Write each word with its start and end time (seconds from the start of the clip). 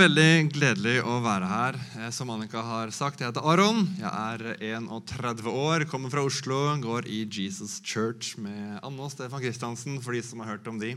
veldig 0.00 0.52
gledelig 0.54 0.94
å 1.04 1.18
være 1.20 1.48
her. 1.48 1.76
Eh, 1.98 2.10
Som 2.14 2.30
Annika 2.32 2.62
har 2.64 2.92
sagt, 2.94 3.20
jeg 3.20 3.28
heter 3.28 3.44
Aron. 3.44 3.82
Jeg 3.98 4.08
er 4.08 4.56
31 4.80 5.50
år, 5.50 5.84
kommer 5.90 6.12
fra 6.12 6.22
Oslo, 6.24 6.60
går 6.80 7.04
i 7.10 7.26
Jesus 7.28 7.80
Church 7.84 8.38
med 8.40 8.78
Anne 8.80 9.04
og 9.04 9.12
Stefan 9.12 9.42
Kristiansen, 9.42 9.98
for 10.00 10.16
de 10.16 10.22
som 10.24 10.40
har 10.40 10.54
hørt 10.54 10.68
om 10.72 10.78
de. 10.80 10.94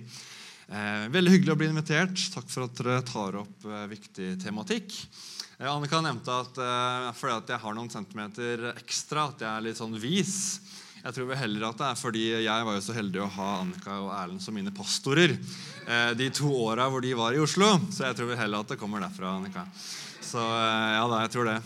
Eh, 0.70 1.10
Veldig 1.12 1.34
hyggelig 1.36 1.52
å 1.52 1.60
bli 1.60 1.68
invitert. 1.74 2.16
Takk 2.31 2.47
for 2.47 2.63
at 2.63 2.79
dere 2.79 3.02
tar 3.04 3.42
opp 3.42 3.68
eh, 3.68 3.88
viktig 3.92 4.38
tematikk. 4.44 4.96
Annika 5.64 6.00
nevnte 6.04 6.34
at 6.34 6.58
fordi 7.16 7.54
jeg 7.54 7.62
har 7.62 7.76
noen 7.78 7.92
centimeter 7.92 8.72
ekstra, 8.74 9.30
at 9.30 9.44
jeg 9.44 9.52
er 9.52 9.64
litt 9.64 9.80
sånn 9.80 9.94
vis. 10.02 10.60
Jeg 11.04 11.18
tror 11.18 11.34
heller 11.36 11.66
at 11.68 11.80
det 11.82 11.88
er 11.90 11.98
fordi 12.00 12.22
jeg 12.46 12.66
var 12.68 12.78
jo 12.78 12.84
så 12.86 12.94
heldig 12.96 13.20
å 13.26 13.32
ha 13.36 13.48
Annika 13.60 13.98
og 14.00 14.14
Erlend 14.16 14.40
som 14.40 14.56
mine 14.56 14.72
pastorer 14.72 15.34
eh, 15.36 16.12
de 16.16 16.30
to 16.32 16.48
åra 16.64 16.86
hvor 16.88 17.04
de 17.04 17.12
var 17.20 17.36
i 17.36 17.42
Oslo. 17.44 17.74
Så 17.92 18.06
jeg 18.08 18.16
tror 18.16 18.32
heller 18.40 18.64
at 18.64 18.72
det 18.72 18.78
kommer 18.80 19.04
derfra, 19.04 19.34
Annika. 19.36 19.66
Så 20.24 20.39
eh, 20.39 20.94
ja 20.96 21.04
da, 21.11 21.20
jeg 21.25 21.34
tror 21.34 21.50
det. 21.52 21.58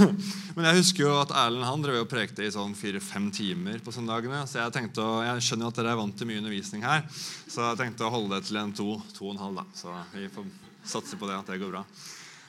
Men 0.56 0.66
jeg 0.66 0.80
husker 0.80 1.06
jo 1.06 1.14
at 1.20 1.36
Erlend 1.44 1.68
han 1.68 1.86
drev 1.86 2.00
og 2.02 2.10
prekte 2.10 2.42
i 2.42 2.50
sånn 2.50 2.74
fire-fem 2.74 3.30
timer 3.30 3.78
på 3.84 3.94
søndagene. 3.94 4.42
Så 4.50 4.58
jeg 4.58 4.74
tenkte 4.74 5.06
å, 5.06 5.20
jeg 5.22 5.46
skjønner 5.46 5.68
jo 5.68 5.70
at 5.70 5.78
dere 5.78 5.94
er 5.94 6.02
vant 6.02 6.18
til 6.18 6.32
mye 6.32 6.42
undervisning 6.42 6.82
her, 6.82 7.06
så 7.46 7.68
jeg 7.68 7.84
tenkte 7.84 8.08
å 8.08 8.14
holde 8.16 8.34
det 8.34 8.50
til 8.50 8.58
en 8.58 8.74
to, 8.74 8.96
to 9.14 9.28
og 9.28 9.36
en 9.36 9.44
halv. 9.44 9.62
da. 9.62 9.68
Så 9.78 9.94
vi 10.16 10.26
får 10.34 10.50
satse 10.98 11.14
på 11.20 11.30
det, 11.30 11.38
at 11.38 11.54
det 11.54 11.62
går 11.62 11.76
bra. 11.78 11.86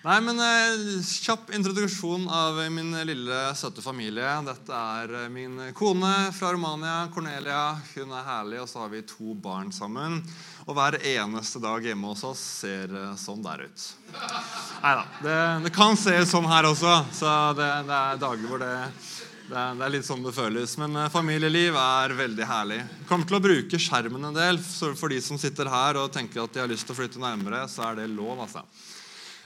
Nei, 0.01 0.15
men 0.25 0.39
eh, 0.41 1.03
Kjapp 1.05 1.51
introduksjon 1.53 2.23
av 2.33 2.57
min 2.73 2.89
lille, 3.05 3.41
søte 3.53 3.83
familie. 3.85 4.31
Dette 4.47 4.73
er 4.73 5.11
eh, 5.19 5.27
min 5.29 5.59
kone 5.77 6.31
fra 6.33 6.49
Romania, 6.55 7.03
Cornelia. 7.13 7.75
Hun 7.93 8.15
er 8.17 8.25
herlig, 8.25 8.63
og 8.63 8.69
så 8.71 8.81
har 8.81 8.89
vi 8.89 9.03
to 9.05 9.35
barn 9.37 9.69
sammen. 9.69 10.17
Og 10.65 10.73
hver 10.73 10.97
eneste 11.05 11.61
dag 11.61 11.85
hjemme 11.85 12.09
hos 12.15 12.25
oss 12.25 12.41
ser 12.63 12.89
eh, 12.89 13.11
sånn 13.21 13.45
der 13.45 13.67
ut. 13.67 13.83
Nei 14.81 14.95
da. 14.97 15.03
Det, 15.21 15.37
det 15.67 15.73
kan 15.75 15.93
se 15.93 16.15
ut 16.17 16.31
sånn 16.33 16.49
her 16.49 16.71
også, 16.71 16.95
så 17.21 17.35
det, 17.59 17.69
det 17.85 17.99
er 17.99 18.23
dager 18.25 18.49
hvor 18.49 18.65
det 18.65 18.73
det 19.51 19.57
er, 19.59 19.73
det 19.75 19.83
er 19.83 19.91
litt 19.91 20.07
sånn 20.07 20.21
det 20.23 20.31
føles. 20.33 20.73
Men 20.81 20.95
eh, 20.95 21.11
familieliv 21.13 21.77
er 21.77 22.15
veldig 22.17 22.47
herlig. 22.49 22.79
Kommer 23.09 23.29
til 23.29 23.37
å 23.37 23.43
bruke 23.43 23.81
skjermen 23.85 24.31
en 24.31 24.37
del. 24.37 24.57
Så 24.65 24.95
for 24.97 25.13
de 25.13 25.21
som 25.21 25.37
sitter 25.37 25.69
her 25.69 26.01
og 26.01 26.09
tenker 26.15 26.41
at 26.41 26.55
de 26.55 26.63
har 26.63 26.71
lyst 26.71 26.89
til 26.89 26.95
å 26.95 27.01
flytte 27.03 27.21
nærmere, 27.21 27.67
så 27.69 27.91
er 27.91 28.01
det 28.01 28.09
lov. 28.15 28.47
altså. 28.47 28.65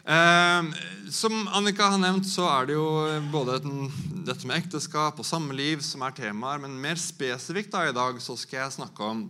Eh, 0.06 0.64
som 1.09 1.48
Annika 1.48 1.89
har 1.89 1.98
nevnt, 1.98 2.28
så 2.30 2.45
er 2.50 2.67
det 2.70 2.75
jo 2.78 2.88
både 3.34 3.58
den, 3.64 3.88
dette 4.28 4.45
med 4.45 4.62
ekteskap 4.62 5.17
og 5.22 5.25
samliv 5.25 5.81
som 5.86 6.06
er 6.06 6.14
temaer. 6.17 6.62
Men 6.62 6.78
mer 6.81 7.00
spesifikt 7.02 7.73
da 7.73 7.88
i 7.89 7.95
dag 7.95 8.22
så 8.22 8.38
skal 8.38 8.64
jeg 8.64 8.78
snakke 8.78 9.09
om, 9.09 9.25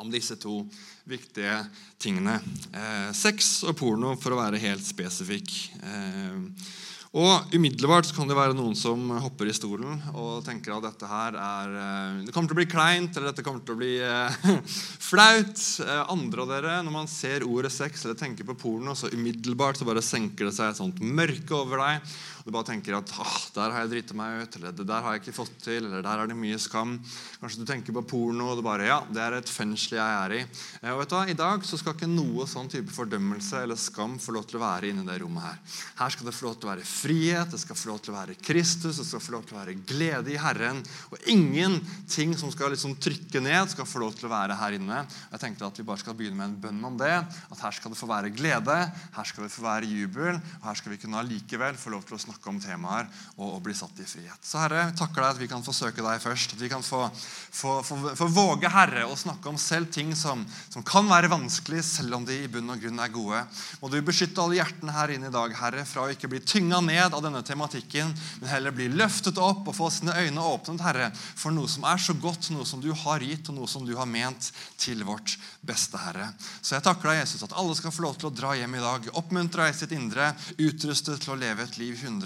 om 0.00 0.12
disse 0.12 0.36
to 0.40 0.62
viktige 1.08 1.56
tingene. 2.00 2.36
Eh, 2.72 3.10
sex 3.16 3.62
og 3.68 3.76
porno, 3.80 4.14
for 4.20 4.36
å 4.36 4.40
være 4.42 4.60
helt 4.62 4.84
spesifikk. 4.84 5.52
Eh, 5.80 6.74
og 7.14 7.52
Umiddelbart 7.54 8.08
kan 8.10 8.26
det 8.26 8.34
være 8.34 8.56
noen 8.58 8.74
som 8.74 9.12
hopper 9.22 9.46
i 9.46 9.54
stolen 9.54 10.00
og 10.18 10.40
tenker 10.42 10.74
at 10.74 10.82
dette 10.82 11.06
her 11.06 11.36
er, 11.38 11.76
eh, 11.78 12.16
det 12.26 12.34
kommer 12.34 12.50
til 12.50 12.56
å 12.56 12.58
bli 12.58 12.66
kleint 12.72 13.14
eller 13.14 13.30
dette 13.30 13.44
kommer 13.46 13.62
til 13.62 13.76
å 13.76 13.78
bli 13.78 13.92
eh, 14.02 14.38
flaut. 15.10 15.62
Eh, 15.84 16.00
andre 16.10 16.42
av 16.42 16.50
dere, 16.50 16.72
Når 16.82 16.96
man 16.96 17.10
ser 17.10 17.46
ordet 17.46 17.70
sex 17.70 18.02
eller 18.02 18.18
tenker 18.18 18.48
på 18.48 18.58
porno, 18.58 18.96
så 18.98 19.12
umiddelbart 19.14 19.78
så 19.78 19.86
bare 19.86 20.02
senker 20.02 20.50
det 20.50 20.56
seg 20.56 20.72
et 20.72 20.80
sånt 20.82 20.98
mørke 20.98 21.54
over 21.54 21.84
deg. 21.84 22.16
Du 22.44 22.50
bare 22.52 22.66
tenker 22.68 22.92
at 22.92 23.08
ah, 23.22 23.36
der 23.54 23.72
har 23.72 23.84
jeg 23.86 23.90
driti 23.94 24.14
meg 24.18 24.42
ut, 24.42 24.56
eller 24.58 24.72
det 24.76 24.84
der 24.84 25.00
har 25.00 25.14
jeg 25.14 25.22
ikke 25.22 25.32
fått 25.38 25.54
til, 25.64 25.86
eller 25.86 26.02
der 26.04 26.20
er 26.20 26.28
det 26.28 26.34
mye 26.36 26.58
skam. 26.60 26.98
Kanskje 27.40 27.62
du 27.62 27.68
tenker 27.70 27.94
på 27.96 28.02
porno, 28.04 28.50
og 28.52 28.58
du 28.58 28.62
bare 28.66 28.84
ja, 28.84 28.98
det 29.08 29.22
er 29.24 29.36
et 29.38 29.48
fengsel 29.48 29.96
jeg 29.96 30.16
er 30.18 30.34
i. 30.36 30.40
Eh, 30.82 30.90
og 30.92 31.00
vet 31.00 31.08
du 31.08 31.16
hva, 31.16 31.22
I 31.32 31.36
dag 31.38 31.64
så 31.64 31.78
skal 31.80 31.96
ikke 31.96 32.08
noe 32.10 32.44
sånn 32.50 32.68
type 32.68 32.92
fordømmelse 32.92 33.62
eller 33.64 33.80
skam 33.80 34.18
få 34.20 34.34
lov 34.36 34.44
til 34.50 34.58
å 34.58 34.64
være 34.64 34.90
inni 34.90 35.06
det 35.08 35.16
rommet 35.22 35.46
her. 35.46 35.62
Her 36.02 36.12
skal 36.12 36.28
det 36.28 36.34
få 36.36 36.50
lov 36.50 36.58
til 36.58 36.68
å 36.68 36.72
være 36.74 36.84
frihet, 36.90 37.54
det 37.54 37.62
skal 37.62 37.80
få 37.80 37.90
lov 37.94 38.02
til 38.04 38.12
å 38.12 38.18
være 38.18 38.36
Kristus, 38.44 39.00
det 39.00 39.08
skal 39.08 39.24
få 39.24 39.36
lov 39.38 39.48
til 39.48 39.56
å 39.56 39.60
være 39.62 39.78
glede 39.94 40.34
i 40.34 40.36
Herren. 40.44 40.84
Og 41.16 41.32
ingenting 41.32 42.36
som 42.36 42.52
skal 42.52 42.76
liksom 42.76 42.98
trykke 43.00 43.40
ned, 43.40 43.72
skal 43.72 43.88
få 43.88 44.04
lov 44.04 44.20
til 44.20 44.28
å 44.28 44.34
være 44.34 44.60
her 44.60 44.76
inne. 44.76 45.00
Jeg 45.32 45.44
tenkte 45.46 45.72
at 45.72 45.80
vi 45.80 45.88
bare 45.88 46.04
skal 46.04 46.20
begynne 46.20 46.42
med 46.42 46.50
en 46.50 46.60
bønn 46.66 46.84
om 46.92 47.00
det. 47.00 47.14
At 47.24 47.64
her 47.64 47.80
skal 47.80 47.96
det 47.96 48.02
få 48.02 48.12
være 48.12 48.36
glede, 48.36 48.78
her 49.16 49.32
skal 49.32 49.48
det 49.48 49.52
få 49.56 49.64
være 49.64 49.88
jubel, 49.88 50.36
og 50.60 50.68
her 50.68 50.82
skal 50.82 50.92
vi 50.92 51.00
kunne 51.00 51.24
allikevel 51.24 51.80
få 51.80 51.96
lov 51.96 52.04
til 52.04 52.18
å 52.18 52.20
snakke 52.20 52.33
om 52.50 52.60
temaer 52.60 53.08
og, 53.36 53.56
og 53.56 53.60
bli 53.64 53.74
satt 53.76 53.98
i 54.02 54.06
frihet. 54.08 54.40
Så 54.44 54.60
Herre, 54.62 54.86
takker 54.96 55.22
deg 55.22 55.30
at 55.34 55.40
vi 55.40 55.48
kan 55.50 55.64
få 55.64 55.74
søke 55.76 56.02
deg 56.04 56.22
først. 56.22 56.54
At 56.56 56.62
vi 56.62 56.70
kan 56.72 56.84
få, 56.84 57.06
få, 57.14 57.76
få, 57.86 57.98
få 58.18 58.28
våge, 58.34 58.70
Herre, 58.72 59.06
å 59.08 59.18
snakke 59.18 59.50
om 59.50 59.58
selv 59.60 59.90
ting 59.94 60.12
som, 60.18 60.44
som 60.72 60.84
kan 60.86 61.08
være 61.10 61.30
vanskelig, 61.32 61.82
selv 61.86 62.18
om 62.18 62.26
de 62.26 62.40
i 62.44 62.50
bunn 62.50 62.72
og 62.72 62.82
grunn 62.82 63.02
er 63.02 63.12
gode. 63.14 63.42
Må 63.80 63.90
du 63.92 63.98
beskytte 64.04 64.42
alle 64.42 64.58
hjertene 64.58 64.94
her 64.94 65.14
inne 65.14 65.30
i 65.30 65.34
dag, 65.34 65.54
Herre, 65.58 65.86
fra 65.88 66.06
å 66.06 66.12
ikke 66.12 66.30
bli 66.32 66.42
tynga 66.44 66.80
ned 66.84 67.14
av 67.14 67.22
denne 67.24 67.42
tematikken, 67.46 68.14
men 68.40 68.50
heller 68.50 68.74
bli 68.74 68.90
løftet 68.92 69.40
opp 69.42 69.68
og 69.70 69.76
få 69.76 69.90
sine 69.94 70.16
øyne 70.18 70.44
åpnet, 70.44 70.84
Herre, 70.84 71.10
for 71.14 71.54
noe 71.54 71.70
som 71.70 71.86
er 71.88 72.00
så 72.02 72.16
godt, 72.18 72.50
noe 72.54 72.66
som 72.68 72.82
du 72.82 72.90
har 73.04 73.24
gitt, 73.24 73.50
og 73.50 73.58
noe 73.60 73.70
som 73.70 73.86
du 73.86 73.94
har 73.98 74.08
ment 74.10 74.50
til 74.80 75.04
vårt 75.06 75.36
beste, 75.64 76.00
Herre. 76.00 76.30
Så 76.60 76.76
jeg 76.76 76.84
takker 76.86 77.10
deg, 77.10 77.22
Jesus, 77.22 77.44
at 77.46 77.56
alle 77.58 77.76
skal 77.78 77.94
få 77.94 78.06
lov 78.06 78.18
til 78.18 78.30
å 78.30 78.34
dra 78.34 78.54
hjem 78.58 78.78
i 78.78 78.82
dag, 78.82 79.10
oppmuntra 79.20 79.68
i 79.68 79.76
sitt 79.76 79.92
indre, 79.96 80.32
utrustet 80.58 81.22
til 81.22 81.34
å 81.34 81.38
leve 81.40 81.66
et 81.66 81.78
liv 81.80 81.94
100 82.00 82.23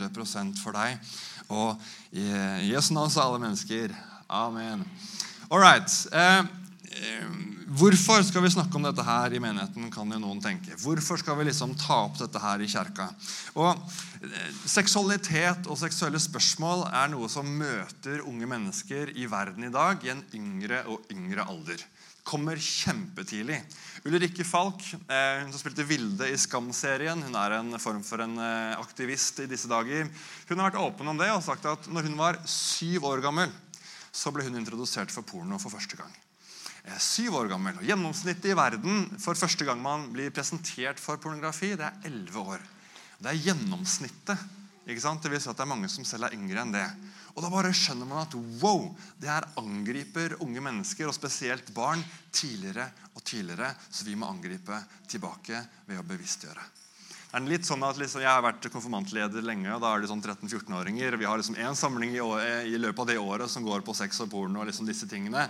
for 0.62 0.72
deg. 0.72 0.98
Og 1.48 1.81
i 2.12 2.28
Jesu 2.69 2.94
navn 2.94 3.10
så 3.10 3.25
alle 3.25 3.41
mennesker. 3.41 3.94
Amen. 4.28 4.84
All 5.50 5.60
right. 5.60 5.88
Eh, 6.12 6.44
hvorfor 7.78 8.22
skal 8.22 8.42
vi 8.44 8.50
snakke 8.53 8.76
om 8.76 8.84
dette 8.84 9.04
her 9.04 9.32
i 9.32 9.41
menigheten, 9.41 9.91
kan 9.91 10.10
jo 10.12 10.19
noen 10.20 10.41
tenke. 10.44 10.76
Hvorfor 10.76 11.20
skal 11.20 11.38
vi 11.38 11.48
liksom 11.48 11.75
ta 11.78 12.03
opp 12.06 12.19
dette 12.20 12.42
her 12.42 12.60
i 12.60 12.69
kjerka? 12.69 13.08
Og 13.56 13.70
eh, 14.22 14.50
Seksualitet 14.69 15.69
og 15.69 15.81
seksuelle 15.81 16.20
spørsmål 16.20 16.87
er 16.92 17.08
noe 17.12 17.28
som 17.32 17.48
møter 17.48 18.20
unge 18.28 18.48
mennesker 18.50 19.14
i 19.16 19.28
verden 19.31 19.69
i 19.69 19.72
dag 19.72 20.04
i 20.04 20.12
en 20.12 20.25
yngre 20.37 20.84
og 20.92 21.08
yngre 21.14 21.48
alder 21.48 21.87
kommer 22.28 22.60
kjempetidlig. 22.60 23.62
Ulrikke 24.06 24.44
Falk, 24.47 24.82
eh, 25.10 25.41
hun 25.42 25.50
som 25.50 25.59
spilte 25.59 25.86
Vilde 25.86 26.28
i 26.31 26.36
Skam-serien, 26.38 27.19
hun 27.25 27.34
er 27.34 27.56
en 27.56 27.75
form 27.82 28.04
for 28.06 28.22
en 28.22 28.36
eh, 28.38 28.76
aktivist 28.78 29.41
i 29.42 29.48
disse 29.50 29.70
dager. 29.70 30.06
Hun 30.47 30.60
har 30.60 30.70
vært 30.70 30.82
åpen 30.84 31.10
om 31.10 31.19
det 31.19 31.31
og 31.34 31.42
sagt 31.42 31.66
at 31.66 31.88
når 31.91 32.06
hun 32.06 32.19
var 32.20 32.38
syv 32.47 33.08
år 33.10 33.25
gammel, 33.25 33.50
så 34.14 34.31
ble 34.34 34.47
hun 34.47 34.58
introdusert 34.60 35.10
for 35.14 35.26
porno 35.26 35.58
for 35.58 35.75
første 35.75 35.98
gang. 35.98 36.14
Eh, 36.84 37.00
syv 37.03 37.41
år 37.41 37.50
gammel. 37.50 37.75
og 37.81 37.91
Gjennomsnittet 37.91 38.53
i 38.53 38.58
verden 38.58 39.08
for 39.19 39.38
første 39.38 39.66
gang 39.66 39.82
man 39.82 40.06
blir 40.14 40.31
presentert 40.31 41.03
for 41.03 41.19
pornografi, 41.19 41.75
det 41.75 41.91
er 41.91 42.10
elleve 42.12 42.47
år. 42.54 42.62
Det 43.19 43.32
er 43.32 43.44
gjennomsnittet. 43.48 44.47
Ikke 44.88 45.03
sant? 45.03 45.20
Det 45.20 45.32
vil 45.32 45.42
si 45.42 45.50
at 45.50 45.58
det 45.58 45.66
er 45.66 45.75
mange 45.75 45.91
som 45.92 46.06
selv 46.06 46.28
er 46.28 46.38
yngre 46.38 46.62
enn 46.62 46.72
det. 46.72 46.87
Og 47.38 47.44
da 47.44 47.53
bare 47.53 47.71
skjønner 47.71 48.09
man 48.10 48.25
at 48.25 48.32
wow, 48.59 48.88
det 49.22 49.31
her 49.31 49.44
angriper 49.60 50.32
unge 50.43 50.59
mennesker, 50.59 51.06
og 51.06 51.15
spesielt 51.15 51.69
barn, 51.71 52.03
tidligere 52.34 52.88
og 53.15 53.22
tidligere. 53.22 53.69
Så 53.94 54.09
vi 54.09 54.16
må 54.19 54.26
angripe 54.26 54.75
tilbake 55.06 55.60
ved 55.87 56.00
å 56.00 56.06
bevisstgjøre. 56.09 56.65
Det 57.28 57.38
er 57.38 57.47
litt 57.47 57.69
sånn 57.69 57.84
at 57.87 58.00
liksom, 58.00 58.25
Jeg 58.25 58.32
har 58.32 58.43
vært 58.43 58.66
konfirmantleder 58.72 59.47
lenge. 59.47 59.71
og 59.71 59.84
Da 59.84 59.93
er 59.94 60.03
det 60.03 60.10
sånn 60.10 60.25
13-14-åringer. 60.25 61.15
Vi 61.21 61.28
har 61.31 61.38
liksom 61.38 61.60
én 61.62 61.78
samling 61.78 62.16
i, 62.16 62.25
år, 62.25 62.43
i, 62.66 62.75
løpet 62.75 63.04
av 63.04 63.10
det 63.12 63.19
året 63.22 63.53
som 63.53 63.62
går 63.62 63.87
på 63.87 63.94
sex 63.94 64.19
og 64.25 64.32
porno. 64.34 64.65
og 64.65 64.66
liksom 64.66 64.88
disse 64.88 65.06
tingene. 65.06 65.47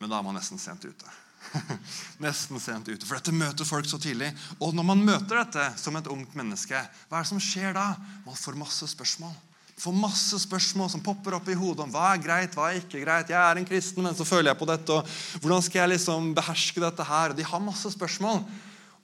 Men 0.00 0.10
da 0.10 0.18
er 0.18 0.26
man 0.26 0.34
nesten 0.34 0.58
sent 0.58 0.90
ute. 0.90 1.16
nesten 2.26 2.58
sent 2.58 2.88
ute, 2.88 3.06
For 3.06 3.20
dette 3.20 3.30
møter 3.30 3.68
folk 3.68 3.86
så 3.86 4.02
tidlig. 4.02 4.32
Og 4.58 4.74
når 4.74 4.90
man 4.90 5.06
møter 5.06 5.44
dette 5.44 5.68
som 5.78 5.94
et 5.94 6.10
ungt 6.10 6.34
menneske, 6.34 6.82
hva 7.06 7.20
er 7.20 7.28
det 7.28 7.30
som 7.30 7.38
skjer 7.38 7.76
da? 7.78 7.92
Man 8.26 8.34
får 8.34 8.58
masse 8.58 8.90
spørsmål 8.90 9.36
får 9.80 9.96
masse 9.96 10.38
spørsmål 10.40 10.88
som 10.92 11.02
popper 11.04 11.36
opp 11.36 11.48
i 11.52 11.56
hodet 11.58 11.84
om 11.84 11.92
hva 11.92 12.14
er 12.14 12.22
greit, 12.22 12.54
hva 12.56 12.70
er 12.70 12.80
ikke 12.80 13.02
greit. 13.02 13.32
Jeg 13.32 13.40
er 13.40 13.60
en 13.60 13.68
kristen, 13.68 14.04
men 14.06 14.16
så 14.16 14.24
føler 14.24 14.50
jeg 14.52 14.60
på 14.60 14.68
dette. 14.70 14.94
og 14.94 15.42
Hvordan 15.42 15.66
skal 15.66 15.82
jeg 15.82 15.92
liksom 15.96 16.30
beherske 16.36 16.82
dette 16.82 17.06
her? 17.06 17.36
De 17.36 17.44
har 17.44 17.62
masse 17.64 17.92
spørsmål. 17.92 18.40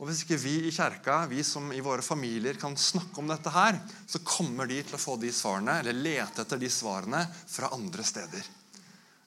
Og 0.00 0.08
Hvis 0.08 0.24
ikke 0.24 0.40
vi 0.42 0.54
i 0.66 0.72
kjerka, 0.74 1.20
vi 1.30 1.44
som 1.46 1.68
i 1.70 1.82
våre 1.84 2.02
familier 2.02 2.56
kan 2.58 2.74
snakke 2.74 3.20
om 3.20 3.28
dette 3.30 3.52
her, 3.54 3.78
så 4.08 4.18
kommer 4.26 4.66
de 4.66 4.80
til 4.82 4.96
å 4.98 5.02
få 5.02 5.14
de 5.20 5.30
svarene, 5.30 5.76
eller 5.78 5.94
lete 5.94 6.42
etter 6.42 6.58
de 6.58 6.72
svarene 6.72 7.20
fra 7.46 7.70
andre 7.76 8.02
steder. 8.02 8.48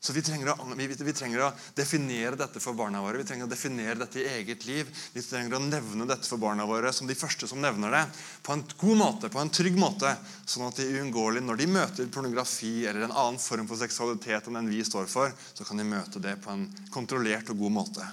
Så 0.06 0.14
vi 0.14 0.22
trenger, 0.22 0.52
å, 0.54 0.66
vi, 0.78 0.86
vi 0.86 1.14
trenger, 1.18 1.48
å, 1.48 1.52
definere 1.74 2.38
dette 2.38 2.62
for 2.62 2.78
barna 2.78 3.00
våre. 3.02 3.18
Vi 3.18 3.26
trenger 3.26 3.48
å 3.48 3.50
definere 3.50 3.98
dette 4.04 4.20
i 4.22 4.28
eget 4.36 4.68
liv. 4.70 4.92
Vi 5.16 5.24
trenger 5.26 5.58
å 5.58 5.62
nevne 5.64 6.06
dette 6.06 6.30
for 6.30 6.38
barna 6.38 6.68
våre 6.70 6.92
som 6.94 7.10
de 7.10 7.16
første 7.18 7.50
som 7.50 7.58
nevner 7.64 7.90
det. 7.96 8.04
På 8.46 8.54
en 8.54 8.62
god 8.78 9.00
måte, 9.00 9.32
på 9.34 9.42
en 9.42 9.50
trygg 9.50 9.80
måte, 9.82 10.12
sånn 10.46 10.68
at 10.68 10.78
de 10.78 10.86
uunngåelig, 11.00 11.42
når 11.42 11.58
de 11.58 11.70
møter 11.74 12.12
pornografi 12.14 12.76
eller 12.86 13.08
en 13.08 13.16
annen 13.16 13.42
form 13.42 13.66
for 13.66 13.82
seksualitet 13.82 14.46
enn 14.46 14.62
den 14.62 14.70
vi 14.70 14.84
står 14.86 15.10
for, 15.10 15.34
så 15.58 15.66
kan 15.66 15.82
de 15.82 15.90
møte 15.90 16.22
det 16.22 16.38
på 16.46 16.54
en 16.54 16.68
kontrollert 16.94 17.50
og 17.50 17.66
god 17.66 17.76
måte. 17.82 18.06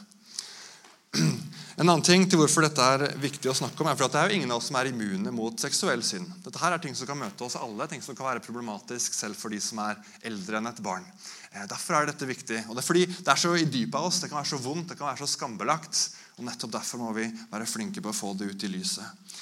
En 1.77 1.89
annen 1.89 2.05
ting 2.05 2.27
til 2.29 2.37
hvorfor 2.37 2.67
dette 2.67 2.85
er 2.85 3.15
viktig 3.21 3.49
å 3.49 3.55
snakke 3.57 3.81
om, 3.81 3.89
er 3.89 3.97
for 3.97 4.05
at 4.05 4.13
det 4.13 4.21
er 4.21 4.29
jo 4.29 4.37
ingen 4.37 4.51
av 4.53 4.61
oss 4.61 4.67
som 4.69 4.77
er 4.77 4.91
immune 4.91 5.33
mot 5.35 5.57
seksuell 5.61 6.03
synd. 6.05 6.29
Dette 6.45 6.61
her 6.61 6.77
er 6.77 6.83
ting 6.83 6.93
som 6.97 7.09
kan 7.09 7.17
møte 7.19 7.47
oss 7.47 7.57
alle, 7.57 7.87
ting 7.89 8.05
som 8.05 8.17
kan 8.17 8.29
være 8.29 8.45
problematisk 8.45 9.17
selv 9.17 9.41
for 9.41 9.53
de 9.53 9.61
som 9.65 9.81
er 9.81 9.97
eldre 10.29 10.61
enn 10.61 10.69
et 10.69 10.83
barn. 10.85 11.07
Eh, 11.53 11.67
derfor 11.69 11.99
er 11.99 12.09
dette 12.09 12.29
viktig. 12.29 12.65
Og 12.69 12.77
det 12.77 12.83
er 12.83 12.89
fordi 12.89 13.05
det 13.13 13.29
er 13.29 13.41
så 13.41 13.53
i 13.57 13.69
dypet 13.69 13.99
av 13.99 14.09
oss, 14.09 14.23
det 14.23 14.33
kan 14.33 14.41
være 14.41 14.53
så 14.55 14.61
vondt, 14.65 14.89
det 14.93 14.99
kan 14.99 15.11
være 15.11 15.23
så 15.23 15.31
skambelagt. 15.35 16.03
Og 16.39 16.47
nettopp 16.49 16.75
derfor 16.79 17.03
må 17.03 17.13
vi 17.17 17.29
være 17.53 17.69
flinke 17.69 18.05
på 18.05 18.13
å 18.13 18.17
få 18.17 18.33
det 18.39 18.53
ut 18.53 18.67
i 18.67 18.73
lyset. 18.73 19.39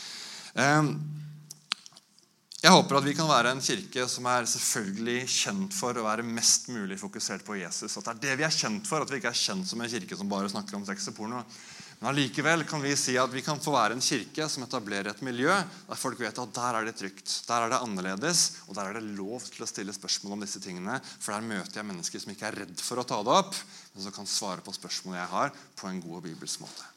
Eh, 0.59 0.93
jeg 2.61 2.75
håper 2.75 2.99
at 2.99 3.07
vi 3.07 3.15
kan 3.17 3.31
være 3.31 3.55
en 3.55 3.63
kirke 3.65 4.03
som 4.11 4.27
er 4.29 4.49
selvfølgelig 4.51 5.21
kjent 5.33 5.73
for 5.73 5.97
å 5.97 6.05
være 6.05 6.27
mest 6.27 6.67
mulig 6.69 6.99
fokusert 7.01 7.47
på 7.47 7.57
Jesus. 7.57 7.95
At 7.97 8.11
det 8.11 8.13
er 8.13 8.21
det 8.27 8.35
vi 8.43 8.45
er 8.51 8.53
kjent 8.53 8.91
for, 8.91 9.01
at 9.01 9.09
vi 9.09 9.17
ikke 9.17 9.31
er 9.33 9.45
kjent 9.47 9.71
som 9.71 9.81
en 9.81 9.89
kirke 9.89 10.19
som 10.19 10.29
bare 10.29 10.51
snakker 10.53 10.77
om 10.77 10.85
sex 10.85 11.09
og 11.09 11.17
porno. 11.17 11.41
Men 12.01 12.15
allikevel 12.15 12.63
kan 12.65 12.81
vi 12.81 12.95
si 12.97 13.13
at 13.21 13.29
vi 13.29 13.43
kan 13.45 13.59
få 13.61 13.75
være 13.75 13.93
en 13.93 14.01
kirke 14.01 14.47
som 14.49 14.65
etablerer 14.65 15.11
et 15.11 15.19
miljø 15.21 15.53
der 15.53 15.99
folk 16.01 16.21
vet 16.23 16.39
at 16.41 16.55
der 16.57 16.79
er 16.79 16.87
det 16.89 16.95
trygt, 16.97 17.35
der 17.45 17.67
er 17.67 17.75
det 17.75 17.81
annerledes, 17.85 18.45
og 18.65 18.79
der 18.79 18.89
er 18.89 18.97
det 18.97 19.19
lov 19.19 19.45
til 19.45 19.67
å 19.67 19.69
stille 19.69 19.93
spørsmål 19.93 20.39
om 20.39 20.47
disse 20.47 20.63
tingene. 20.65 20.97
For 21.21 21.35
der 21.35 21.45
møter 21.45 21.83
jeg 21.83 21.89
mennesker 21.91 22.25
som 22.25 22.33
ikke 22.33 22.49
er 22.49 22.59
redd 22.63 22.81
for 22.81 23.03
å 23.03 23.05
ta 23.05 23.21
det 23.27 23.37
opp, 23.43 23.53
men 23.93 24.07
som 24.07 24.17
kan 24.17 24.33
svare 24.33 24.65
på 24.65 24.73
spørsmål 24.73 25.19
jeg 25.19 25.33
har, 25.35 25.53
på 25.77 25.93
en 25.93 26.01
god 26.01 26.23
og 26.23 26.27
bibelsk 26.31 26.65
måte. 26.65 26.89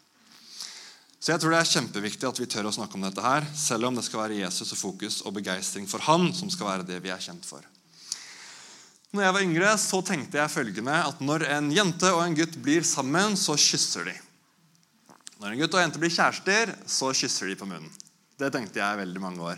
Så 1.20 1.34
jeg 1.34 1.44
tror 1.44 1.52
det 1.52 1.60
er 1.60 1.72
kjempeviktig 1.76 2.32
at 2.32 2.40
vi 2.40 2.52
tør 2.56 2.72
å 2.72 2.76
snakke 2.80 2.96
om 2.96 3.04
dette 3.04 3.28
her, 3.28 3.52
selv 3.60 3.92
om 3.92 4.00
det 4.00 4.08
skal 4.08 4.24
være 4.24 4.40
Jesus 4.40 4.72
og 4.72 4.84
fokus 4.88 5.22
og 5.28 5.36
begeistring 5.36 5.88
for 5.88 6.04
han 6.08 6.32
som 6.36 6.52
skal 6.52 6.72
være 6.72 6.88
det 6.88 7.04
vi 7.04 7.12
er 7.12 7.24
kjent 7.24 7.44
for. 7.48 7.64
Når 9.12 9.28
jeg 9.28 9.36
var 9.36 9.46
yngre, 9.52 9.78
så 9.80 10.00
tenkte 10.04 10.40
jeg 10.40 10.52
følgende 10.52 10.96
at 11.12 11.20
når 11.24 11.52
en 11.60 11.74
jente 11.76 12.12
og 12.16 12.24
en 12.24 12.40
gutt 12.40 12.56
blir 12.64 12.88
sammen, 12.88 13.36
så 13.36 13.60
kysser 13.60 14.08
de. 14.08 14.22
Når 15.44 15.52
en 15.52 15.60
gutt 15.60 15.74
og 15.76 15.82
jente 15.82 16.00
blir 16.00 16.12
kjærester, 16.14 16.70
så 16.88 17.10
kysser 17.12 17.50
de 17.52 17.58
på 17.60 17.66
munnen. 17.68 17.90
Det 18.40 18.48
tenkte 18.54 18.80
jeg 18.80 19.00
veldig 19.02 19.20
mange 19.20 19.44
år. 19.44 19.58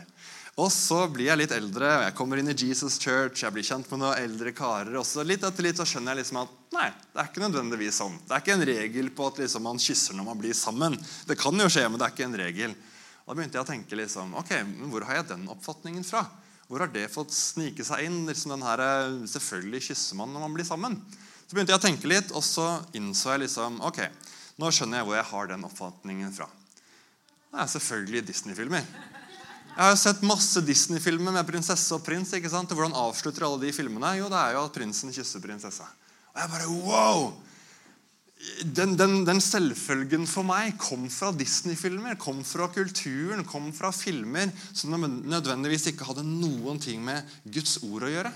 Og 0.57 0.71
så 0.73 1.03
blir 1.13 1.27
jeg 1.27 1.37
litt 1.37 1.53
eldre, 1.53 1.91
og 1.99 2.03
jeg 2.07 2.15
kommer 2.17 2.39
inn 2.41 2.49
i 2.49 2.55
Jesus 2.57 2.95
Church, 2.97 3.43
jeg 3.43 3.53
blir 3.53 3.67
kjent 3.67 3.91
med 3.91 4.01
noen 4.01 4.17
eldre 4.17 4.49
karer. 4.55 4.95
og 4.97 5.05
så 5.05 5.21
Litt 5.21 5.45
etter 5.45 5.67
litt 5.67 5.77
så 5.77 5.85
skjønner 5.85 6.15
jeg 6.15 6.23
liksom 6.23 6.39
at 6.41 6.55
nei, 6.73 6.87
det 6.89 7.21
er 7.21 7.29
ikke 7.29 7.43
nødvendigvis 7.43 7.99
sånn. 8.01 8.17
Det 8.25 8.33
er 8.33 8.41
ikke 8.41 8.55
en 8.55 8.65
regel 8.71 9.11
på 9.13 9.27
at 9.29 9.41
liksom 9.43 9.65
man 9.67 9.83
kysser 9.83 10.17
når 10.17 10.27
man 10.31 10.41
blir 10.41 10.57
sammen. 10.57 10.97
Det 11.29 11.37
kan 11.37 11.61
jo 11.61 11.69
skje, 11.69 11.85
men 11.85 12.01
det 12.01 12.07
er 12.07 12.15
ikke 12.15 12.27
en 12.31 12.39
regel. 12.41 12.75
Da 13.27 13.35
begynte 13.37 13.59
jeg 13.59 13.67
å 13.67 13.69
tenke 13.69 13.99
liksom, 14.01 14.33
ok, 14.41 14.55
men 14.71 14.89
hvor 14.89 15.05
har 15.05 15.19
jeg 15.19 15.29
den 15.35 15.45
oppfatningen 15.53 16.07
fra? 16.07 16.23
Hvor 16.65 16.81
har 16.81 16.89
det 16.89 17.11
fått 17.13 17.35
snike 17.35 17.85
seg 17.85 18.07
inn? 18.07 18.23
liksom 18.25 18.55
den 18.55 18.65
her, 18.65 18.81
Selvfølgelig 19.29 19.91
kysser 19.91 20.17
man 20.17 20.33
når 20.33 20.47
man 20.47 20.57
blir 20.57 20.65
sammen. 20.65 20.97
Så 21.45 21.53
begynte 21.53 21.75
jeg 21.75 21.83
å 21.83 21.85
tenke 21.85 22.09
litt, 22.09 22.33
og 22.33 22.41
så 22.41 22.79
innså 22.97 23.35
jeg 23.35 23.45
liksom 23.45 23.83
ok, 23.85 24.01
nå 24.61 24.71
skjønner 24.71 25.01
jeg 25.01 25.07
hvor 25.09 25.17
jeg 25.17 25.29
har 25.31 25.49
den 25.51 25.67
oppfatningen 25.67 26.31
fra. 26.35 26.47
Det 27.51 27.63
er 27.63 27.71
selvfølgelig 27.71 28.27
Disney-filmer. 28.27 28.87
Jeg 29.75 29.83
har 29.83 29.91
jo 29.91 29.99
sett 29.99 30.21
masse 30.23 30.61
Disney-filmer 30.63 31.35
med 31.35 31.47
prinsesse 31.47 31.91
og 31.95 32.03
prins. 32.05 32.31
ikke 32.35 32.51
sant? 32.51 32.71
Hvordan 32.71 32.95
avslutter 32.95 33.43
alle 33.43 33.65
de 33.65 33.73
filmene? 33.75 34.13
Jo, 34.21 34.29
det 34.31 34.39
er 34.39 34.55
jo 34.55 34.63
at 34.63 34.75
prinsen 34.75 35.11
kysser 35.11 35.43
prinsessa. 35.43 35.87
Og 36.31 36.39
jeg 36.39 36.51
bare, 36.53 36.69
wow! 36.87 37.25
Den, 38.63 38.93
den, 38.99 39.21
den 39.27 39.39
selvfølgen 39.41 40.27
for 40.29 40.47
meg 40.47 40.75
kom 40.79 41.07
fra 41.11 41.31
Disney-filmer, 41.35 42.15
kom 42.19 42.43
fra 42.47 42.67
kulturen, 42.71 43.43
kom 43.47 43.71
fra 43.75 43.91
filmer 43.95 44.51
som 44.75 44.95
nødvendigvis 44.95 45.89
ikke 45.91 46.07
hadde 46.07 46.27
noen 46.27 46.79
ting 46.83 47.03
med 47.03 47.23
Guds 47.43 47.79
ord 47.83 48.07
å 48.07 48.11
gjøre. 48.11 48.31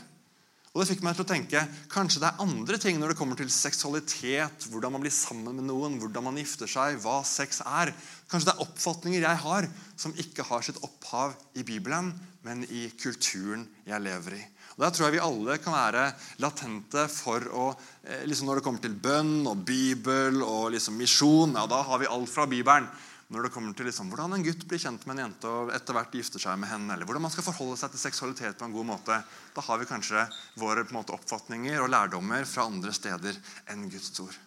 Og 0.69 0.83
Det 0.83 0.92
fikk 0.92 1.01
meg 1.01 1.16
til 1.18 1.25
å 1.25 1.30
tenke 1.31 1.62
kanskje 1.89 2.21
det 2.21 2.27
er 2.30 2.44
andre 2.44 2.77
ting 2.81 3.00
når 3.01 3.12
det 3.12 3.18
kommer 3.18 3.39
til 3.39 3.50
seksualitet, 3.50 4.68
hvordan 4.69 4.94
man 4.94 5.01
blir 5.01 5.13
sammen 5.13 5.57
med 5.57 5.66
noen, 5.66 5.98
hvordan 5.98 6.27
man 6.27 6.38
gifter 6.38 6.69
seg, 6.69 7.00
hva 7.01 7.24
sex 7.25 7.63
er. 7.66 7.89
Kanskje 8.30 8.51
det 8.51 8.56
er 8.56 8.63
oppfatninger 8.68 9.25
jeg 9.25 9.42
har 9.45 9.69
som 9.98 10.13
ikke 10.21 10.45
har 10.45 10.66
sitt 10.66 10.77
opphav 10.86 11.33
i 11.57 11.66
Bibelen, 11.66 12.13
men 12.45 12.62
i 12.69 12.86
kulturen 13.01 13.66
jeg 13.89 14.06
lever 14.06 14.38
i. 14.38 14.45
Og 14.77 14.86
Der 14.86 14.94
tror 14.95 15.10
jeg 15.10 15.18
vi 15.18 15.25
alle 15.25 15.57
kan 15.60 15.75
være 15.75 16.06
latente 16.39 17.01
for 17.12 17.44
å 17.51 17.65
eh, 18.06 18.22
liksom 18.30 18.48
Når 18.48 18.60
det 18.60 18.63
kommer 18.63 18.83
til 18.86 18.95
bønn 18.95 19.50
og 19.50 19.65
Bibel 19.68 20.39
og 20.45 20.69
liksom 20.72 20.95
misjon, 20.95 21.57
ja, 21.57 21.65
da 21.68 21.81
har 21.83 22.00
vi 22.00 22.07
alt 22.07 22.31
fra 22.31 22.45
Bibelen 22.48 22.88
når 23.30 23.46
det 23.46 23.52
kommer 23.54 23.78
til 23.78 23.86
liksom, 23.86 24.10
hvordan 24.10 24.34
en 24.36 24.44
gutt 24.46 24.64
blir 24.66 24.81
kjent 24.81 25.04
med 25.06 25.16
en 25.16 25.24
jente 25.28 25.50
og 25.54 25.70
etter 25.76 25.94
hvert 25.94 26.16
gifter 26.18 26.42
seg 26.42 26.58
med 26.58 26.72
henne, 26.72 26.96
eller 26.96 27.06
hvordan 27.06 27.28
man 27.28 27.34
skal 27.34 27.46
forholde 27.46 27.78
seg 27.78 27.94
til 27.94 28.02
seksualitet 28.02 28.58
på 28.58 28.66
en 28.66 28.74
god 28.74 28.90
måte, 28.90 29.20
da 29.54 29.66
har 29.68 29.81
vi 29.81 29.90
kanskje 29.90 30.26
våre 30.58 30.88
måte, 30.96 31.14
oppfatninger 31.14 31.78
og 31.84 31.92
lærdommer 31.94 32.48
fra 32.50 32.66
andre 32.66 32.94
steder 32.96 33.38
enn 33.70 33.86
Guds 33.92 34.16
ord. 34.26 34.38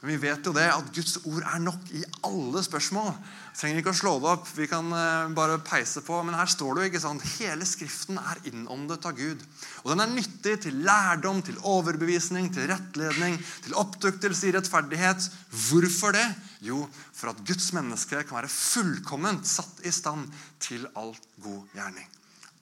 Men 0.00 0.12
vi 0.12 0.16
vet 0.28 0.46
jo 0.46 0.52
det 0.54 0.66
at 0.70 0.90
Guds 0.94 1.16
ord 1.26 1.42
er 1.42 1.62
nok 1.62 1.88
i 1.90 2.04
alle 2.26 2.60
spørsmål. 2.62 3.10
Vi 3.50 3.58
trenger 3.58 3.80
ikke 3.80 3.90
å 3.90 3.98
slå 3.98 4.12
det 4.22 4.28
opp, 4.30 4.50
vi 4.54 4.68
kan 4.70 4.92
eh, 4.94 5.30
bare 5.34 5.56
peise 5.66 6.04
på. 6.06 6.20
Men 6.22 6.36
her 6.38 6.50
står 6.50 6.76
det 6.76 6.84
jo 6.84 6.90
ikke 6.92 7.02
sant? 7.02 7.24
Hele 7.40 7.66
Skriften 7.66 8.20
er 8.22 8.38
innåndet 8.52 9.08
av 9.10 9.16
Gud. 9.18 9.42
Og 9.82 9.90
den 9.90 10.04
er 10.04 10.12
nyttig 10.12 10.54
til 10.62 10.78
lærdom, 10.86 11.42
til 11.42 11.58
overbevisning, 11.66 12.46
til 12.54 12.70
rettledning, 12.70 13.40
til 13.66 13.74
oppduktelse 13.82 14.50
i 14.50 14.54
rettferdighet. 14.54 15.26
Hvorfor 15.66 16.14
det? 16.14 16.28
Jo, 16.62 16.84
for 17.14 17.32
at 17.32 17.42
Guds 17.48 17.72
menneske 17.74 18.22
kan 18.22 18.38
være 18.38 18.52
fullkomment 18.52 19.50
satt 19.50 19.82
i 19.82 19.94
stand 19.94 20.30
til 20.62 20.86
all 20.94 21.16
god 21.42 21.74
gjerning 21.74 22.17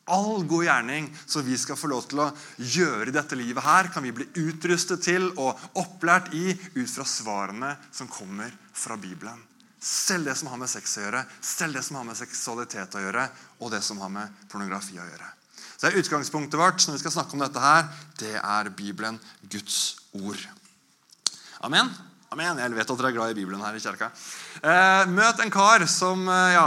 all 0.06 0.44
god 0.46 0.64
gjerning 0.64 1.08
som 1.26 1.44
vi 1.46 1.58
skal 1.58 1.78
få 1.78 1.90
lov 1.90 2.06
til 2.10 2.22
å 2.22 2.30
gjøre 2.56 3.10
i 3.10 3.14
dette 3.14 3.38
livet, 3.38 3.64
her, 3.64 3.90
kan 3.92 4.04
vi 4.06 4.14
bli 4.14 4.28
utrustet 4.46 5.02
til 5.06 5.28
og 5.34 5.58
opplært 5.80 6.32
i 6.36 6.52
ut 6.54 6.90
fra 6.90 7.06
svarene 7.08 7.74
som 7.90 8.10
kommer 8.10 8.54
fra 8.76 8.98
Bibelen. 9.00 9.40
Selv 9.82 10.30
det 10.30 10.36
som 10.38 10.50
har 10.50 10.60
med 10.60 10.70
sex 10.70 10.96
å 10.98 11.06
gjøre, 11.06 11.24
selv 11.42 11.78
det 11.78 11.84
som 11.86 11.98
har 11.98 12.06
med 12.06 12.18
seksualitet 12.18 12.96
å 12.96 13.02
gjøre, 13.02 13.28
og 13.60 13.74
det 13.74 13.82
som 13.84 14.00
har 14.02 14.12
med 14.12 14.46
pornografi 14.50 14.98
å 14.98 15.04
gjøre. 15.04 15.32
Så 15.76 15.84
det 15.84 15.92
er 15.92 16.00
Utgangspunktet 16.00 16.58
vårt 16.58 16.86
når 16.86 16.96
vi 16.96 17.02
skal 17.04 17.18
snakke 17.18 17.36
om 17.36 17.44
dette, 17.44 17.62
her, 17.62 17.88
det 18.22 18.34
er 18.40 18.72
Bibelen, 18.74 19.20
Guds 19.42 19.98
ord. 20.16 20.40
Amen. 21.66 21.90
Amen. 22.34 22.58
Jeg 22.58 22.74
vet 22.74 22.88
at 22.90 22.98
dere 22.98 23.10
er 23.12 23.14
glad 23.14 23.32
i 23.32 23.36
Bibelen 23.38 23.60
her 23.62 23.76
i 23.78 23.80
kirka. 23.80 24.08
Eh, 24.58 25.04
møt 25.14 25.38
en 25.44 25.52
kar 25.54 25.84
som 25.86 26.24
eh, 26.26 26.56
ja, 26.56 26.64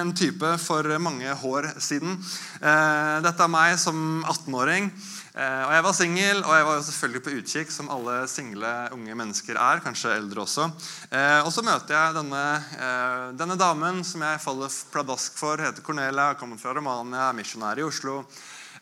en 0.00 0.10
type 0.18 0.48
for 0.58 0.88
mange 0.98 1.30
år 1.46 1.68
siden. 1.78 2.16
Eh, 2.58 3.12
dette 3.22 3.44
er 3.46 3.52
meg 3.52 3.76
som 3.78 4.24
18-åring. 4.26 4.88
Eh, 5.36 5.62
og 5.68 5.72
Jeg 5.76 5.84
var 5.86 5.94
singel, 5.94 6.42
og 6.42 6.56
jeg 6.56 6.66
var 6.66 6.78
jo 6.80 6.84
selvfølgelig 6.88 7.22
på 7.22 7.36
utkikk, 7.38 7.70
som 7.70 7.92
alle 7.94 8.16
single 8.32 8.72
unge 8.96 9.14
mennesker 9.22 9.54
er. 9.54 9.84
kanskje 9.84 10.16
eldre 10.16 10.42
også. 10.42 10.66
Eh, 11.12 11.38
og 11.44 11.52
Så 11.54 11.62
møter 11.62 11.94
jeg 11.94 12.18
denne, 12.18 12.44
eh, 12.74 13.30
denne 13.38 13.56
damen 13.62 14.02
som 14.02 14.26
jeg 14.26 14.42
faller 14.42 14.74
pladask 14.90 15.38
for. 15.38 15.56
heter 15.56 15.86
Cornelia, 15.86 16.34
kommer 16.34 16.58
fra 16.58 16.74
Romania, 16.74 17.28
er 17.30 17.38
misjonær 17.38 17.78
i 17.78 17.86
Oslo. 17.86 18.24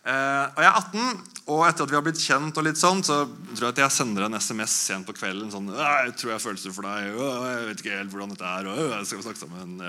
Uh, 0.04 0.52
og 0.52 0.60
Jeg 0.60 0.68
er 0.68 0.76
18, 0.76 1.34
og 1.48 1.62
etter 1.64 1.86
at 1.86 1.90
vi 1.92 1.96
har 1.96 2.02
blitt 2.04 2.20
kjent, 2.20 2.58
og 2.60 2.64
litt 2.66 2.76
sånn, 2.76 3.00
så 3.04 3.22
tror 3.24 3.66
jeg 3.66 3.72
at 3.74 3.80
jeg 3.82 3.92
sender 3.92 4.26
en 4.26 4.36
SMS 4.36 4.74
sent 4.90 5.04
på 5.08 5.14
kvelden. 5.16 5.48
sånn, 5.52 5.70
'Jeg 5.72 6.12
tror 6.16 6.28
jeg 6.28 6.36
har 6.36 6.44
følelser 6.44 6.72
for 6.72 6.84
deg. 6.84 7.08
jeg 7.08 7.66
vet 7.68 7.80
ikke 7.80 7.96
helt 7.96 8.10
hvordan 8.12 8.28
dette 8.32 8.44
er. 8.44 8.66
Og, 8.68 9.06
skal 9.06 9.22
snakke 9.24 9.40
sammen. 9.40 9.80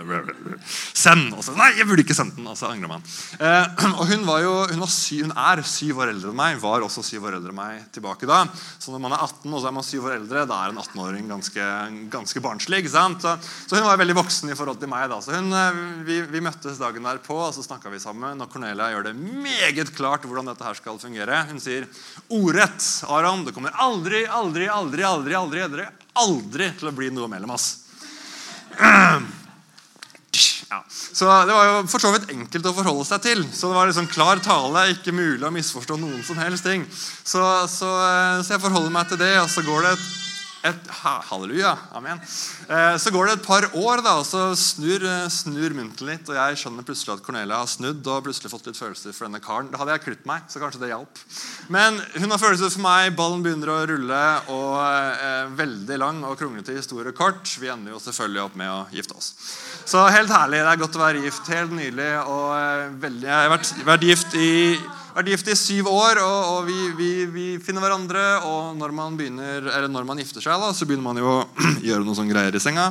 Send!' 0.95 1.33
Og 1.35 1.43
så, 1.43 1.55
Nei, 1.55 1.75
jeg 1.75 1.87
burde 1.87 2.03
ikke 2.03 2.15
sendt 2.15 2.35
den. 2.35 2.47
Og 2.47 2.55
så 2.55 2.71
angrer 2.71 2.87
man. 2.87 3.03
Uh, 3.39 3.67
og 3.99 4.07
hun, 4.07 4.23
var 4.23 4.39
jo, 4.39 4.53
hun, 4.71 4.79
var 4.79 4.91
sy, 4.91 5.21
hun, 5.23 5.31
er 5.35 5.63
syv 5.63 5.99
år 5.99 6.11
eldre 6.15 6.31
enn 6.31 6.39
meg. 6.39 6.59
Var 6.63 6.87
også 6.87 7.03
syv 7.03 7.27
år 7.27 7.39
eldre 7.39 7.51
enn 7.51 7.59
meg 7.59 7.83
tilbake 7.91 8.27
da. 8.27 8.47
Så 8.79 8.91
når 8.95 9.03
man 9.03 9.15
er 9.15 9.23
18 9.23 9.51
og 9.51 9.59
så 9.59 9.67
er 9.67 9.75
man 9.75 9.83
syv 9.83 10.07
år 10.07 10.15
eldre, 10.15 10.45
da 10.47 10.61
er 10.63 10.71
en 10.71 10.79
18-åring 10.79 11.27
ganske, 11.27 11.69
ganske 12.11 12.39
barnslig. 12.39 12.83
ikke 12.83 12.95
sant? 12.95 13.19
Så, 13.19 13.35
så, 13.67 13.75
hun 13.75 13.87
var 13.87 13.99
veldig 13.99 14.15
voksen 14.15 14.51
i 14.51 14.55
forhold 14.55 14.79
til 14.79 14.91
meg. 14.91 15.09
da. 15.11 15.19
Så 15.19 15.35
hun, 15.35 15.51
eh, 15.51 15.83
vi, 16.07 16.21
vi 16.23 16.43
møttes 16.43 16.79
dagen 16.79 17.03
derpå, 17.03 17.35
og 17.49 17.55
så 17.55 17.63
snakka 17.67 17.91
vi 17.91 17.99
sammen. 17.99 18.39
Og 18.39 18.51
Cornelia 18.51 18.91
gjør 18.95 19.09
det 19.11 19.15
meget 19.19 19.91
klart 19.91 20.04
klart 20.05 20.25
hvordan 20.27 20.51
dette 20.51 20.65
her 20.65 20.77
skal 20.77 20.99
fungere. 21.01 21.45
Hun 21.49 21.61
sier 21.61 21.87
ordrett 22.29 22.83
Aron, 23.09 23.45
det 23.47 23.55
kommer 23.55 23.73
aldri, 23.73 24.25
aldri, 24.25 24.69
aldri, 24.69 25.05
aldri, 25.05 25.33
aldri, 25.39 25.63
aldri, 25.65 25.87
aldri 26.21 26.69
til 26.77 26.91
å 26.91 26.93
bli 26.95 27.09
noe 27.15 27.31
mellom 27.31 27.57
oss. 27.57 27.71
Ja. 30.65 30.79
Så 30.89 31.27
Det 31.45 31.53
var 31.53 31.67
jo 31.67 31.75
for 31.87 32.01
så 32.01 32.09
vidt 32.11 32.31
enkelt 32.33 32.65
å 32.67 32.73
forholde 32.75 33.05
seg 33.07 33.21
til. 33.23 33.43
Så 33.53 33.69
det 33.69 33.77
var 33.77 33.87
liksom 33.87 34.09
klar 34.11 34.41
tale, 34.43 34.87
ikke 34.95 35.13
mulig 35.15 35.45
å 35.45 35.53
misforstå 35.53 35.95
noen 36.01 36.23
som 36.25 36.39
helst 36.41 36.65
ting. 36.65 36.83
Så, 36.91 37.39
så, 37.71 37.91
eh, 38.01 38.41
så 38.43 38.55
jeg 38.55 38.63
forholder 38.63 38.91
meg 38.91 39.07
til 39.07 39.21
det, 39.21 39.29
og 39.43 39.47
så 39.53 39.63
går 39.63 39.85
det 39.85 39.93
et 39.93 40.24
et, 40.65 40.87
halleluja, 41.29 41.73
amen. 41.95 42.21
Eh, 42.69 42.95
så 43.01 43.11
går 43.13 43.27
det 43.27 43.33
et 43.37 43.45
par 43.45 43.67
år, 43.77 44.01
da, 44.05 44.15
og 44.19 44.25
så 44.27 44.47
snur, 44.57 45.03
eh, 45.05 45.27
snur 45.29 45.75
mynten 45.77 46.09
litt. 46.09 46.29
Og 46.29 46.37
jeg 46.37 46.59
skjønner 46.61 46.87
plutselig 46.87 47.15
at 47.15 47.23
Cornelia 47.25 47.59
har 47.61 47.69
snudd 47.69 48.05
og 48.09 48.23
plutselig 48.25 48.51
fått 48.51 48.69
litt 48.69 48.79
følelser 48.79 49.13
for 49.13 49.27
denne 49.27 49.41
karen. 49.43 49.69
Da 49.71 49.81
hadde 49.81 49.95
jeg 49.95 50.05
klippet 50.07 50.29
meg, 50.29 50.47
så 50.49 50.61
kanskje 50.63 50.81
det 50.81 50.91
hjalp. 50.91 51.21
Men 51.69 52.01
hun 52.15 52.33
har 52.33 52.41
følelser 52.41 52.73
for 52.73 52.85
meg, 52.85 53.13
ballen 53.17 53.45
begynner 53.45 53.73
å 53.75 53.79
rulle, 53.93 54.23
og 54.55 54.75
eh, 54.81 55.53
veldig 55.61 56.01
lang 56.01 56.23
og 56.25 56.37
kronglete 56.41 56.75
historie 56.75 57.13
kort. 57.15 57.45
Vi 57.61 57.71
ender 57.71 57.93
jo 57.93 58.01
selvfølgelig 58.01 58.45
opp 58.47 58.59
med 58.59 58.73
å 58.73 58.81
gifte 58.95 59.17
oss. 59.19 59.33
Så 59.85 60.01
helt 60.09 60.33
herlig. 60.33 60.63
Det 60.65 60.73
er 60.73 60.83
godt 60.83 60.99
å 60.99 61.05
være 61.05 61.25
gift. 61.27 61.53
Helt 61.53 61.73
nydelig. 61.77 62.11
og 62.25 62.51
eh, 62.57 62.93
veldig, 63.05 63.27
Jeg 63.29 63.41
har 63.41 63.53
vært, 63.53 63.73
vært 63.93 64.07
gift 64.09 64.39
i 64.39 64.53
vært 65.15 65.31
gift 65.31 65.47
i 65.47 65.55
syv 65.55 65.87
år, 65.87 66.19
og, 66.19 66.39
og 66.51 66.65
vi, 66.67 66.75
vi, 66.97 67.09
vi, 67.31 67.45
finner 67.63 67.83
hverandre. 67.85 68.23
Og 68.49 68.75
når 68.79 68.93
man, 68.95 69.15
begynner, 69.19 69.69
når 69.91 70.07
man 70.07 70.19
gifter 70.19 70.43
seg, 70.43 70.59
da, 70.59 70.71
så 70.75 70.87
begynner 70.87 71.05
man 71.05 71.19
jo 71.21 71.29
å 71.31 71.37
gjøre 71.87 72.03
noen 72.03 72.17
sånne 72.17 72.33
greier 72.33 72.57
i 72.57 72.61
senga. 72.61 72.89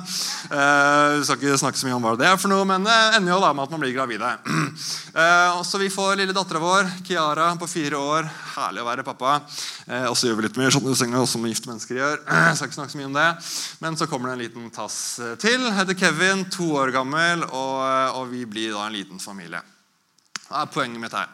Eh, 0.49 1.19
vi 1.19 1.27
skal 1.29 1.41
ikke 1.41 1.61
snakke 1.61 1.81
så 1.81 1.89
mye 1.89 1.99
om 1.99 2.07
hva 2.07 2.15
det 2.21 2.29
er 2.31 2.41
for 2.41 2.53
noe, 2.53 2.65
men 2.69 2.87
det 2.87 2.97
ender 3.19 3.35
jo 3.35 3.41
da 3.45 3.53
med 3.53 3.67
at 3.67 3.75
man 3.75 3.85
blir 3.85 3.97
gravide. 3.97 4.35
Eh, 5.15 5.61
så 5.63 5.79
vi 5.79 5.87
får 5.95 6.17
lille 6.19 6.35
dattera 6.35 6.59
vår, 6.59 6.89
Kiara, 7.07 7.45
på 7.55 7.69
fire 7.71 8.01
år. 8.03 8.27
Herlig 8.57 8.83
å 8.83 8.87
være 8.89 9.05
pappa. 9.07 9.37
Eh, 9.87 10.09
og 10.09 10.17
så 10.19 10.27
gjør 10.27 10.41
vi 10.41 10.47
litt 10.49 10.59
mer 10.59 10.75
sånn 10.75 10.89
i 10.91 10.97
senga, 10.99 11.21
som 11.31 11.47
gifte 11.47 11.71
mennesker 11.71 12.01
gjør. 12.01 12.17
Jeg 12.49 12.57
skal 12.59 12.71
ikke 12.71 12.79
snakke 12.81 12.95
så 12.97 12.99
mye 12.99 13.11
om 13.13 13.15
det. 13.21 13.29
Men 13.85 13.99
så 14.01 14.09
kommer 14.11 14.33
det 14.33 14.35
en 14.35 14.43
liten 14.43 14.67
tass 14.75 14.99
til. 15.39 15.69
Heter 15.79 15.99
Kevin, 16.01 16.43
to 16.51 16.67
år 16.81 16.91
gammel, 16.97 17.47
og, 17.47 17.79
og 18.19 18.27
vi 18.35 18.43
blir 18.51 18.75
da 18.75 18.89
en 18.89 18.99
liten 18.99 19.23
familie. 19.23 19.63
Det 20.49 20.65
er 20.65 20.75
poenget 20.75 21.07
mitt 21.07 21.15
her? 21.15 21.31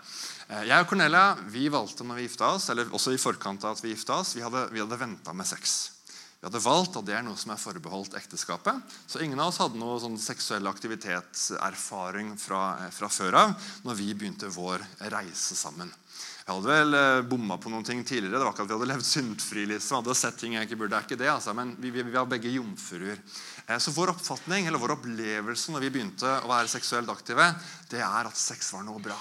Eh, 0.50 0.66
jeg 0.66 0.82
og 0.82 0.90
Cornelia 0.90 1.36
vi 1.52 1.68
valgte 1.70 2.04
når 2.06 2.18
vi 2.18 2.26
gifta 2.26 2.54
oss, 2.56 2.68
eller 2.72 2.90
også 2.90 3.14
i 3.14 3.22
forkant 3.22 3.64
av 3.64 3.76
at 3.76 3.84
vi 3.84 3.94
gifta 3.94 4.18
oss, 4.18 4.34
vi 4.34 4.42
hadde, 4.42 4.66
vi 4.74 4.82
hadde 4.82 4.98
venta 4.98 5.34
med 5.36 5.46
sex. 5.46 5.92
Vi 6.40 6.48
hadde 6.48 6.62
valgt 6.64 6.96
at 6.96 7.06
det 7.06 7.14
er 7.18 7.22
noe 7.22 7.38
som 7.38 7.52
er 7.52 7.60
forbeholdt 7.60 8.16
ekteskapet. 8.16 8.94
Så 9.06 9.20
ingen 9.22 9.38
av 9.38 9.52
oss 9.52 9.60
hadde 9.60 9.78
noe 9.78 9.98
sånn 10.00 10.16
seksuell 10.18 10.66
aktivitetserfaring 10.70 12.32
fra, 12.40 12.64
eh, 12.80 12.92
fra 12.96 13.10
før 13.12 13.38
av 13.44 13.72
når 13.86 13.98
vi 14.00 14.10
begynte 14.14 14.50
vår 14.50 14.82
reise 15.12 15.54
sammen. 15.54 15.92
Jeg 16.40 16.56
hadde 16.56 16.72
vel 16.72 16.96
eh, 16.98 17.22
bomma 17.30 17.60
på 17.60 17.70
noen 17.70 17.86
ting 17.86 18.00
tidligere. 18.02 18.40
Det 18.40 18.46
var 18.48 18.56
ikke 18.56 18.64
at 18.66 18.72
vi 18.72 18.78
hadde 18.80 18.90
levd 18.90 19.06
syndfri. 19.06 19.66
liksom. 19.70 20.00
hadde 20.00 20.16
sett 20.18 20.40
ting 20.40 20.56
jeg 20.56 20.66
ikke 20.66 20.80
burde, 20.80 20.96
det 20.96 20.98
er 20.98 21.06
ikke 21.06 21.20
det, 21.20 21.30
altså. 21.30 21.54
Men 21.54 21.76
vi, 21.78 21.92
vi, 21.94 22.02
vi 22.08 22.16
var 22.16 22.26
begge 22.26 22.56
jomfruer. 22.56 23.20
Så 23.78 23.94
vår 23.94 24.16
oppfatning, 24.16 24.66
eller 24.66 24.82
vår 24.82 24.96
opplevelse 24.96 25.70
når 25.70 25.84
vi 25.84 25.92
begynte 25.94 26.40
å 26.40 26.50
være 26.50 26.72
seksuelt 26.72 27.12
aktive, 27.12 27.52
det 27.92 28.02
er 28.02 28.32
at 28.32 28.40
sex 28.40 28.72
var 28.74 28.82
noe 28.88 28.98
bra. 29.04 29.20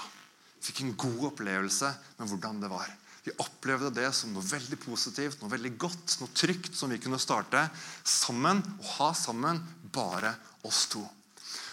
Fikk 0.60 0.82
en 0.84 0.96
god 0.98 1.30
opplevelse 1.30 1.92
med 2.18 2.28
hvordan 2.28 2.60
det 2.60 2.70
var. 2.72 2.88
Vi 3.24 3.36
opplevde 3.40 3.92
det 3.92 4.08
som 4.16 4.32
noe 4.32 4.44
veldig 4.44 4.78
positivt, 4.80 5.40
noe 5.40 5.52
veldig 5.52 5.74
godt, 5.80 6.16
noe 6.20 6.32
trygt 6.36 6.76
som 6.76 6.92
vi 6.92 7.00
kunne 7.00 7.20
starte 7.20 7.66
sammen 8.04 8.62
og 8.78 8.92
ha 8.96 9.10
sammen 9.16 9.60
bare 9.92 10.32
oss 10.64 10.86
to. 10.92 11.02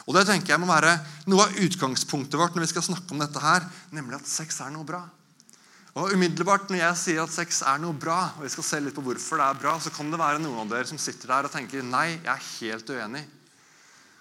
Og 0.08 0.16
Det 0.16 0.24
tenker 0.28 0.54
jeg 0.54 0.64
må 0.64 0.70
være 0.70 0.94
noe 1.28 1.48
av 1.48 1.56
utgangspunktet 1.60 2.40
vårt 2.40 2.56
når 2.56 2.64
vi 2.64 2.72
skal 2.72 2.86
snakke 2.86 3.12
om 3.12 3.24
dette 3.24 3.44
her, 3.44 3.66
nemlig 3.96 4.20
at 4.20 4.30
sex 4.32 4.62
er 4.64 4.72
noe 4.72 4.88
bra. 4.88 5.04
Og 5.98 6.14
umiddelbart 6.14 6.70
Når 6.70 6.78
jeg 6.78 6.98
sier 7.02 7.24
at 7.24 7.34
sex 7.34 7.64
er 7.66 7.80
noe 7.82 7.96
bra, 7.98 8.34
og 8.38 8.46
vi 8.46 8.52
skal 8.54 8.68
se 8.68 8.80
litt 8.84 8.96
på 8.96 9.04
hvorfor 9.04 9.42
det 9.42 9.48
er 9.48 9.60
bra, 9.64 9.74
så 9.82 9.92
kan 9.92 10.12
det 10.12 10.20
være 10.22 10.44
noen 10.44 10.62
av 10.64 10.72
dere 10.72 10.88
som 10.88 11.00
sitter 11.02 11.32
der 11.32 11.48
og 11.48 11.54
tenker 11.54 11.84
nei, 11.84 12.20
jeg 12.22 12.34
er 12.34 12.48
helt 12.60 12.92
uenig. 12.94 13.24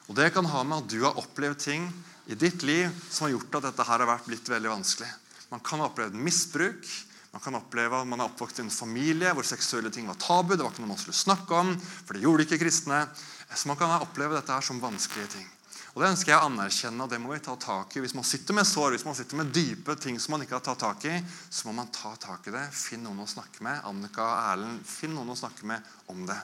Og 0.06 0.14
Det 0.16 0.30
kan 0.32 0.46
ha 0.46 0.62
med 0.62 0.84
at 0.84 0.90
du 0.90 1.00
har 1.02 1.18
opplevd 1.18 1.58
ting 1.60 1.90
i 2.26 2.34
ditt 2.38 2.62
liv 2.66 2.90
som 3.10 3.26
har 3.26 3.36
gjort 3.36 3.58
at 3.58 3.68
dette 3.70 3.86
her 3.86 4.02
har 4.02 4.24
blitt 4.26 4.48
veldig 4.50 4.72
vanskelig. 4.72 5.10
Man 5.52 5.62
kan 5.64 5.82
ha 5.82 5.90
opplevd 5.90 6.16
misbruk, 6.18 6.88
man 7.36 7.42
kan 7.44 7.58
oppleve 7.58 8.00
at 8.00 8.08
man 8.08 8.22
er 8.22 8.30
oppvokst 8.30 8.62
i 8.62 8.64
en 8.64 8.72
familie 8.72 9.32
hvor 9.36 9.46
seksuelle 9.46 9.92
ting 9.94 10.08
var 10.08 10.18
tabu. 10.18 10.54
Det 10.56 10.64
var 10.64 10.72
ikke 10.72 10.82
noe 10.82 10.94
man 10.94 11.02
skulle 11.02 11.18
snakke 11.18 11.58
om, 11.58 11.74
for 11.78 12.16
det 12.16 12.24
gjorde 12.24 12.46
ikke 12.46 12.62
kristne. 12.64 13.04
Så 13.52 13.68
man 13.70 13.78
kan 13.78 13.92
oppleve 14.00 14.38
dette 14.38 14.54
her 14.54 14.64
som 14.64 14.80
vanskelige 14.82 15.36
ting. 15.36 15.46
Og 15.96 16.02
Det 16.02 16.10
ønsker 16.12 16.34
jeg 16.34 16.36
å 16.36 16.48
anerkjenne, 16.50 17.04
og 17.06 17.08
det 17.08 17.18
må 17.24 17.30
vi 17.32 17.38
ta 17.40 17.54
tak 17.56 17.94
i. 17.96 18.02
Hvis 18.04 18.12
man 18.12 18.26
sitter 18.28 18.52
med 18.58 18.68
sår, 18.68 18.92
hvis 18.92 19.06
man 19.08 19.14
sitter 19.16 19.38
med 19.40 19.48
dype 19.56 19.94
ting 19.96 20.18
som 20.20 20.34
man 20.34 20.44
ikke 20.44 20.58
har 20.58 20.66
tatt 20.66 20.82
tak 20.82 21.06
i, 21.08 21.14
så 21.24 21.70
må 21.70 21.72
man 21.78 21.88
ta 21.88 22.12
tak 22.20 22.50
i 22.50 22.52
det. 22.52 22.66
Finn 22.76 23.00
noen 23.06 23.24
å 23.24 23.28
snakke 23.30 23.64
med. 23.64 23.80
Annika 23.88 24.20
og 24.26 24.50
Erlend, 24.52 24.84
finn 24.84 25.16
noen 25.16 25.32
å 25.32 25.38
snakke 25.40 25.64
med 25.72 25.88
om 26.12 26.20
det. 26.28 26.36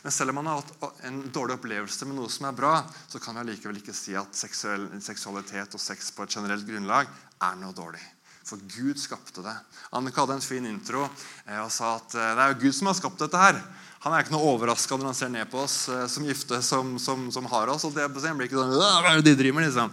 Men 0.00 0.16
selv 0.16 0.32
om 0.32 0.40
man 0.40 0.48
har 0.48 0.64
hatt 0.64 1.04
en 1.04 1.20
dårlig 1.28 1.58
opplevelse 1.58 2.08
med 2.08 2.16
noe 2.22 2.32
som 2.32 2.48
er 2.48 2.56
bra, 2.56 2.72
så 3.12 3.20
kan 3.20 3.36
vi 3.36 3.44
allikevel 3.44 3.84
ikke 3.84 4.00
si 4.00 4.16
at 4.16 4.32
seksualitet 4.32 5.76
og 5.76 5.88
sex 5.90 6.14
på 6.16 6.24
et 6.24 6.40
generelt 6.40 6.64
grunnlag 6.64 7.12
er 7.44 7.60
noe 7.60 7.76
dårlig. 7.76 8.15
For 8.46 8.62
Gud 8.76 9.00
skapte 9.02 9.42
det. 9.42 9.56
Annika 9.90 10.22
hadde 10.22 10.38
en 10.38 10.44
fin 10.44 10.66
intro 10.70 11.02
eh, 11.02 11.58
og 11.58 11.72
sa 11.74 11.96
at 11.98 12.14
eh, 12.14 12.34
det 12.36 12.44
er 12.44 12.54
jo 12.54 12.60
Gud 12.66 12.78
som 12.78 12.92
har 12.92 12.98
skapt 12.98 13.24
dette 13.24 13.40
her. 13.42 13.58
Han 14.06 14.14
er 14.14 14.22
ikke 14.22 14.36
noe 14.36 14.52
overraska 14.52 14.94
når 14.94 15.08
han 15.10 15.18
ser 15.18 15.30
ned 15.34 15.48
på 15.50 15.64
oss 15.64 15.88
eh, 15.90 16.04
som 16.10 16.26
gifte 16.28 16.60
som, 16.62 16.94
som, 17.02 17.26
som 17.34 17.48
har 17.50 17.72
oss. 17.72 17.88
og 17.88 17.96
det 17.96 18.06
blir 18.14 18.46
ikke 18.46 18.60
sånn, 18.60 18.76
hva 18.78 19.10
er 19.10 19.18
det 19.18 19.32
de 19.32 19.38
driver 19.40 19.58
med, 19.58 19.66
liksom. 19.66 19.90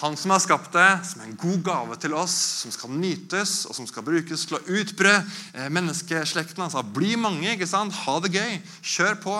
Han 0.00 0.16
som 0.18 0.32
har 0.34 0.40
skapt 0.42 0.72
det, 0.74 0.88
som 1.06 1.20
er 1.22 1.28
en 1.28 1.36
god 1.38 1.60
gave 1.64 1.96
til 2.02 2.16
oss, 2.18 2.34
som 2.64 2.72
skal 2.74 2.90
nytes 2.98 3.52
og 3.68 3.76
som 3.76 3.86
skal 3.86 4.02
brukes 4.04 4.42
til 4.48 4.58
å 4.58 4.62
utbre 4.80 5.12
eh, 5.54 5.68
menneskeslekten. 5.70 6.64
Han 6.64 6.72
sa 6.72 6.82
'bli 6.82 7.14
mange', 7.14 7.54
ikke 7.54 7.68
sant? 7.70 7.94
ha 7.94 8.16
det 8.20 8.34
gøy, 8.34 8.58
kjør 8.82 9.14
på. 9.22 9.36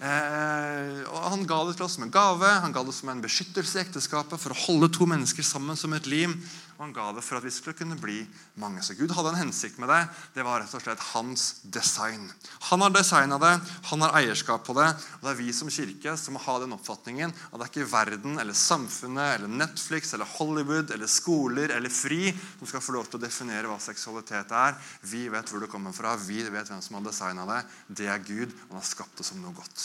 Eh, 0.00 1.04
og 1.12 1.28
Han 1.28 1.44
ga 1.44 1.60
det 1.68 1.76
til 1.76 1.84
oss 1.84 1.98
som 1.98 2.08
en 2.08 2.14
gave, 2.14 2.48
han 2.48 2.72
ga 2.72 2.82
det 2.82 2.96
som 2.96 3.12
en 3.12 3.20
beskyttelse 3.22 3.78
i 3.78 3.84
ekteskapet 3.84 4.40
for 4.40 4.56
å 4.56 4.62
holde 4.64 4.88
to 4.88 5.04
mennesker 5.04 5.44
sammen 5.44 5.76
som 5.76 5.92
et 5.92 6.08
lim. 6.08 6.40
Og 6.78 6.84
han 6.84 6.92
ga 6.94 7.08
det 7.10 7.24
for 7.26 7.40
at 7.40 7.42
vi 7.42 7.50
skulle 7.50 7.74
kunne 7.74 7.96
bli 7.98 8.20
mange. 8.62 8.84
Så 8.86 8.94
Gud 8.94 9.10
hadde 9.10 9.32
en 9.32 9.40
hensikt 9.40 9.80
med 9.82 9.90
det. 9.90 9.98
Det 10.36 10.44
var 10.46 10.60
rett 10.62 10.74
og 10.78 10.82
slett 10.84 11.00
hans 11.10 11.46
design. 11.74 12.28
Han 12.68 12.84
har 12.84 12.92
designa 12.94 13.34
det, 13.42 13.50
han 13.90 14.04
har 14.06 14.14
eierskap 14.20 14.62
på 14.62 14.76
det. 14.78 14.86
Og 15.18 15.26
det 15.26 15.32
er 15.32 15.40
vi 15.40 15.50
som 15.56 15.72
kirke 15.74 16.14
som 16.14 16.38
må 16.38 16.42
ha 16.44 16.54
den 16.62 16.76
oppfatningen 16.76 17.34
at 17.34 17.56
det 17.56 17.66
er 17.66 17.72
ikke 17.72 17.88
verden 17.90 18.38
eller 18.38 18.54
samfunnet 18.54 19.40
eller 19.40 19.50
Netflix 19.50 20.14
eller 20.14 20.30
Hollywood 20.36 20.94
eller 20.94 21.10
skoler 21.10 21.74
eller 21.74 21.90
FRI 21.90 22.30
som 22.30 22.70
skal 22.70 22.86
få 22.86 22.94
lov 22.94 23.10
til 23.10 23.18
å 23.18 23.24
definere 23.26 23.66
hva 23.66 23.80
seksualitet 23.82 24.54
er. 24.54 24.78
Vi 25.02 25.24
vet 25.34 25.50
hvor 25.50 25.66
det 25.66 25.72
kommer 25.72 25.96
fra, 25.96 26.14
vi 26.14 26.44
vet 26.46 26.70
hvem 26.70 26.84
som 26.84 27.00
har 27.00 27.08
designa 27.10 27.48
det. 27.50 27.64
Det 27.90 28.06
er 28.06 28.22
Gud, 28.22 28.54
han 28.68 28.78
har 28.78 28.86
skapt 28.86 29.18
det 29.18 29.26
som 29.26 29.42
noe 29.42 29.56
godt. 29.58 29.82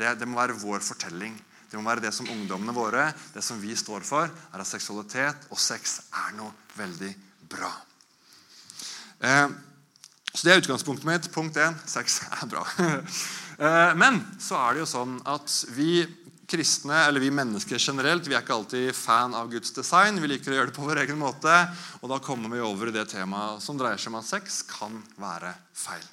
Det, 0.00 0.08
det 0.16 0.30
må 0.30 0.40
være 0.40 0.56
vår 0.56 0.80
fortelling. 0.88 1.36
Det 1.68 1.76
må 1.76 1.84
være 1.88 2.06
det 2.06 2.14
som 2.16 2.28
ungdommene 2.32 2.72
våre, 2.76 3.10
det 3.34 3.44
som 3.44 3.60
vi 3.60 3.74
står 3.76 4.06
for, 4.06 4.28
er 4.28 4.62
at 4.62 4.68
seksualitet 4.68 5.48
og 5.52 5.60
sex 5.60 5.98
er 6.08 6.36
noe 6.38 6.54
veldig 6.78 7.10
bra. 7.50 7.72
Eh, 9.20 9.48
så 10.32 10.44
Det 10.46 10.52
er 10.52 10.62
utgangspunktet 10.62 11.08
mitt. 11.08 11.28
Punkt 11.34 11.56
1 11.56 11.82
sex 11.88 12.22
er 12.30 12.46
bra. 12.46 12.64
eh, 13.64 13.92
men 13.98 14.20
så 14.40 14.60
er 14.60 14.76
det 14.76 14.84
jo 14.84 14.90
sånn 14.92 15.18
at 15.28 15.52
vi 15.76 16.06
kristne, 16.48 17.02
eller 17.04 17.20
vi 17.20 17.30
mennesker 17.34 17.80
generelt, 17.80 18.28
vi 18.28 18.36
er 18.36 18.44
ikke 18.44 18.56
alltid 18.56 18.94
fan 18.96 19.34
av 19.36 19.50
Guds 19.52 19.74
design. 19.76 20.20
Vi 20.22 20.30
liker 20.30 20.54
å 20.54 20.60
gjøre 20.60 20.70
det 20.70 20.76
på 20.78 20.86
vår 20.86 21.02
egen 21.04 21.20
måte. 21.20 21.56
Og 22.00 22.08
da 22.12 22.20
kommer 22.24 22.54
vi 22.54 22.64
over 22.64 22.88
i 22.88 22.94
det 22.96 23.08
temaet 23.12 23.64
som 23.64 23.80
dreier 23.80 24.00
seg 24.00 24.14
om 24.14 24.22
at 24.22 24.30
sex 24.30 24.62
kan 24.70 25.02
være 25.20 25.52
feil. 25.76 26.06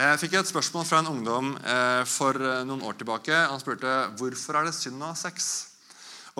Jeg 0.00 0.16
fikk 0.16 0.38
et 0.38 0.48
spørsmål 0.48 0.84
fra 0.88 1.00
en 1.02 1.10
ungdom 1.10 1.50
eh, 1.60 2.02
for 2.08 2.32
eh, 2.40 2.62
noen 2.64 2.80
år 2.88 2.94
tilbake. 2.96 3.36
Han 3.50 3.60
spurte 3.60 3.90
hvorfor 4.16 4.56
er 4.56 4.70
det 4.70 4.72
synd 4.72 5.02
å 5.02 5.10
ha 5.10 5.16
sex. 5.18 5.48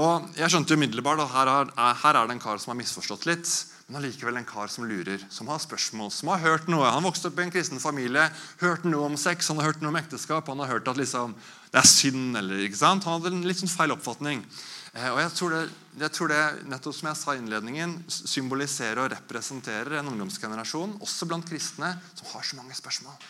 Og 0.00 0.30
Jeg 0.38 0.48
skjønte 0.48 0.78
umiddelbart 0.78 1.20
at 1.26 1.34
her 1.34 1.50
er, 1.50 2.20
det 2.24 2.36
en 2.38 2.40
kar 2.40 2.62
som 2.62 2.72
har 2.72 2.78
misforstått 2.78 3.26
litt. 3.28 3.50
Men 3.90 3.98
allikevel 4.00 4.38
en 4.38 4.48
kar 4.48 4.70
som 4.72 4.86
lurer, 4.88 5.20
som 5.34 5.50
har 5.52 5.60
spørsmål, 5.60 6.08
som 6.14 6.30
har 6.32 6.40
hørt 6.40 6.70
noe. 6.72 6.88
Han 6.88 7.04
vokste 7.04 7.28
opp 7.28 7.42
i 7.42 7.44
en 7.44 7.52
kristen 7.52 7.82
familie, 7.82 8.28
hørte 8.62 8.88
noe 8.88 9.10
om 9.10 9.18
sex, 9.20 9.50
han 9.50 9.60
har 9.60 9.72
hørt 9.72 9.82
noe 9.82 9.92
om 9.92 9.98
ekteskap. 9.98 10.48
Han 10.48 10.62
har 10.62 10.70
hørt 10.70 10.88
at 10.88 11.00
liksom, 11.00 11.34
det 11.74 11.82
er 11.82 11.90
synd. 11.90 12.38
eller 12.40 12.62
ikke 12.64 12.80
sant? 12.80 13.04
Han 13.04 13.18
hadde 13.18 13.34
en 13.34 13.44
litt 13.50 13.60
sånn 13.60 13.72
feil 13.72 13.92
oppfatning. 13.92 14.46
Eh, 14.94 15.10
og 15.10 15.20
jeg 15.20 15.34
tror, 15.36 15.58
det, 15.58 15.82
jeg 16.00 16.14
tror, 16.16 16.32
det, 16.32 16.40
nettopp 16.70 16.96
som 16.96 17.10
jeg 17.10 17.20
sa 17.20 17.34
i 17.36 17.42
innledningen, 17.42 17.98
symboliserer 18.08 19.02
og 19.04 19.12
representerer 19.12 19.98
en 19.98 20.14
ungdomsgenerasjon, 20.14 20.96
også 21.04 21.28
blant 21.28 21.50
kristne, 21.50 21.92
som 22.14 22.32
har 22.32 22.46
så 22.46 22.62
mange 22.62 22.78
spørsmål. 22.78 23.20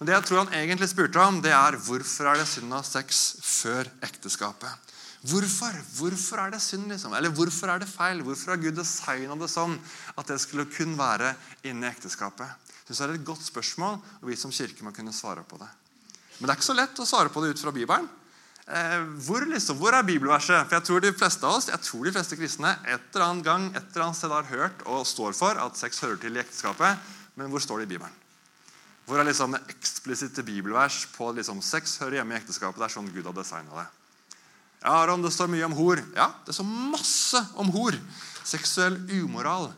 Men 0.00 0.08
det 0.08 0.14
jeg 0.14 0.24
tror 0.30 0.38
han 0.46 0.54
egentlig 0.56 0.86
spurte 0.88 1.20
om, 1.20 1.42
det 1.44 1.50
er 1.52 1.76
hvorfor 1.84 2.30
er 2.30 2.38
det 2.40 2.46
synd 2.48 2.72
å 2.72 2.78
ha 2.78 2.86
sex 2.88 3.18
før 3.44 3.88
ekteskapet. 4.06 4.94
Hvorfor? 5.28 5.74
Hvorfor 5.98 6.40
er 6.40 6.54
det 6.54 6.62
synd? 6.64 6.86
liksom? 6.88 7.12
Eller 7.12 7.28
hvorfor 7.36 7.68
er 7.68 7.82
det 7.82 7.88
feil? 7.90 8.22
Hvorfor 8.24 8.54
har 8.54 8.62
Gud 8.62 8.78
designa 8.78 9.36
det 9.36 9.50
sånn 9.52 9.74
at 10.16 10.30
det 10.32 10.38
skulle 10.40 10.64
kun 10.72 10.94
være 10.96 11.34
inne 11.68 11.84
i 11.84 11.92
ekteskapet? 11.92 12.48
Jeg 12.48 12.86
synes 12.86 13.02
Det 13.02 13.08
er 13.10 13.12
et 13.18 13.28
godt 13.28 13.44
spørsmål, 13.44 13.98
og 14.22 14.30
vi 14.30 14.38
som 14.40 14.54
kirke 14.56 14.86
må 14.86 14.94
kunne 14.96 15.12
svare 15.12 15.44
på 15.44 15.60
det. 15.60 15.68
Men 16.38 16.48
det 16.48 16.54
er 16.54 16.62
ikke 16.62 16.70
så 16.70 16.78
lett 16.80 17.04
å 17.04 17.08
svare 17.12 17.28
på 17.28 17.44
det 17.44 17.52
ut 17.52 17.62
fra 17.66 17.74
Bibelen. 17.76 18.08
Eh, 18.72 18.96
hvor, 19.20 19.44
liksom, 19.52 19.76
hvor, 19.76 19.92
er 19.92 20.08
bibelverset? 20.08 20.64
For 20.64 20.78
Jeg 20.78 20.88
tror 20.88 21.04
de 21.04 21.12
fleste 21.12 21.44
av 21.44 21.58
oss, 21.60 21.68
jeg 21.68 21.84
tror 21.84 22.08
de 22.08 22.16
fleste 22.16 22.40
kristne 22.40 22.72
et 22.88 23.04
eller 23.12 23.26
annet 23.26 23.44
gang 23.44 23.68
et 23.74 23.84
eller 23.84 24.08
annet 24.08 24.22
sted 24.22 24.32
har 24.32 24.48
hørt 24.48 24.88
og 24.88 25.04
står 25.04 25.36
for 25.36 25.60
at 25.60 25.76
sex 25.76 26.00
hører 26.00 26.16
til 26.24 26.40
i 26.40 26.40
ekteskapet. 26.40 26.96
Men 27.36 27.52
hvor 27.52 27.60
står 27.60 27.84
det 27.84 27.90
i 27.90 27.94
Bibelen? 27.98 28.16
Hvor 29.10 29.18
er 29.18 29.26
liksom 29.26 29.56
eksplisitte 29.58 30.44
bibelvers 30.46 31.02
på 31.16 31.32
liksom 31.34 31.58
sex 31.66 31.96
hører 31.98 32.20
hjemme 32.20 32.36
i 32.36 32.38
ekteskapet? 32.38 32.78
Det 32.78 32.84
er 32.86 32.92
sånn 32.94 33.08
Gud 33.10 33.26
har 33.26 33.34
designa 33.34 33.80
det. 33.80 33.88
Ja, 34.84 34.92
Aron, 35.00 35.24
det 35.24 35.32
står 35.34 35.50
mye 35.50 35.66
om 35.66 35.74
hor. 35.74 35.98
Ja, 36.14 36.28
det 36.46 36.54
står 36.54 36.68
masse 36.70 37.40
om 37.58 37.72
hor. 37.74 37.98
Seksuell 38.46 39.00
umoral. 39.18 39.72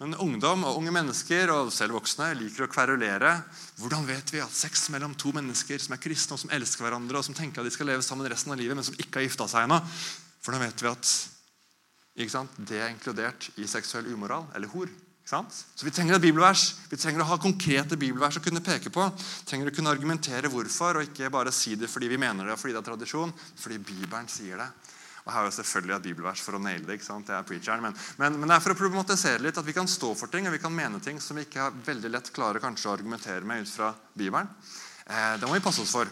Men 0.00 0.16
ungdom 0.18 0.64
og 0.66 0.80
unge 0.80 0.90
mennesker 0.96 1.52
og 1.54 1.70
selv 1.70 1.94
voksne 1.94 2.32
liker 2.40 2.66
å 2.66 2.70
kverulere. 2.72 3.36
Hvordan 3.78 4.02
vet 4.08 4.34
vi 4.34 4.42
at 4.42 4.50
sex 4.50 4.88
mellom 4.90 5.14
to 5.14 5.30
mennesker 5.36 5.78
som 5.78 5.94
er 5.94 6.02
kristne 6.02 6.34
og 6.34 6.42
som 6.42 6.50
elsker 6.58 6.82
hverandre, 6.82 7.22
og 7.22 7.28
som 7.28 7.38
tenker 7.38 7.62
at 7.62 7.70
de 7.70 7.74
skal 7.76 7.86
leve 7.86 8.02
sammen 8.02 8.26
resten 8.26 8.50
av 8.50 8.58
livet, 8.58 8.74
men 8.74 8.88
som 8.88 8.98
ikke 8.98 9.20
har 9.20 9.28
gifta 9.28 9.46
seg 9.46 9.68
ennå 9.68 9.78
For 10.42 10.50
da 10.50 10.64
vet 10.64 10.82
vi 10.82 10.90
at 10.90 11.14
det 12.66 12.82
er 12.82 12.90
inkludert 12.90 13.46
i 13.62 13.70
seksuell 13.70 14.10
umoral 14.10 14.50
eller 14.58 14.74
hor. 14.74 14.90
Så 15.40 15.86
Vi 15.86 15.90
trenger 15.90 16.18
et 16.18 16.24
bibelvers. 16.24 16.64
Vi 16.90 16.98
trenger 17.00 17.24
å 17.24 17.30
ha 17.30 17.38
konkrete 17.40 17.96
bibelvers 17.96 18.36
å 18.36 18.44
kunne 18.44 18.60
peke 18.64 18.92
på. 18.92 19.06
Trenger 19.48 19.70
å 19.70 19.74
kunne 19.74 19.92
argumentere 19.94 20.50
hvorfor, 20.52 21.00
og 21.00 21.08
ikke 21.08 21.30
bare 21.32 21.52
si 21.54 21.76
det 21.80 21.88
fordi 21.90 22.10
vi 22.12 22.20
mener 22.20 22.46
det, 22.48 22.58
fordi 22.60 22.76
det 22.76 22.82
er 22.82 22.90
tradisjon, 22.92 23.32
fordi 23.56 23.78
Bibelen 23.80 24.28
sier 24.28 24.60
det. 24.60 24.68
Og 25.22 25.30
her 25.30 25.44
er 25.44 25.48
jo 25.48 25.54
selvfølgelig 25.54 25.94
et 25.94 26.06
bibelvers 26.08 26.42
for 26.42 26.58
å 26.58 26.62
naile 26.62 26.84
det. 26.84 26.96
ikke 26.98 27.06
sant? 27.06 27.28
Det 27.28 27.36
er 27.36 27.46
preacheren, 27.46 27.84
men, 27.84 27.94
men, 28.18 28.40
men, 28.40 28.48
det 28.50 28.56
er 28.56 28.64
for 28.64 28.74
å 28.74 28.78
problematisere 28.78 29.44
litt 29.44 29.58
at 29.60 29.68
vi 29.68 29.76
kan 29.76 29.88
stå 29.88 30.10
for 30.18 30.32
ting 30.32 30.48
og 30.50 30.56
vi 30.56 30.62
kan 30.62 30.74
mene 30.74 30.98
ting 31.04 31.20
som 31.22 31.38
vi 31.38 31.46
ikke 31.46 31.62
har 31.62 31.76
veldig 31.86 32.10
lett 32.10 32.32
klarer 32.34 32.62
kanskje 32.62 32.90
å 32.90 32.96
argumentere 32.96 33.46
med 33.46 33.62
ut 33.62 33.70
fra 33.70 33.92
Bibelen. 34.18 34.50
Eh, 35.06 35.36
det 35.38 35.46
må 35.46 35.54
vi 35.54 35.62
passe 35.62 35.84
oss 35.84 35.94
for. 35.94 36.10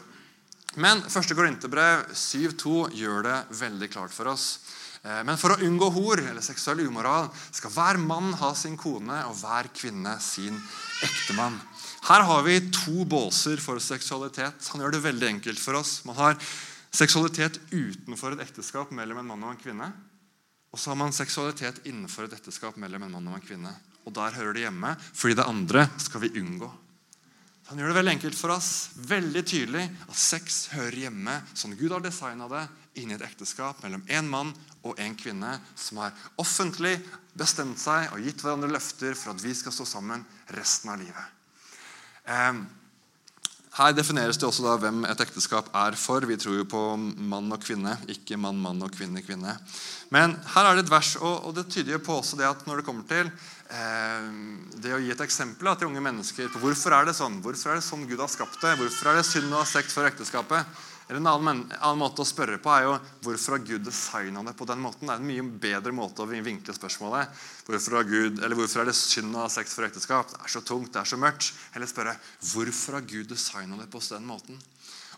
Men 0.79 1.03
1. 1.03 1.35
Korinterbrev 1.35 2.13
7,2 2.15 2.93
gjør 2.95 3.27
det 3.27 3.39
veldig 3.59 3.91
klart 3.91 4.15
for 4.15 4.31
oss. 4.31 4.61
Eh, 5.03 5.23
men 5.25 5.39
for 5.41 5.55
å 5.55 5.61
unngå 5.65 5.89
hor 5.95 6.21
eller 6.21 6.45
seksuell 6.45 6.83
umoral 6.85 7.31
skal 7.51 7.73
hver 7.73 8.01
mann 8.03 8.35
ha 8.41 8.53
sin 8.59 8.77
kone 8.81 9.23
og 9.31 9.39
hver 9.41 9.71
kvinne 9.73 10.17
sin 10.21 10.59
ektemann. 11.07 11.57
Her 12.09 12.25
har 12.29 12.45
vi 12.45 12.59
to 12.73 13.05
båser 13.09 13.61
for 13.61 13.81
seksualitet. 13.81 14.69
Han 14.73 14.85
gjør 14.85 14.97
det 14.97 15.05
veldig 15.05 15.31
enkelt 15.37 15.61
for 15.61 15.81
oss. 15.81 16.01
Man 16.09 16.19
har 16.21 16.37
seksualitet 16.91 17.61
utenfor 17.71 18.35
et 18.35 18.45
ekteskap 18.45 18.93
mellom 18.97 19.21
en 19.21 19.33
mann 19.33 19.47
og 19.47 19.55
en 19.55 19.63
kvinne. 19.63 19.91
Og 20.71 20.79
så 20.79 20.93
har 20.93 21.01
man 21.01 21.15
seksualitet 21.15 21.83
innenfor 21.89 22.27
et 22.27 22.37
ekteskap 22.37 22.77
mellom 22.81 23.05
en 23.07 23.17
mann 23.17 23.33
og 23.33 23.41
en 23.41 23.45
kvinne. 23.45 23.73
Og 24.07 24.15
der 24.17 24.37
hører 24.37 24.57
det 24.57 24.65
hjemme, 24.65 24.95
fordi 25.13 25.37
det 25.39 25.49
andre 25.49 25.89
skal 26.01 26.25
vi 26.25 26.33
unngå. 26.41 26.71
Han 27.71 27.79
gjør 27.79 27.93
det 27.93 27.99
veldig 28.01 28.13
enkelt 28.17 28.35
for 28.39 28.51
oss, 28.51 28.91
veldig 29.07 29.43
tydelig, 29.47 29.85
at 30.11 30.19
sex 30.19 30.65
hører 30.73 31.05
hjemme 31.05 31.37
som 31.55 31.75
Gud 31.79 31.93
har 31.95 32.03
designa 32.03 32.49
det, 32.51 32.65
inni 32.99 33.15
et 33.15 33.25
ekteskap 33.25 33.83
mellom 33.85 34.03
en 34.11 34.29
mann 34.31 34.51
og 34.83 34.99
en 34.99 35.15
kvinne 35.19 35.53
som 35.79 36.01
har 36.03 36.17
offentlig 36.41 36.97
bestemt 37.39 37.79
seg 37.81 38.11
og 38.15 38.25
gitt 38.25 38.43
hverandre 38.43 38.73
løfter 38.73 39.15
for 39.19 39.35
at 39.35 39.45
vi 39.45 39.55
skal 39.55 39.75
stå 39.75 39.87
sammen 39.87 40.25
resten 40.57 40.91
av 40.93 41.01
livet. 41.01 41.39
Eh, 42.27 42.61
her 43.79 43.95
defineres 43.95 44.39
det 44.41 44.49
også 44.49 44.75
hvem 44.83 45.05
et 45.07 45.21
ekteskap 45.23 45.69
er 45.79 45.95
for. 45.95 46.25
Vi 46.27 46.37
tror 46.43 46.57
jo 46.59 46.67
på 46.69 46.81
mann 46.99 47.53
og 47.55 47.63
kvinne, 47.63 47.95
ikke 48.11 48.39
mann, 48.41 48.59
mann 48.59 48.83
og 48.83 48.91
kvinne, 48.97 49.23
kvinne. 49.23 49.55
Men 50.11 50.35
her 50.57 50.67
er 50.67 50.77
det 50.77 50.89
et 50.89 50.91
vers, 50.91 51.13
og, 51.23 51.53
det 51.55 51.69
tyder 51.71 51.95
jo 51.95 52.03
på 52.03 52.19
også 52.19 52.41
det 52.41 52.49
at 52.49 52.67
når 52.67 52.81
det 52.81 52.87
kommer 52.89 53.07
til 53.07 53.31
eh, 53.31 54.27
det 54.83 54.97
å 54.97 54.99
gi 54.99 55.15
et 55.15 55.23
eksempel 55.23 55.71
til 55.79 55.87
unge 55.87 56.03
mennesker 56.03 56.51
på 56.51 56.65
hvorfor 56.65 56.99
er 56.99 57.07
det 57.07 57.15
sånn 57.15 57.39
Hvorfor 57.45 57.71
er 57.71 57.79
det 57.79 57.87
sånn 57.87 58.09
Gud 58.11 58.19
har 58.19 58.33
skapt 58.33 58.59
det? 58.59 58.75
Hvorfor 58.81 59.13
er 59.13 59.21
det 59.21 59.29
synd 59.29 59.55
å 59.55 59.63
ha 59.63 59.69
sekt 59.69 59.95
for 59.95 60.09
ekteskapet? 60.11 60.83
Eller 61.11 61.19
En 61.19 61.27
annen, 61.27 61.65
annen, 61.81 61.99
måte 61.99 62.23
å 62.23 62.29
spørre 62.29 62.61
på 62.63 62.71
er 62.71 62.85
jo 62.87 62.93
hvorfor 63.25 63.57
har 63.57 63.65
Gud 63.67 63.83
designa 63.83 64.45
det 64.47 64.53
på 64.55 64.67
den 64.69 64.79
måten? 64.79 65.09
Det 65.09 65.17
er 65.17 65.19
en 65.19 65.27
mye 65.27 65.47
bedre 65.65 65.91
måte 65.91 66.23
å 66.23 66.29
vinkle 66.31 66.75
spørsmålet. 66.77 67.33
Hvorfor, 67.67 68.05
Gud, 68.07 68.39
hvorfor 68.55 68.85
er 68.85 68.93
det 68.93 68.95
synd 68.95 69.35
å 69.35 69.43
ha 69.43 69.49
sex 69.51 69.75
for 69.75 69.89
ekteskap? 69.89 70.31
Det 70.31 70.39
er 70.39 70.53
så 70.55 70.63
tungt, 70.63 70.93
det 70.95 71.03
er 71.03 71.11
så 71.11 71.19
mørkt. 71.19 71.51
Eller 71.75 71.91
spørre 71.91 72.15
hvorfor 72.53 73.01
har 73.01 73.09
Gud 73.11 73.27
designa 73.33 73.81
det 73.81 73.89
på 73.91 74.05
den 74.07 74.29
måten? 74.29 74.63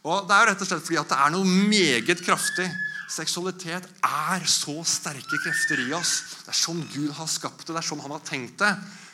Og 0.08 0.24
Det 0.26 0.34
er 0.34 0.40
jo 0.40 0.48
rett 0.48 0.64
og 0.64 0.70
slett 0.70 0.88
fordi 0.88 1.00
at 1.02 1.12
det 1.12 1.20
er 1.26 1.36
noe 1.36 1.52
meget 1.68 2.24
kraftig. 2.24 2.70
Seksualitet 3.12 3.92
er 4.08 4.48
så 4.48 4.78
sterke 4.88 5.44
krefter 5.44 5.84
i 5.84 5.92
oss. 5.92 6.14
Det 6.46 6.54
er 6.54 6.60
sånn 6.62 6.80
Gud 6.94 7.12
har 7.20 7.28
skapt 7.28 7.66
det. 7.66 7.74
Det 7.74 7.82
er 7.82 7.90
sånn 7.92 8.00
han 8.00 8.16
har 8.16 8.24
tenkt 8.24 8.64
det. 8.64 8.72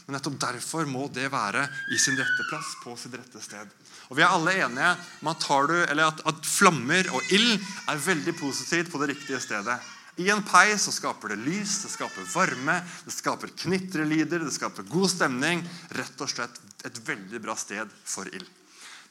Men 0.09 0.17
nettopp 0.17 0.38
derfor 0.41 0.88
må 0.88 1.05
det 1.12 1.27
være 1.29 1.67
i 1.93 1.99
sin 2.00 2.17
rette 2.17 2.47
plass, 2.49 2.71
på 2.81 2.95
sitt 2.97 3.12
rette 3.12 3.43
sted. 3.45 3.69
Og 4.09 4.17
Vi 4.17 4.25
er 4.25 4.33
alle 4.33 4.55
enige 4.57 4.95
om 5.21 5.29
at, 5.35 5.45
du, 5.69 5.75
at, 5.85 6.23
at 6.33 6.49
flammer 6.49 7.11
og 7.12 7.35
ild 7.37 7.59
er 7.93 8.00
veldig 8.07 8.33
positivt 8.38 8.88
på 8.88 9.03
det 9.03 9.11
riktige 9.12 9.41
stedet. 9.45 9.77
I 10.19 10.31
en 10.33 10.41
peis 10.43 10.88
så 10.88 10.95
skaper 10.97 11.35
det 11.35 11.43
lys, 11.45 11.77
det 11.85 11.93
skaper 11.93 12.25
varme, 12.33 12.79
det 13.05 13.12
skaper 13.15 13.53
knitrelyder, 13.53 14.41
det 14.49 14.55
skaper 14.57 14.88
god 14.88 15.12
stemning. 15.12 15.61
Rett 15.95 16.25
og 16.25 16.33
slett 16.33 16.57
et 16.88 17.05
veldig 17.05 17.45
bra 17.45 17.55
sted 17.61 17.93
for 18.09 18.33
ild. 18.33 18.49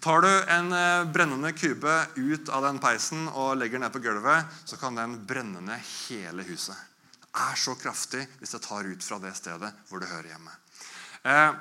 Tar 0.01 0.25
du 0.25 0.29
en 0.33 0.73
eh, 0.73 1.07
brennende 1.13 1.53
kube 1.53 1.93
ut 2.17 2.49
av 2.49 2.65
den 2.65 2.81
peisen 2.81 3.29
og 3.31 3.55
legger 3.61 3.77
den 3.77 3.85
ned 3.85 3.93
på 3.93 4.01
gulvet, 4.01 4.49
så 4.65 4.81
kan 4.81 4.97
den 4.97 5.15
brenne 5.29 5.61
ned 5.61 5.93
hele 6.09 6.45
huset. 6.49 6.77
Det 7.21 7.29
er 7.45 7.57
så 7.61 7.77
kraftig 7.77 8.25
hvis 8.41 8.57
det 8.57 8.65
tar 8.65 8.89
ut 8.89 9.03
fra 9.05 9.21
det 9.21 9.37
stedet 9.37 9.71
hvor 9.89 10.01
det 10.01 10.09
hører 10.09 10.33
hjemme. 10.33 10.53
Eh, 11.23 11.51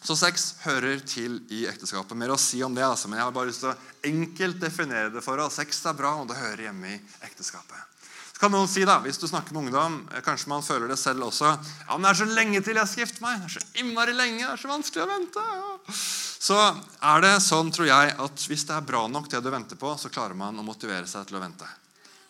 så 0.00 0.16
sex 0.16 0.54
hører 0.64 1.02
til 1.04 1.42
i 1.52 1.66
ekteskapet. 1.68 2.16
Mer 2.16 2.32
å 2.32 2.40
si 2.40 2.62
om 2.64 2.74
det, 2.74 2.84
altså, 2.86 3.08
men 3.08 3.20
jeg 3.20 3.28
har 3.28 3.36
bare 3.36 3.50
lyst 3.50 3.60
til 3.64 3.72
å 3.72 4.08
enkelt 4.08 4.60
definere 4.62 5.12
det 5.12 5.22
for 5.24 5.40
oss. 5.44 5.58
Sex 5.60 5.82
er 5.90 5.96
bra, 5.98 6.14
og 6.22 6.30
det 6.30 6.38
hører 6.40 6.70
hjemme 6.70 6.94
i 6.94 7.00
ekteskapet. 7.26 7.86
Så 8.32 8.40
kan 8.40 8.54
noen 8.54 8.70
si 8.72 8.86
da, 8.88 8.96
Hvis 9.04 9.20
du 9.20 9.26
snakker 9.28 9.52
med 9.52 9.66
ungdom, 9.66 10.08
eh, 10.14 10.22
kanskje 10.24 10.48
man 10.48 10.64
føler 10.64 10.88
det 10.88 10.98
selv 10.98 11.28
også 11.28 11.50
ja, 11.52 11.98
men 11.98 12.02
'Det 12.02 12.10
er 12.10 12.24
så 12.24 12.34
lenge 12.34 12.64
til 12.64 12.76
jeg 12.76 12.88
skal 12.88 13.04
gifte 13.04 13.20
meg.' 13.20 13.40
'Det 13.40 13.44
er 13.44 13.60
så 13.60 13.80
innmari 13.80 14.12
lenge. 14.16 14.38
Det 14.38 14.52
er 14.52 14.56
så 14.56 14.72
vanskelig 14.72 15.04
å 15.04 15.12
vente.' 15.12 15.44
Ja. 15.60 15.92
Så 16.40 16.56
er 17.02 17.20
det 17.20 17.42
sånn, 17.42 17.70
tror 17.70 17.86
jeg, 17.86 18.14
at 18.18 18.36
hvis 18.48 18.64
det 18.64 18.74
er 18.74 18.80
bra 18.80 19.06
nok, 19.06 19.28
det 19.28 19.42
du 19.44 19.50
venter 19.50 19.76
på, 19.76 19.92
så 19.98 20.08
klarer 20.08 20.34
man 20.34 20.56
å 20.56 20.64
motivere 20.64 21.06
seg 21.06 21.26
til 21.26 21.36
å 21.36 21.40
vente. 21.40 21.68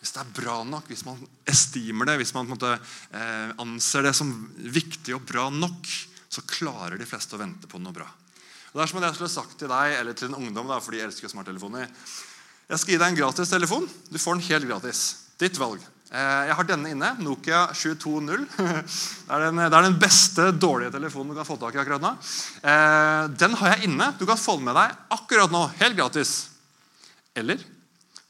Hvis 0.01 0.11
det 0.11 0.19
er 0.19 0.41
bra 0.41 0.63
nok, 0.63 0.87
hvis 0.87 1.05
man 1.05 1.17
estimer 1.47 2.05
det, 2.05 2.17
hvis 2.17 2.33
man 2.33 2.47
måte, 2.49 2.77
eh, 3.13 3.53
anser 3.57 4.03
det 4.03 4.13
som 4.13 4.51
viktig 4.57 5.15
og 5.15 5.25
bra 5.25 5.49
nok, 5.49 6.10
så 6.31 6.43
klarer 6.47 6.97
de 6.99 7.07
fleste 7.07 7.35
å 7.35 7.41
vente 7.41 7.67
på 7.67 7.79
noe 7.81 7.95
bra. 7.95 8.07
Og 8.71 8.79
det 8.79 8.85
er 8.85 8.91
som 8.91 9.03
jeg 9.03 9.15
skulle 9.17 9.33
sagt 9.33 9.57
til 9.59 9.71
deg 9.71 9.97
eller 9.99 10.15
til 10.15 10.29
en 10.29 10.37
ungdom, 10.39 10.69
da, 10.71 10.79
for 10.79 10.95
de 10.95 11.03
elsker 11.03 11.31
smarttelefoner. 11.31 11.89
Jeg 12.71 12.79
skal 12.79 12.93
gi 12.93 12.99
deg 13.01 13.09
en 13.11 13.17
gratis 13.19 13.51
telefon. 13.51 13.87
Du 14.07 14.15
får 14.15 14.37
den 14.37 14.45
helt 14.47 14.69
gratis. 14.69 15.01
Ditt 15.41 15.59
valg. 15.59 15.83
Eh, 16.11 16.43
jeg 16.47 16.55
har 16.55 16.67
denne 16.67 16.93
inne. 16.93 17.09
Nokia 17.23 17.65
720. 17.75 18.45
Det 18.57 19.35
er 19.35 19.45
den, 19.47 19.59
det 19.59 19.75
er 19.75 19.85
den 19.87 19.99
beste 19.99 20.49
dårlige 20.55 20.91
telefonen 20.95 21.31
du 21.31 21.37
kan 21.37 21.47
få 21.47 21.55
tak 21.59 21.75
i 21.75 21.81
akkurat 21.83 22.03
nå. 22.03 22.13
Eh, 22.63 23.27
den 23.39 23.55
har 23.59 23.73
jeg 23.73 23.89
inne. 23.89 24.09
Du 24.19 24.25
kan 24.27 24.39
få 24.39 24.57
den 24.59 24.67
med 24.67 24.75
deg 24.79 24.95
akkurat 25.15 25.51
nå, 25.51 25.65
helt 25.79 25.99
gratis. 25.99 26.33
Eller 27.35 27.59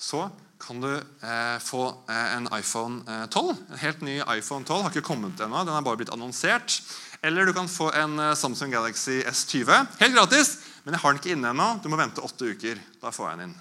så 0.02 0.28
kan 0.62 0.82
du 0.82 0.92
eh, 0.94 1.58
få 1.62 1.88
en 2.10 2.50
iPhone 2.54 3.26
12. 3.34 3.56
En 3.74 3.82
helt 3.82 4.04
ny 4.06 4.20
iPhone 4.38 4.66
12 4.66 4.84
har 4.84 4.94
ikke 4.94 5.08
kommet 5.10 5.42
ennå. 5.42 5.66
Den 5.66 5.74
er 5.78 5.86
bare 5.86 6.02
blitt 6.02 6.14
annonsert. 6.14 6.82
Eller 7.22 7.46
du 7.46 7.54
kan 7.54 7.70
få 7.70 7.92
en 7.94 8.20
eh, 8.20 8.36
Samsung 8.36 8.72
Galaxy 8.74 9.22
S20. 9.22 9.70
Helt 10.00 10.16
gratis, 10.16 10.56
men 10.84 10.96
jeg 10.96 11.04
har 11.04 11.14
den 11.14 11.22
ikke 11.22 11.36
inne 11.36 11.52
ennå. 11.54 11.68
Du 11.84 11.90
må 11.94 12.00
vente 12.00 12.24
åtte 12.26 12.56
uker. 12.56 12.82
Da 13.02 13.12
får 13.14 13.30
jeg 13.30 13.38
den 13.38 13.52
inn. 13.52 13.60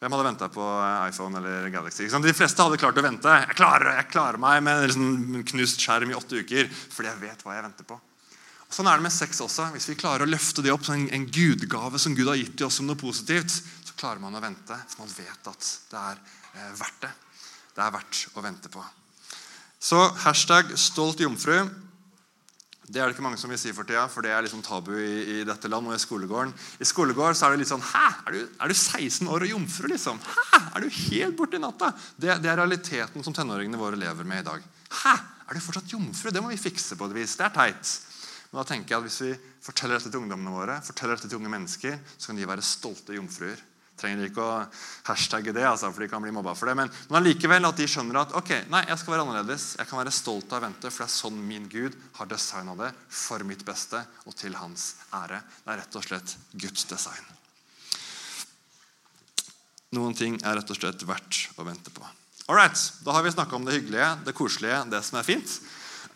Hvem 0.00 0.14
hadde 0.16 0.24
venta 0.24 0.46
på 0.48 0.64
eh, 0.64 1.08
iPhone 1.10 1.36
eller 1.36 1.68
Galaxy? 1.68 2.06
De 2.08 2.32
fleste 2.32 2.64
hadde 2.64 2.78
klart 2.80 2.96
å 2.96 3.04
vente. 3.04 3.34
Jeg 3.42 3.58
klarer, 3.58 3.98
jeg 3.98 4.08
klarer 4.14 4.40
meg 4.40 4.62
med 4.64 4.94
en 4.94 5.42
knust 5.50 5.84
skjerm 5.84 6.14
i 6.14 6.16
åtte 6.16 6.40
uker 6.40 6.70
fordi 6.72 7.10
jeg 7.10 7.20
vet 7.26 7.44
hva 7.44 7.58
jeg 7.58 7.66
venter 7.66 7.88
på. 7.90 7.98
Og 8.70 8.72
sånn 8.78 8.88
er 8.88 8.96
det 8.96 9.04
med 9.04 9.12
sex 9.12 9.42
også. 9.44 9.66
Hvis 9.74 9.90
vi 9.90 9.98
klarer 10.00 10.24
å 10.24 10.30
løfte 10.30 10.64
det 10.64 10.72
opp 10.72 10.86
som 10.86 10.96
en, 10.96 11.28
gudgave 11.28 12.00
som 12.00 12.16
Gud 12.16 12.30
har 12.30 12.40
gitt 12.40 12.56
til 12.56 12.70
oss 12.70 12.80
som 12.80 12.88
noe 12.88 12.96
positivt, 12.96 13.52
så 13.84 13.98
klarer 14.00 14.22
man 14.22 14.38
å 14.38 14.40
vente. 14.40 14.80
For 14.94 15.04
man 15.04 15.12
vet 15.12 15.52
at 15.52 15.70
det 15.92 16.00
er 16.00 16.24
eh, 16.54 16.72
verdt 16.80 17.04
det. 17.04 17.12
Det 17.76 17.84
er 17.84 17.94
verdt 17.98 18.24
å 18.32 18.48
vente 18.48 18.72
på. 18.72 18.88
Så 19.76 20.00
hashtag 20.24 20.72
stolt 20.80 21.20
jomfru. 21.20 21.58
Det 22.90 22.98
er 22.98 23.06
det 23.06 23.14
ikke 23.14 23.22
mange 23.22 23.38
som 23.38 23.52
vil 23.52 23.58
si 23.60 23.70
for 23.70 23.86
tida, 23.86 24.02
for 24.10 24.26
det 24.26 24.32
er 24.34 24.42
liksom 24.42 24.64
tabu 24.66 24.90
i, 24.98 25.38
i 25.38 25.42
dette 25.46 25.68
land 25.70 25.86
og 25.86 25.94
i 25.94 26.02
skolegården. 26.02 26.50
I 26.82 26.88
skolegården 26.88 27.38
så 27.38 27.46
er 27.46 27.54
det 27.54 27.60
litt 27.62 27.70
sånn 27.70 27.84
Hæ? 27.86 28.06
Er 28.26 28.34
du, 28.34 28.40
er 28.58 28.72
du 28.72 28.74
16 28.74 29.30
år 29.30 29.46
og 29.46 29.52
jomfru, 29.52 29.86
liksom? 29.92 30.18
Hæ? 30.26 30.60
Er 30.74 30.82
du 30.82 30.88
helt 30.96 31.36
borti 31.38 31.60
natta? 31.62 31.92
Det, 32.16 32.40
det, 32.42 32.50
er 32.50 32.58
realiteten 32.58 33.22
som 33.22 33.36
tenåringene 33.36 33.78
våre 33.78 34.00
lever 34.00 34.26
med 34.26 34.42
i 34.42 34.48
dag. 34.48 34.66
Hæ? 35.04 35.14
Er 35.46 35.54
du 35.54 35.62
fortsatt 35.62 35.94
jomfru? 35.94 36.32
Det 36.34 36.42
må 36.42 36.50
vi 36.50 36.58
fikse 36.58 36.98
på 36.98 37.06
et 37.06 37.16
vis. 37.20 37.36
Det 37.38 37.46
er 37.46 37.54
teit. 37.54 37.94
Men 38.50 38.58
da 38.58 38.66
tenker 38.72 38.96
jeg 38.96 38.98
at 38.98 39.06
hvis 39.06 39.22
vi 39.22 39.32
forteller 39.62 40.00
dette 40.00 40.10
til 40.10 40.24
ungdommene 40.24 40.56
våre, 40.56 40.80
forteller 40.82 41.14
dette 41.14 41.30
til 41.30 41.38
unge 41.38 41.54
mennesker, 41.54 41.98
så 42.16 42.32
kan 42.32 42.42
de 42.42 42.50
være 42.50 42.66
stolte 42.66 43.14
jomfruer 43.14 43.62
trenger 44.00 44.30
ikke 44.30 44.44
å 44.44 44.54
hashtagge 45.06 45.54
det, 45.54 45.64
altså, 45.68 45.90
for 45.92 46.04
de 46.04 46.08
kan 46.10 46.22
bli 46.24 46.32
mobba 46.34 46.54
for 46.58 46.70
det. 46.70 46.76
Men, 46.80 46.92
men 47.08 47.20
allikevel 47.20 47.68
at 47.68 47.80
de 47.80 47.88
skjønner 47.90 48.22
at 48.22 48.36
ok, 48.38 48.54
nei, 48.72 48.84
jeg 48.88 49.02
skal 49.02 49.14
være 49.14 49.26
annerledes. 49.26 49.66
Jeg 49.78 49.90
kan 49.90 50.00
være 50.00 50.14
stolt 50.14 50.52
av 50.52 50.62
å 50.62 50.66
vente, 50.66 50.90
for 50.90 51.04
det 51.04 51.08
er 51.10 51.16
sånn 51.16 51.42
min 51.50 51.68
Gud 51.70 51.98
har 52.18 52.30
designa 52.30 52.76
det 52.78 52.92
for 53.08 53.44
mitt 53.46 53.66
beste 53.68 54.02
og 54.24 54.36
til 54.38 54.56
hans 54.60 54.94
ære. 55.20 55.42
Det 55.64 55.74
er 55.74 55.82
rett 55.82 56.00
og 56.00 56.06
slett 56.08 56.36
Guds 56.54 56.88
design. 56.90 57.36
Noen 59.96 60.14
ting 60.14 60.38
er 60.46 60.54
rett 60.56 60.70
og 60.70 60.78
slett 60.78 61.02
verdt 61.02 61.44
å 61.58 61.66
vente 61.66 61.90
på. 61.90 62.06
Alright, 62.50 62.78
Da 63.04 63.12
har 63.14 63.22
vi 63.22 63.30
snakka 63.30 63.56
om 63.56 63.64
det 63.66 63.76
hyggelige, 63.76 64.08
det 64.26 64.34
koselige, 64.34 64.84
det 64.90 65.02
som 65.06 65.18
er 65.18 65.26
fint. 65.26 65.60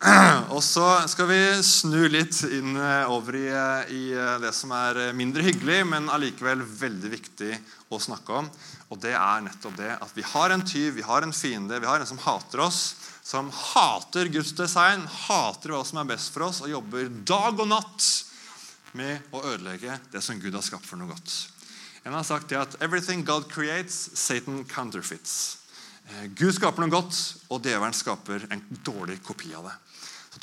Og 0.55 0.59
så 0.63 0.85
skal 1.07 1.29
vi 1.29 1.39
snu 1.63 2.07
litt 2.11 2.41
inn 2.51 2.75
eh, 2.75 3.11
over 3.11 3.37
i, 3.39 3.45
eh, 3.47 3.93
i, 3.95 4.03
eh, 4.11 4.35
det 4.43 4.51
som 4.55 4.73
er 4.75 5.13
mindre 5.15 5.45
hyggelig, 5.45 5.85
men 5.87 6.11
allikevel 6.11 6.63
veldig 6.67 7.11
viktig 7.13 7.53
å 7.93 7.99
snakke 8.01 8.41
om. 8.41 8.49
Og 8.91 8.99
det 9.01 9.15
er 9.15 9.45
nettopp 9.45 9.77
det 9.79 9.93
at 9.95 10.11
vi 10.17 10.25
har 10.27 10.51
en 10.51 10.65
tyv, 10.67 10.97
vi 10.99 11.05
har 11.05 11.23
en 11.23 11.33
fiende, 11.33 11.79
vi 11.79 11.89
har 11.89 12.03
en 12.03 12.09
som 12.09 12.19
hater 12.25 12.65
oss. 12.67 12.83
Som 13.25 13.49
hater 13.49 14.29
Guds 14.29 14.51
design, 14.53 15.07
hater 15.25 15.73
hva 15.73 15.81
som 15.87 16.03
er 16.03 16.11
best 16.11 16.35
for 16.35 16.49
oss, 16.49 16.61
og 16.61 16.69
jobber 16.69 17.09
dag 17.25 17.57
og 17.57 17.71
natt 17.71 18.09
med 18.95 19.33
å 19.33 19.41
ødelegge 19.47 19.97
det 20.11 20.21
som 20.23 20.37
Gud 20.39 20.53
har 20.53 20.65
skapt 20.65 20.85
for 20.85 20.99
noe 20.99 21.09
godt. 21.09 21.33
En 22.05 22.13
har 22.13 22.27
sagt 22.27 22.51
det 22.51 22.59
at 22.59 22.75
'everything 22.81 23.25
God 23.25 23.49
creates, 23.49 24.11
Satan 24.13 24.63
counterfeits'. 24.65 25.64
Gud 26.37 26.53
skaper 26.53 26.83
noe 26.83 26.93
godt, 26.93 27.17
og 27.49 27.65
djevelen 27.65 27.95
skaper 27.95 28.45
en 28.53 28.61
dårlig 28.85 29.17
kopi 29.25 29.53
av 29.57 29.69
det. 29.69 29.75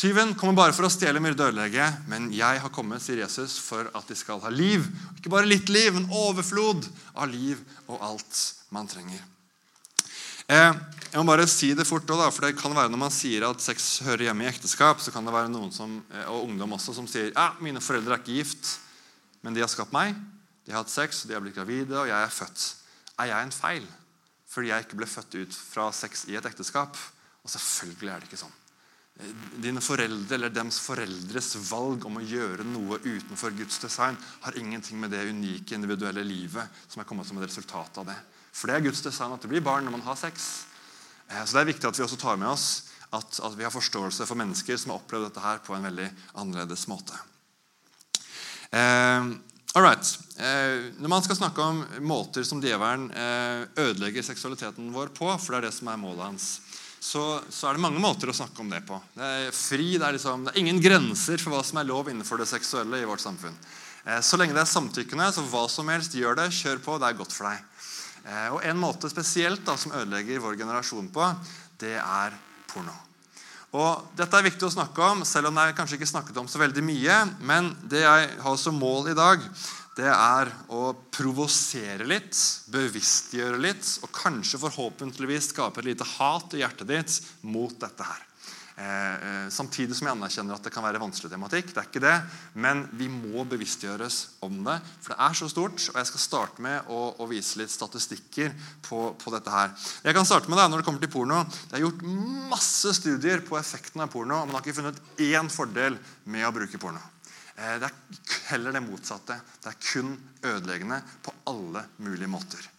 Tyven 0.00 0.32
kommer 0.34 0.56
bare 0.56 0.72
for 0.74 0.88
å 0.88 0.90
stjele, 0.90 1.20
myrde 1.20 1.44
og 1.44 1.52
ødelegge, 1.52 1.84
men 2.08 2.30
jeg 2.32 2.62
har 2.64 2.72
kommet, 2.72 3.02
sier 3.04 3.20
Jesus, 3.20 3.58
for 3.60 3.90
at 3.92 4.08
de 4.08 4.16
skal 4.16 4.40
ha 4.42 4.50
liv. 4.50 4.86
Ikke 5.18 5.30
bare 5.30 5.46
litt 5.46 5.68
liv, 5.70 5.92
men 5.94 6.08
overflod 6.08 6.88
av 7.12 7.28
liv 7.30 7.60
og 7.86 8.00
alt 8.00 8.40
man 8.72 8.88
trenger. 8.90 9.20
Eh, 10.48 10.72
jeg 11.12 11.20
må 11.20 11.26
bare 11.28 11.46
si 11.46 11.70
det 11.76 11.86
fort 11.86 12.08
da, 12.08 12.26
for 12.32 12.44
det 12.44 12.56
kan 12.58 12.74
være 12.74 12.90
Når 12.90 12.98
man 12.98 13.12
sier 13.14 13.44
at 13.46 13.62
sex 13.62 14.00
hører 14.02 14.26
hjemme 14.26 14.42
i 14.42 14.50
ekteskap, 14.50 15.00
så 15.00 15.12
kan 15.14 15.28
det 15.28 15.32
være 15.36 15.52
noen 15.52 15.70
som, 15.72 16.00
eh, 16.10 16.26
og 16.26 16.48
ungdom 16.48 16.74
også 16.74 16.96
som 16.96 17.06
sier 17.06 17.30
ja, 17.30 17.52
mine 17.62 17.80
foreldre 17.84 18.16
er 18.16 18.24
ikke 18.24 18.40
gift, 18.40 18.78
men 19.44 19.54
de 19.54 19.62
har 19.62 19.70
skapt 19.70 19.94
meg. 19.94 20.16
De 20.66 20.72
har 20.72 20.82
hatt 20.82 20.92
sex, 20.92 21.22
de 21.28 21.36
har 21.36 21.44
blitt 21.44 21.54
gravide, 21.54 21.94
og 21.94 22.08
jeg 22.08 22.18
er 22.18 22.32
født. 22.32 22.64
Er 23.20 23.30
jeg 23.30 23.46
en 23.46 23.54
feil 23.54 23.86
fordi 24.52 24.68
jeg 24.68 24.84
ikke 24.84 24.98
ble 25.00 25.08
født 25.08 25.38
ut 25.40 25.56
fra 25.56 25.86
sex 25.96 26.26
i 26.28 26.36
et 26.36 26.48
ekteskap? 26.48 26.98
Og 27.42 27.50
selvfølgelig 27.50 28.12
er 28.12 28.20
det 28.20 28.28
ikke 28.28 28.42
sånn. 28.42 28.58
Dine 29.60 29.82
foreldre 29.84 30.38
eller 30.38 30.52
dems 30.52 30.78
foreldres 30.80 31.52
valg 31.68 32.06
om 32.08 32.16
å 32.18 32.24
gjøre 32.24 32.64
noe 32.64 32.96
utenfor 33.04 33.52
Guds 33.56 33.78
design 33.82 34.16
har 34.44 34.56
ingenting 34.58 35.00
med 35.00 35.12
det 35.12 35.26
unike 35.28 35.76
individuelle 35.76 36.24
livet 36.24 36.84
som 36.88 37.02
er 37.02 37.08
kommet 37.08 37.28
som 37.28 37.38
et 37.38 37.44
resultat 37.44 38.00
av 38.00 38.08
det. 38.08 38.16
For 38.52 38.68
det 38.68 38.78
er 38.78 38.86
Guds 38.88 39.04
design 39.04 39.34
at 39.34 39.44
det 39.44 39.50
blir 39.52 39.64
barn 39.64 39.84
når 39.86 39.96
man 39.98 40.06
har 40.06 40.16
sex. 40.20 40.64
Eh, 41.28 41.44
så 41.44 41.56
det 41.56 41.62
er 41.62 41.70
viktig 41.72 41.88
at 41.88 42.00
vi 42.00 42.06
også 42.06 42.20
tar 42.20 42.40
med 42.40 42.50
oss 42.52 42.88
at, 43.12 43.36
at 43.44 43.56
vi 43.56 43.66
har 43.66 43.74
forståelse 43.74 44.26
for 44.28 44.40
mennesker 44.40 44.80
som 44.80 44.94
har 44.94 45.02
opplevd 45.02 45.28
dette 45.28 45.44
her 45.44 45.60
på 45.64 45.76
en 45.76 45.88
veldig 45.88 46.08
annerledes 46.40 46.86
måte. 46.88 47.16
Eh, 48.72 49.32
all 49.74 49.84
right. 49.84 50.18
Eh, 50.36 50.92
når 50.98 51.08
man 51.08 51.24
skal 51.24 51.38
snakke 51.38 51.64
om 51.64 51.82
måter 52.04 52.44
som 52.44 52.60
djevelen 52.62 53.10
eh, 53.10 53.64
ødelegger 53.84 54.24
seksualiteten 54.26 54.90
vår 54.94 55.12
på, 55.16 55.28
for 55.38 55.54
det 55.54 55.60
er 55.60 55.66
det 55.68 55.76
som 55.76 55.90
er 55.92 56.00
målet 56.00 56.24
hans, 56.24 56.46
så, 57.02 57.40
så, 57.50 57.68
er 57.68 57.76
det 57.76 57.82
mange 57.82 58.00
måter 58.02 58.30
å 58.30 58.36
snakke 58.36 58.62
om 58.62 58.70
det 58.70 58.82
på. 58.86 58.98
Det 59.16 59.28
er 59.28 59.54
fri, 59.56 59.88
det 59.96 60.06
er, 60.06 60.16
liksom, 60.16 60.46
det 60.46 60.54
er 60.54 60.62
ingen 60.62 60.80
grenser 60.82 61.40
for 61.42 61.54
hva 61.54 61.62
som 61.66 61.80
er 61.80 61.88
lov 61.88 62.10
innenfor 62.12 62.40
det 62.42 62.48
seksuelle 62.50 63.02
i 63.02 63.08
vårt 63.08 63.24
samfunn. 63.24 63.56
Eh, 64.06 64.20
så 64.24 64.40
lenge 64.40 64.56
det 64.56 64.64
er 64.64 64.72
samtykkende, 64.72 65.30
så 65.34 65.46
hva 65.50 65.66
som 65.72 65.90
helst, 65.92 66.16
gjør 66.18 66.38
det, 66.42 66.50
kjør 66.58 66.82
på, 66.84 66.98
det 67.02 67.10
er 67.10 67.20
godt 67.22 67.36
for 67.36 67.50
deg. 67.50 67.68
Og 68.54 68.60
En 68.62 68.78
måte 68.78 69.08
spesielt 69.10 69.64
da, 69.66 69.74
som 69.74 69.96
ødelegger 69.98 70.38
vår 70.38 70.60
generasjon 70.60 71.08
på, 71.10 71.26
det 71.82 71.96
er 71.98 72.36
porno. 72.70 72.94
Og 73.72 74.08
Dette 74.16 74.36
er 74.36 74.44
viktig 74.44 74.66
å 74.68 74.74
snakke 74.74 75.04
om, 75.06 75.22
selv 75.24 75.48
om 75.48 75.56
det 75.56 75.64
er 75.64 75.76
kanskje 75.76 75.96
ikke 75.96 76.10
snakket 76.10 76.40
om 76.42 76.48
så 76.50 76.60
veldig 76.60 76.82
mye. 76.84 77.14
Men 77.40 77.70
det 77.88 78.02
jeg 78.04 78.26
har 78.44 78.58
som 78.60 78.76
mål 78.76 79.12
i 79.14 79.16
dag, 79.16 79.46
det 79.96 80.08
er 80.08 80.50
å 80.72 80.92
provosere 81.12 82.04
litt, 82.08 82.36
bevisstgjøre 82.72 83.60
litt 83.60 83.88
og 84.04 84.12
kanskje 84.16 84.60
forhåpentligvis 84.62 85.50
skape 85.52 85.80
et 85.82 85.90
lite 85.90 86.08
hat 86.16 86.56
i 86.56 86.62
hjertet 86.62 86.88
ditt 86.88 87.18
mot 87.44 87.72
dette 87.80 88.06
her. 88.08 88.20
Eh, 88.72 89.14
eh, 89.14 89.48
samtidig 89.52 89.92
som 89.98 90.06
jeg 90.08 90.16
anerkjenner 90.16 90.56
at 90.56 90.64
det 90.64 90.72
kan 90.72 90.84
være 90.84 91.00
vanskelig 91.02 91.28
tematikk. 91.28 91.74
det 91.74 91.80
er 91.82 91.88
ikke 91.90 92.00
det, 92.00 92.22
Men 92.54 92.88
vi 92.96 93.08
må 93.08 93.44
bevisstgjøres 93.44 94.40
om 94.40 94.64
det, 94.64 94.78
for 95.00 95.12
det 95.12 95.18
er 95.20 95.34
så 95.34 95.48
stort. 95.48 95.88
og 95.92 95.96
Jeg 96.00 96.06
skal 96.06 96.20
starte 96.20 96.62
med 96.62 96.88
å, 96.88 97.14
å 97.20 97.28
vise 97.28 97.58
litt 97.60 97.70
statistikker 97.70 98.52
på, 98.80 99.14
på, 99.20 99.30
dette. 99.30 99.50
her. 99.50 99.76
Jeg 100.04 100.14
kan 100.14 100.24
starte 100.24 100.48
med 100.48 100.58
det 100.58 100.68
når 100.70 100.80
det 100.80 100.86
kommer 100.88 101.04
til 101.04 101.12
porno. 101.12 101.44
Det 101.68 101.76
er 101.76 101.84
gjort 101.84 102.02
masse 102.48 102.94
studier 102.96 103.44
på 103.44 103.58
effekten 103.60 104.00
av 104.00 104.08
porno, 104.08 104.40
og 104.40 104.48
man 104.48 104.56
har 104.56 104.64
ikke 104.64 104.80
funnet 104.80 105.02
én 105.20 105.52
fordel 105.52 105.98
med 106.24 106.48
å 106.48 106.54
bruke 106.56 106.80
porno. 106.80 107.02
Eh, 107.56 107.76
det 107.76 107.90
er 107.90 108.38
heller 108.54 108.72
det 108.72 108.86
motsatte. 108.88 109.36
Det 109.60 109.68
er 109.68 109.82
kun 109.84 110.16
ødeleggende 110.42 111.02
på 111.22 111.34
alle 111.52 111.84
mulige 111.98 112.30
måter. 112.30 112.70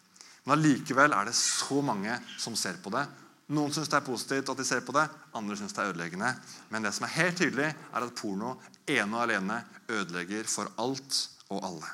Men 0.43 0.57
allikevel 0.57 1.13
er 1.13 1.29
det 1.29 1.37
så 1.37 1.83
mange 1.85 2.17
som 2.41 2.57
ser 2.57 2.81
på 2.81 2.91
det. 2.91 3.05
Noen 3.51 3.73
syns 3.75 3.89
det 3.91 3.97
er 3.99 4.05
positivt 4.05 4.49
at 4.53 4.59
de 4.59 4.65
ser 4.65 4.85
på 4.85 4.95
det, 4.95 5.03
andre 5.35 5.57
syns 5.59 5.75
det 5.75 5.83
er 5.83 5.91
ødeleggende. 5.91 6.29
Men 6.71 6.85
det 6.85 6.93
som 6.95 7.07
er 7.07 7.17
helt 7.17 7.41
tydelig, 7.41 7.73
er 7.73 8.05
at 8.05 8.15
porno 8.15 8.55
ene 8.87 9.17
og 9.17 9.25
alene 9.25 9.59
ødelegger 9.91 10.47
for 10.47 10.71
alt 10.79 11.19
og 11.49 11.59
alle. 11.59 11.91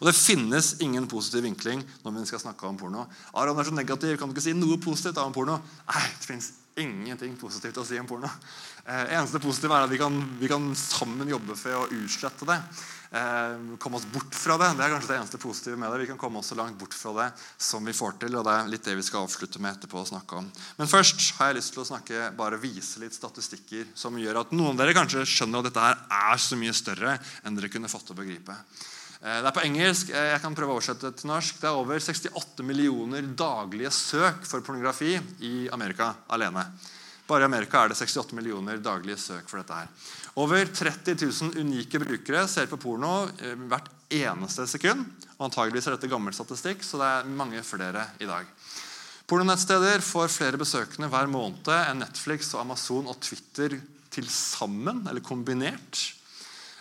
Og 0.00 0.08
Det 0.08 0.16
finnes 0.16 0.76
ingen 0.80 1.06
positiv 1.08 1.44
vinkling 1.44 1.84
når 2.02 2.16
vi 2.16 2.26
skal 2.26 2.40
snakke 2.40 2.66
om 2.66 2.80
porno. 2.80 3.04
Aron 3.34 3.58
er 3.58 3.68
så 3.68 3.74
negativ, 3.74 4.16
kan 4.16 4.28
du 4.28 4.34
ikke 4.34 4.48
si 4.48 4.56
noe 4.56 4.80
positivt 4.80 5.20
om 5.20 5.34
porno? 5.36 5.60
Nei, 5.92 6.08
det 6.18 6.26
finnes 6.26 6.52
ingenting 6.80 7.36
positivt 7.36 7.76
å 7.80 7.84
si 7.84 7.98
om 8.00 8.06
porno. 8.08 8.30
Eh, 8.86 9.12
eneste 9.14 9.40
positive 9.42 9.76
er 9.76 9.86
at 9.86 9.92
vi 9.92 9.98
kan, 10.00 10.14
vi 10.40 10.48
kan, 10.50 10.70
sammen 10.78 11.28
jobbe 11.28 11.56
for 11.58 11.82
å 11.82 11.88
utslette 11.92 12.48
det. 12.48 12.56
Eh, 13.12 13.76
komme 13.82 13.98
oss 14.00 14.06
bort 14.08 14.34
fra 14.34 14.56
det. 14.60 14.70
Det 14.78 14.86
er 14.86 14.94
kanskje 14.94 15.12
det 15.12 15.18
eneste 15.20 15.40
positive 15.42 15.78
med 15.80 15.92
det. 15.92 16.00
Vi 16.02 16.08
kan 16.12 16.20
komme 16.20 16.40
oss 16.40 16.50
så 16.52 16.58
langt 16.58 16.78
bort 16.80 16.96
fra 16.96 17.12
det 17.18 17.28
som 17.60 17.84
vi 17.84 17.94
får 17.96 18.16
til. 18.22 18.38
og 18.38 18.46
Det 18.48 18.54
er 18.56 18.72
litt 18.72 18.88
det 18.88 18.96
vi 18.98 19.04
skal 19.06 19.26
avslutte 19.26 19.60
med 19.62 19.76
etterpå 19.76 20.00
å 20.00 20.08
snakke 20.14 20.40
om. 20.40 20.48
Men 20.78 20.90
først 20.90 21.34
har 21.38 21.52
jeg 21.52 21.60
lyst 21.60 21.76
til 21.76 21.84
å 21.84 21.90
snakke, 21.92 22.30
bare 22.38 22.62
vise 22.62 23.02
litt 23.04 23.14
statistikker 23.16 23.92
som 23.94 24.16
gjør 24.18 24.42
at 24.42 24.56
noen 24.56 24.72
av 24.72 24.82
dere 24.82 24.96
kanskje 24.96 25.26
skjønner 25.28 25.60
at 25.60 25.70
dette 25.70 25.86
her 25.86 26.02
er 26.32 26.42
så 26.42 26.58
mye 26.58 26.74
større 26.76 27.18
enn 27.44 27.58
dere 27.58 27.72
kunne 27.72 27.92
fått 27.92 28.08
til 28.08 28.16
å 28.16 28.22
begripe. 28.22 28.56
Eh, 29.22 29.38
det 29.38 29.46
er 29.46 29.54
på 29.54 29.62
engelsk. 29.62 30.10
Eh, 30.10 30.30
jeg 30.32 30.42
kan 30.42 30.56
prøve 30.58 30.74
å 30.74 30.78
oversette 30.80 31.12
til 31.14 31.30
norsk. 31.30 31.60
Det 31.62 31.68
er 31.70 31.78
over 31.78 32.02
68 32.02 32.66
millioner 32.66 33.28
daglige 33.38 33.92
søk 33.94 34.42
for 34.48 34.64
pornografi 34.66 35.14
i 35.46 35.68
Amerika 35.70 36.10
alene. 36.34 36.64
Bare 37.28 37.46
i 37.46 37.46
Amerika 37.46 37.84
er 37.84 37.92
det 37.92 38.00
68 38.00 38.34
millioner 38.34 38.80
daglige 38.82 39.20
søk 39.22 39.46
for 39.46 39.62
dette. 39.62 39.74
her. 39.78 39.88
Over 40.42 40.66
30 40.66 41.14
000 41.22 41.60
unike 41.60 42.00
brukere 42.02 42.48
ser 42.48 42.66
på 42.66 42.80
porno 42.82 43.28
eh, 43.38 43.54
hvert 43.54 43.90
eneste 44.10 44.66
sekund. 44.66 45.06
og 45.38 45.46
Antageligvis 45.46 45.86
er 45.86 45.96
dette 45.96 46.10
gammel 46.10 46.34
statistikk, 46.34 46.82
så 46.82 46.98
det 46.98 47.10
er 47.12 47.30
mange 47.30 47.62
flere 47.62 48.08
i 48.18 48.26
dag. 48.26 48.48
Pornonettsteder 49.30 50.02
får 50.02 50.34
flere 50.34 50.58
besøkende 50.58 51.08
hver 51.08 51.30
måned 51.30 51.70
enn 51.70 52.02
Netflix, 52.02 52.50
og 52.56 52.66
Amazon 52.66 53.06
og 53.06 53.20
Twitter 53.22 53.78
til 54.10 54.26
sammen, 54.28 55.06
eller 55.08 55.22
kombinert. 55.24 56.21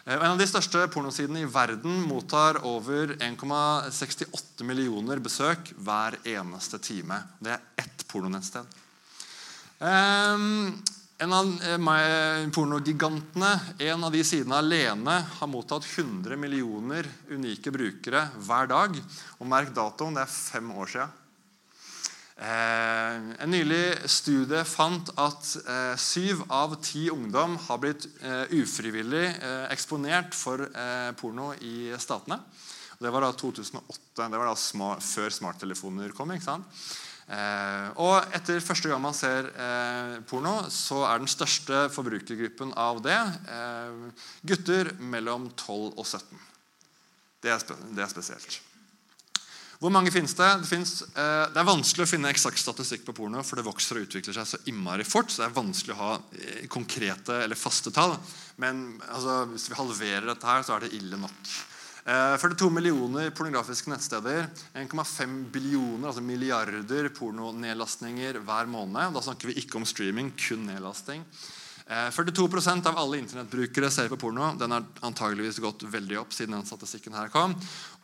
Eh, 0.06 0.16
en 0.16 0.32
av 0.32 0.40
de 0.40 0.48
største 0.50 0.88
pornosidene 0.94 1.44
i 1.44 1.50
verden 1.50 2.02
mottar 2.10 2.62
over 2.66 3.16
1,68 3.20 4.66
millioner 4.66 5.22
besøk 5.22 5.74
hver 5.78 6.18
eneste 6.26 6.82
time. 6.82 7.20
Det 7.40 7.54
er 7.54 7.86
ett 7.86 8.08
pornonettsted. 8.10 8.80
Um, 9.82 10.74
en 11.22 11.34
av 11.34 11.48
eh, 11.62 12.50
pornogigantene, 12.54 13.52
en 13.78 14.04
av 14.08 14.14
de 14.14 14.24
sidene 14.26 14.58
alene, 14.58 15.20
har 15.38 15.50
mottatt 15.50 15.86
100 15.86 16.38
millioner 16.38 17.06
unike 17.30 17.74
brukere 17.74 18.26
hver 18.42 18.70
dag. 18.74 18.98
Og 19.38 19.50
merk 19.50 19.74
datoen, 19.76 20.18
det 20.18 20.26
er 20.26 20.34
fem 20.34 20.72
år 20.74 20.96
siden. 20.96 21.18
Eh, 22.42 23.16
en 23.44 23.52
nylig 23.54 24.00
studie 24.10 24.64
fant 24.66 25.12
at 25.22 25.50
eh, 25.62 25.94
syv 26.02 26.40
av 26.50 26.74
ti 26.82 27.04
ungdom 27.14 27.54
har 27.68 27.78
blitt 27.84 28.08
eh, 28.26 28.56
ufrivillig 28.58 29.28
eksponert 29.70 30.34
for 30.34 30.66
porno 31.20 31.52
i 31.62 31.92
statene. 32.02 32.40
Det 33.02 33.12
var 33.14 33.26
da 33.26 33.32
2008. 33.38 34.26
Det 34.26 34.42
var 34.42 34.50
da 34.50 34.56
smart, 34.58 35.06
før 35.06 35.34
smarttelefoner 35.38 36.18
kom. 36.18 36.34
ikke 36.34 36.50
sant? 36.50 36.84
og 38.02 38.34
etter 38.36 38.58
første 38.60 38.90
gang 38.90 39.00
man 39.00 39.16
ser 39.16 39.46
porno, 40.28 40.66
så 40.74 40.98
er 41.08 41.22
den 41.22 41.30
største 41.32 41.86
forbrukergruppen 41.96 42.74
av 42.76 43.00
det 43.06 43.20
gutter 44.44 44.92
mellom 45.00 45.48
12 45.54 45.94
og 45.96 46.04
17. 46.04 46.44
Det 47.46 47.56
er, 47.56 47.64
det 47.96 48.10
spesielt. 48.12 48.60
Hvor 49.82 49.90
mange 49.90 50.12
finnes 50.14 50.36
det? 50.38 50.48
Det, 50.62 50.68
finnes, 50.70 50.92
eh, 51.10 51.48
det 51.50 51.58
er 51.58 51.66
vanskelig 51.66 52.06
å 52.06 52.10
finne 52.12 52.30
eksakt 52.30 52.62
statistikk 52.62 53.02
på 53.08 53.16
porno, 53.18 53.42
for 53.42 53.58
det 53.58 53.66
vokser 53.66 53.98
og 53.98 54.04
utvikler 54.06 54.36
seg 54.38 54.46
så 54.46 54.60
innmari 54.70 55.02
fort. 55.08 55.32
så 55.34 55.42
det 55.42 55.48
er 55.48 55.56
vanskelig 55.56 55.96
å 55.96 56.02
ha 56.04 56.12
eh, 56.38 56.68
konkrete 56.70 57.40
eller 57.48 57.58
faste 57.58 57.90
tall. 57.96 58.14
Men 58.62 59.00
altså, 59.08 59.40
hvis 59.50 59.66
vi 59.72 59.80
halverer 59.80 60.28
dette, 60.30 60.46
her, 60.46 60.62
så 60.68 60.76
er 60.76 60.86
det 60.86 60.92
ille 61.00 61.18
nok. 61.18 61.54
Eh, 62.06 62.36
42 62.44 62.70
millioner 62.78 63.34
pornografiske 63.34 63.90
nettsteder. 63.90 64.52
1,5 64.84 65.34
billioner, 65.56 66.12
altså 66.12 66.22
milliarder 66.26 67.10
pornonedlastninger 67.18 68.38
hver 68.46 68.70
måned. 68.70 69.18
Da 69.18 69.26
snakker 69.26 69.50
vi 69.50 69.64
ikke 69.64 69.82
om 69.82 69.90
streaming, 69.90 70.30
kun 70.38 70.70
nedlasting. 70.70 71.26
42 71.92 72.48
eh, 72.58 72.88
av 72.88 72.98
alle 72.98 73.18
internettbrukere 73.20 73.90
ser 73.92 74.08
på 74.10 74.18
porno. 74.18 74.54
Den 74.60 74.72
har 74.72 74.86
antageligvis 75.04 75.60
gått 75.60 75.84
veldig 75.84 76.20
opp 76.22 76.34
siden 76.34 76.56
den 76.56 76.66
statistikken 76.66 77.18
her 77.18 77.28
kom. 77.34 77.56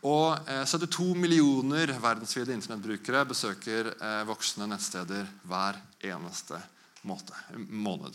Og 0.05 0.37
72 0.45 0.99
eh, 1.01 1.17
millioner 1.17 1.93
verdensvide 1.97 2.53
internettbrukere 2.53 3.23
besøker 3.25 3.89
eh, 3.95 4.23
voksne 4.29 4.67
nettsteder 4.69 5.25
hver 5.49 5.79
eneste 6.05 6.59
måned. 7.07 8.13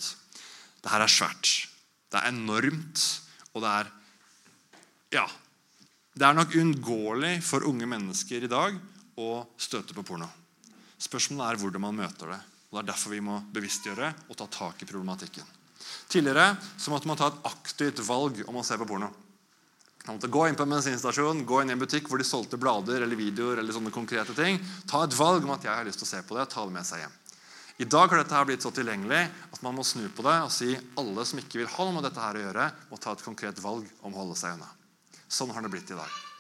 Dette 0.83 1.01
er 1.01 1.11
svært. 1.11 1.51
Det 2.13 2.21
er 2.21 2.29
enormt, 2.31 3.07
og 3.55 3.65
det 3.65 3.73
er 3.81 3.93
Ja. 5.13 5.27
Det 6.13 6.27
er 6.29 6.35
nok 6.37 6.53
uunngåelig 6.53 7.43
for 7.43 7.65
unge 7.65 7.87
mennesker 7.89 8.45
i 8.45 8.49
dag 8.49 8.77
å 9.17 9.47
støte 9.57 9.95
på 9.97 10.05
porno. 10.05 10.29
Spørsmålet 11.01 11.55
er 11.55 11.61
hvordan 11.61 11.81
man 11.81 11.97
møter 11.97 12.35
det. 12.35 12.41
og 12.69 12.77
Det 12.77 12.83
er 12.83 12.93
derfor 12.93 13.11
vi 13.11 13.21
må 13.25 13.39
bevisstgjøre 13.53 14.13
og 14.29 14.37
ta 14.37 14.47
tak 14.47 14.83
i 14.83 14.89
problematikken. 14.89 15.45
Tidligere 16.09 16.57
så 16.77 16.93
måtte 16.93 17.09
man 17.09 17.17
ta 17.17 17.31
et 17.33 17.41
aktivt 17.49 18.05
valg 18.05 18.43
om 18.47 18.61
å 18.61 18.65
se 18.65 18.77
på 18.77 18.87
porno. 18.87 19.09
Man 20.07 20.17
måtte 20.17 20.31
Gå 20.33 20.49
inn 20.49 20.57
på 20.59 20.65
en 20.67 20.75
bensinstasjon, 20.75 21.45
gå 21.47 21.63
inn 21.63 21.71
i 21.71 21.75
en 21.77 21.83
butikk 21.83 22.09
hvor 22.11 22.19
de 22.19 22.27
solgte 22.27 22.59
blader 22.59 23.05
eller 23.05 23.17
videoer. 23.17 23.59
eller 23.59 23.73
sånne 23.73 23.95
konkrete 23.95 24.35
ting. 24.35 24.59
Ta 24.91 25.05
et 25.05 25.15
valg 25.15 25.45
om 25.45 25.55
at 25.55 25.65
jeg 25.65 25.75
har 25.75 25.87
lyst 25.87 26.03
til 26.03 26.09
å 26.09 26.13
se 26.17 26.23
på 26.27 26.39
det, 26.39 26.49
ta 26.51 26.65
det 26.67 26.75
med 26.75 26.87
seg 26.87 27.05
hjem. 27.05 27.15
I 27.79 27.85
dag 27.85 28.11
har 28.11 28.21
dette 28.21 28.35
her 28.35 28.45
blitt 28.47 28.63
så 28.63 28.71
tilgjengelig 28.75 29.23
at 29.53 29.63
man 29.63 29.75
må 29.75 29.85
snu 29.87 30.05
på 30.13 30.23
det 30.27 30.37
og 30.45 30.53
si 30.53 30.75
alle 30.99 31.25
som 31.27 31.39
ikke 31.41 31.63
vil 31.63 31.71
ha 31.73 31.87
noe 31.87 31.97
med 31.97 32.05
dette 32.07 32.21
her 32.21 32.39
å 32.39 32.45
gjøre, 32.45 32.67
må 32.91 32.99
ta 33.01 33.15
et 33.15 33.25
konkret 33.25 33.63
valg 33.63 33.89
om 34.03 34.13
å 34.13 34.25
holde 34.25 34.37
seg 34.39 34.59
unna. 34.59 34.69
Sånn 35.29 35.51
har 35.55 35.65
det 35.65 35.73
blitt 35.73 35.91
i 35.91 35.99
dag. 35.99 36.32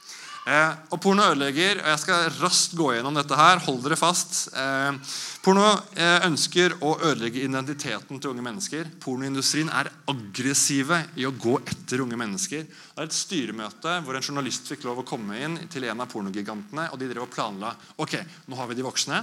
Eh, 0.42 0.72
og 0.90 0.98
porno 0.98 1.22
ødelegger. 1.22 1.78
og 1.84 1.88
Jeg 1.92 1.98
skal 2.02 2.30
raskt 2.40 2.74
gå 2.74 2.88
gjennom 2.96 3.14
dette 3.14 3.36
her. 3.38 3.60
Hold 3.62 3.82
dere 3.84 3.98
fast. 3.98 4.48
Eh, 4.50 5.12
porno 5.44 5.68
eh, 5.94 6.24
ønsker 6.26 6.74
å 6.82 6.96
ødelegge 6.98 7.44
identiteten 7.44 8.18
til 8.18 8.32
unge 8.32 8.42
mennesker. 8.42 8.90
Pornoindustrien 9.02 9.70
er 9.70 9.92
aggressive 10.10 10.98
i 11.14 11.28
å 11.28 11.34
gå 11.36 11.60
etter 11.60 12.02
unge 12.02 12.18
mennesker. 12.18 12.66
Det 12.66 12.98
er 12.98 13.06
et 13.06 13.14
styremøte 13.14 14.00
hvor 14.02 14.18
en 14.18 14.26
journalist 14.26 14.66
fikk 14.72 14.88
lov 14.88 15.04
å 15.04 15.06
komme 15.06 15.38
inn 15.38 15.60
til 15.70 15.86
en 15.86 16.02
av 16.02 16.10
pornogigantene. 16.10 16.88
og 16.90 16.98
De 16.98 17.10
drev 17.12 17.28
og 17.28 17.30
planla 17.30 17.70
ok, 18.02 18.18
nå 18.50 18.58
har 18.58 18.70
vi 18.70 18.80
de 18.80 18.88
voksne, 18.88 19.22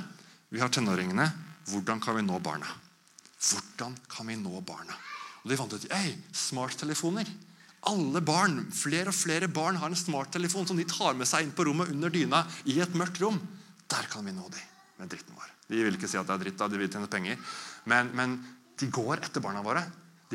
vi 0.55 0.63
har 0.63 0.71
tenåringene. 0.71 1.27
Hvordan 1.69 1.99
kan 2.01 2.15
vi 2.15 2.23
nå 2.25 2.39
barna? 2.39 2.71
Hvordan 3.43 3.99
kan 4.07 4.31
vi 4.31 4.39
nå 4.39 4.63
barna? 4.63 4.95
Og 5.43 5.51
De 5.51 5.59
fant 5.59 5.75
ut 5.75 5.91
hey, 5.91 6.15
smarttelefoner. 6.31 7.27
Alle 7.87 8.19
barn, 8.25 8.65
Flere 8.75 9.13
og 9.13 9.15
flere 9.15 9.47
barn 9.47 9.79
har 9.79 9.87
en 9.87 9.97
smarttelefon 9.97 10.67
som 10.67 10.77
de 10.77 10.87
tar 10.89 11.15
med 11.15 11.29
seg 11.29 11.45
inn 11.45 11.55
på 11.55 11.63
rommet 11.69 11.93
under 11.93 12.11
dyna 12.11 12.43
i 12.67 12.79
et 12.83 12.97
mørkt 12.97 13.21
rom. 13.23 13.39
Der 13.89 14.09
kan 14.11 14.25
vi 14.25 14.35
nå 14.35 14.49
dem 14.51 14.65
med 14.99 15.11
dritten 15.13 15.37
vår. 15.37 15.47
De 15.69 15.83
vil 15.85 15.95
ikke 15.95 16.09
si 16.09 16.19
at 16.19 16.27
det 16.27 16.35
er 16.35 16.43
dritt, 16.43 16.59
da, 16.59 16.67
de 16.67 16.81
vil 16.81 16.91
tjene 16.91 17.09
penger. 17.09 17.39
Men, 17.89 18.11
men 18.17 18.35
de 18.79 18.89
går 18.91 19.23
etter 19.23 19.43
barna 19.43 19.63
våre. 19.65 19.85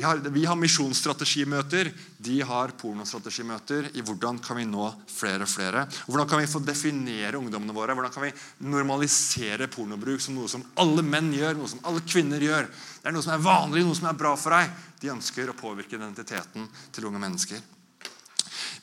Har, 0.03 0.19
vi 0.19 0.41
har 0.43 0.57
misjonsstrategimøter, 0.59 1.87
de 2.19 2.41
har 2.43 2.73
pornostrategimøter 2.75 3.93
i 3.95 4.01
hvordan 4.03 4.41
kan 4.43 4.57
vi 4.59 4.65
nå 4.67 4.89
flere 5.07 5.45
og 5.45 5.49
flere. 5.49 5.85
hvordan 6.09 6.27
kan 6.27 6.41
vi 6.41 6.49
få 6.51 6.59
definere 6.59 7.39
ungdommene 7.39 7.71
våre? 7.71 7.95
Hvordan 7.95 8.11
kan 8.11 8.25
vi 8.25 8.33
normalisere 8.67 9.69
pornobruk 9.71 10.19
som 10.19 10.35
noe 10.35 10.51
som 10.51 10.65
alle 10.83 10.99
menn 10.99 11.31
gjør, 11.31 11.55
noe 11.55 11.71
som 11.71 11.79
alle 11.87 12.03
kvinner 12.03 12.43
gjør? 12.43 12.67
Det 12.67 13.07
er 13.07 13.15
noe 13.15 13.23
som 13.23 13.37
er 13.37 13.47
vanlig, 13.47 13.85
noe 13.87 13.95
som 13.95 14.09
er 14.11 14.19
bra 14.19 14.35
for 14.35 14.57
deg. 14.57 14.75
De 14.99 15.13
ønsker 15.15 15.47
å 15.47 15.55
påvirke 15.55 15.95
identiteten 15.95 16.67
til 16.91 17.07
unge 17.07 17.23
mennesker. 17.23 17.63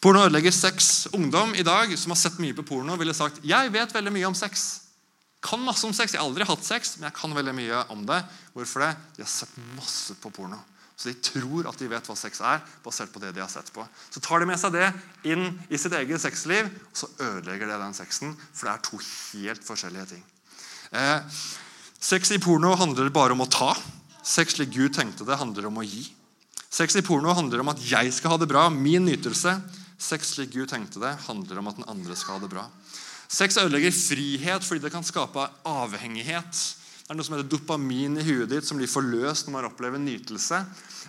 Porno 0.00 0.24
ødelegger 0.24 0.56
sex. 0.56 1.10
Ungdom 1.12 1.52
i 1.52 1.62
dag 1.62 1.92
som 1.98 2.16
har 2.16 2.22
sett 2.24 2.40
mye 2.40 2.56
på 2.56 2.64
porno, 2.72 2.96
ville 2.96 3.12
sagt 3.12 3.44
jeg 3.44 3.76
vet 3.76 3.92
veldig 3.92 4.16
mye 4.16 4.32
om 4.32 4.38
sex. 4.38 4.68
Kan 5.44 5.60
masse 5.60 5.84
om 5.84 5.92
sex. 5.92 6.16
Jeg 6.16 6.24
har 6.24 6.30
aldri 6.30 6.48
hatt 6.48 6.64
sex, 6.64 6.96
men 6.96 7.10
jeg 7.10 7.20
kan 7.20 7.36
veldig 7.36 7.58
mye 7.60 7.84
om 7.92 8.08
det. 8.08 8.24
Hvorfor 8.56 8.88
det? 8.88 8.94
De 9.18 9.26
har 9.26 9.34
sett 9.36 9.60
masse 9.76 10.16
på 10.16 10.32
porno. 10.32 10.56
Så 11.02 11.10
de 11.10 11.18
tror 11.18 11.66
at 11.66 11.80
de 11.80 11.88
vet 11.90 12.06
hva 12.06 12.14
sex 12.14 12.38
er, 12.46 12.60
basert 12.84 13.10
på 13.10 13.18
det 13.18 13.32
de 13.34 13.42
har 13.42 13.50
sett 13.50 13.72
på. 13.74 13.82
Så 14.06 14.20
tar 14.22 14.38
de 14.38 14.46
med 14.46 14.60
seg 14.60 14.76
det 14.76 14.86
inn 15.26 15.48
i 15.66 15.80
sitt 15.80 15.96
eget 15.98 16.22
sexliv, 16.22 16.68
og 16.70 17.00
så 17.00 17.08
ødelegger 17.16 17.66
det 17.66 17.78
den 17.80 17.96
sexen. 17.96 18.36
For 18.54 18.68
det 18.68 18.74
er 18.76 18.84
to 18.86 19.00
helt 19.02 19.66
forskjellige 19.66 20.04
ting. 20.12 20.22
Eh, 20.94 21.40
sex 21.98 22.30
i 22.30 22.38
porno 22.38 22.76
handler 22.78 23.10
bare 23.10 23.34
om 23.34 23.42
å 23.42 23.48
ta. 23.50 23.72
Sex 24.22 24.54
slik 24.54 24.70
Gud 24.76 24.94
tenkte 24.94 25.26
det, 25.26 25.40
handler 25.40 25.66
om 25.72 25.80
å 25.82 25.86
gi. 25.86 26.04
Sex 26.70 26.94
i 27.00 27.02
porno 27.02 27.34
handler 27.34 27.64
om 27.64 27.72
at 27.74 27.82
jeg 27.82 28.14
skal 28.14 28.36
ha 28.36 28.38
det 28.38 28.52
bra, 28.52 28.68
min 28.70 29.08
nytelse. 29.10 29.56
Sex 29.98 30.36
slik 30.36 30.54
Gud 30.54 30.70
tenkte 30.70 31.02
det, 31.02 31.16
handler 31.26 31.58
om 31.58 31.72
at 31.72 31.82
den 31.82 31.88
andre 31.90 32.14
skal 32.14 32.38
ha 32.38 32.44
det 32.44 32.52
bra. 32.52 32.68
Sex 33.26 33.58
ødelegger 33.58 33.90
frihet 33.96 34.62
fordi 34.62 34.86
det 34.86 34.94
kan 34.94 35.02
skape 35.02 35.48
avhengighet. 35.66 36.62
Det 37.02 37.10
er 37.10 37.18
noe 37.18 37.26
som 37.26 37.34
heter 37.34 37.50
dopamin 37.50 38.14
i 38.20 38.24
huet 38.24 38.50
ditt 38.50 38.66
som 38.66 38.78
blir 38.78 38.90
forløst 38.90 39.48
når 39.48 39.56
man 39.56 39.66
opplever 39.66 39.98
nytelse. 39.98 40.60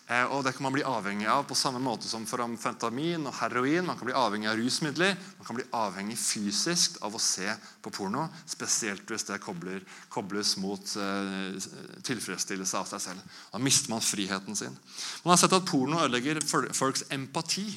Eh, 0.08 0.26
og 0.34 0.44
Det 0.44 0.56
kan 0.56 0.66
man 0.66 0.74
bli 0.74 0.84
avhengig 0.84 1.28
av 1.30 1.46
på 1.48 1.56
samme 1.56 1.80
måte 1.80 2.10
som 2.10 2.26
for 2.28 2.42
amfetamin 2.44 3.30
og 3.30 3.38
heroin. 3.38 3.86
Man 3.86 4.00
kan 4.00 4.10
bli 4.10 4.18
avhengig 4.18 4.50
av 4.50 4.58
rusmidler. 4.58 5.14
Man 5.38 5.48
kan 5.48 5.60
bli 5.60 5.68
avhengig 5.80 6.18
fysisk 6.18 6.98
av 7.06 7.14
å 7.16 7.22
se 7.22 7.48
på 7.86 7.94
porno. 7.94 8.26
Spesielt 8.50 9.06
hvis 9.08 9.30
det 9.30 9.40
kobler, 9.46 9.86
kobles 10.10 10.58
mot 10.60 10.96
eh, 10.98 11.70
tilfredsstillelse 12.04 12.82
av 12.82 12.90
seg 12.90 13.06
selv. 13.08 13.40
Da 13.54 13.62
mister 13.62 13.94
man 13.94 14.04
friheten 14.04 14.58
sin. 14.60 14.76
Man 15.24 15.38
har 15.38 15.44
sett 15.46 15.56
at 15.56 15.70
porno 15.70 16.02
ødelegger 16.02 16.42
folks 16.74 17.06
empati. 17.14 17.70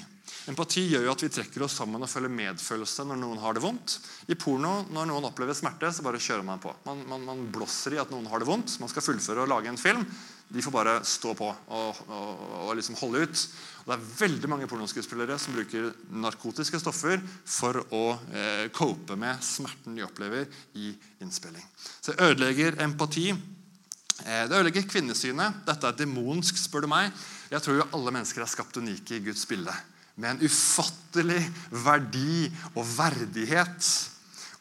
Empati 0.47 0.85
gjør 0.87 1.09
jo 1.09 1.11
at 1.11 1.23
vi 1.25 1.31
trekker 1.35 1.65
oss 1.67 1.75
sammen 1.81 2.03
og 2.03 2.11
føler 2.11 2.31
medfølelse 2.31 3.03
når 3.09 3.19
noen 3.19 3.41
har 3.43 3.57
det 3.57 3.65
vondt. 3.65 3.97
I 4.31 4.37
porno, 4.39 4.85
når 4.95 5.09
noen 5.11 5.27
opplever 5.27 5.57
smerte, 5.59 5.91
så 5.91 6.05
bare 6.07 6.21
kjører 6.23 6.47
man 6.47 6.63
på. 6.63 6.71
Man, 6.87 7.03
man, 7.11 7.25
man 7.27 7.41
blåser 7.51 7.97
i 7.97 7.99
at 7.99 8.13
noen 8.15 8.29
har 8.31 8.43
det 8.43 8.47
vondt. 8.47 8.77
Man 8.79 8.93
skal 8.93 9.03
fullføre 9.03 9.43
og 9.43 9.51
lage 9.51 9.73
en 9.73 9.81
film. 9.81 10.05
De 10.47 10.63
får 10.63 10.75
bare 10.77 10.93
stå 11.03 11.33
på 11.35 11.49
og, 11.51 11.99
og, 12.07 12.45
og 12.69 12.71
liksom 12.79 12.99
holde 13.01 13.25
ut. 13.27 13.43
Og 13.83 13.91
det 13.91 13.97
er 13.97 14.05
veldig 14.21 14.53
mange 14.53 14.69
pornoskuespillere 14.71 15.41
som 15.43 15.59
bruker 15.59 15.91
narkotiske 16.15 16.79
stoffer 16.79 17.19
for 17.43 17.81
å 17.91 18.05
eh, 18.31 18.63
cope 18.75 19.19
med 19.19 19.43
smerten 19.43 19.99
de 19.99 20.07
opplever 20.07 20.47
i 20.79 20.93
innspilling. 21.27 21.67
Så 21.99 22.15
det 22.15 22.31
ødelegger 22.31 22.79
empati. 22.87 23.33
Eh, 23.35 24.47
det 24.47 24.55
ødelegger 24.55 24.87
kvinnesynet. 24.95 25.65
Dette 25.67 25.91
er 25.91 25.99
demonsk, 25.99 26.63
spør 26.63 26.87
du 26.87 26.93
meg. 26.95 27.11
Jeg 27.51 27.67
tror 27.67 27.83
jo 27.83 27.91
alle 27.99 28.15
mennesker 28.15 28.47
er 28.47 28.55
skapt 28.55 28.79
unike 28.79 29.19
i 29.19 29.23
Guds 29.27 29.43
bilde 29.51 29.75
med 30.16 30.31
en 30.33 30.44
ufattelig 30.48 31.42
verdi 31.70 32.46
og 32.74 32.85
verdighet. 32.96 33.88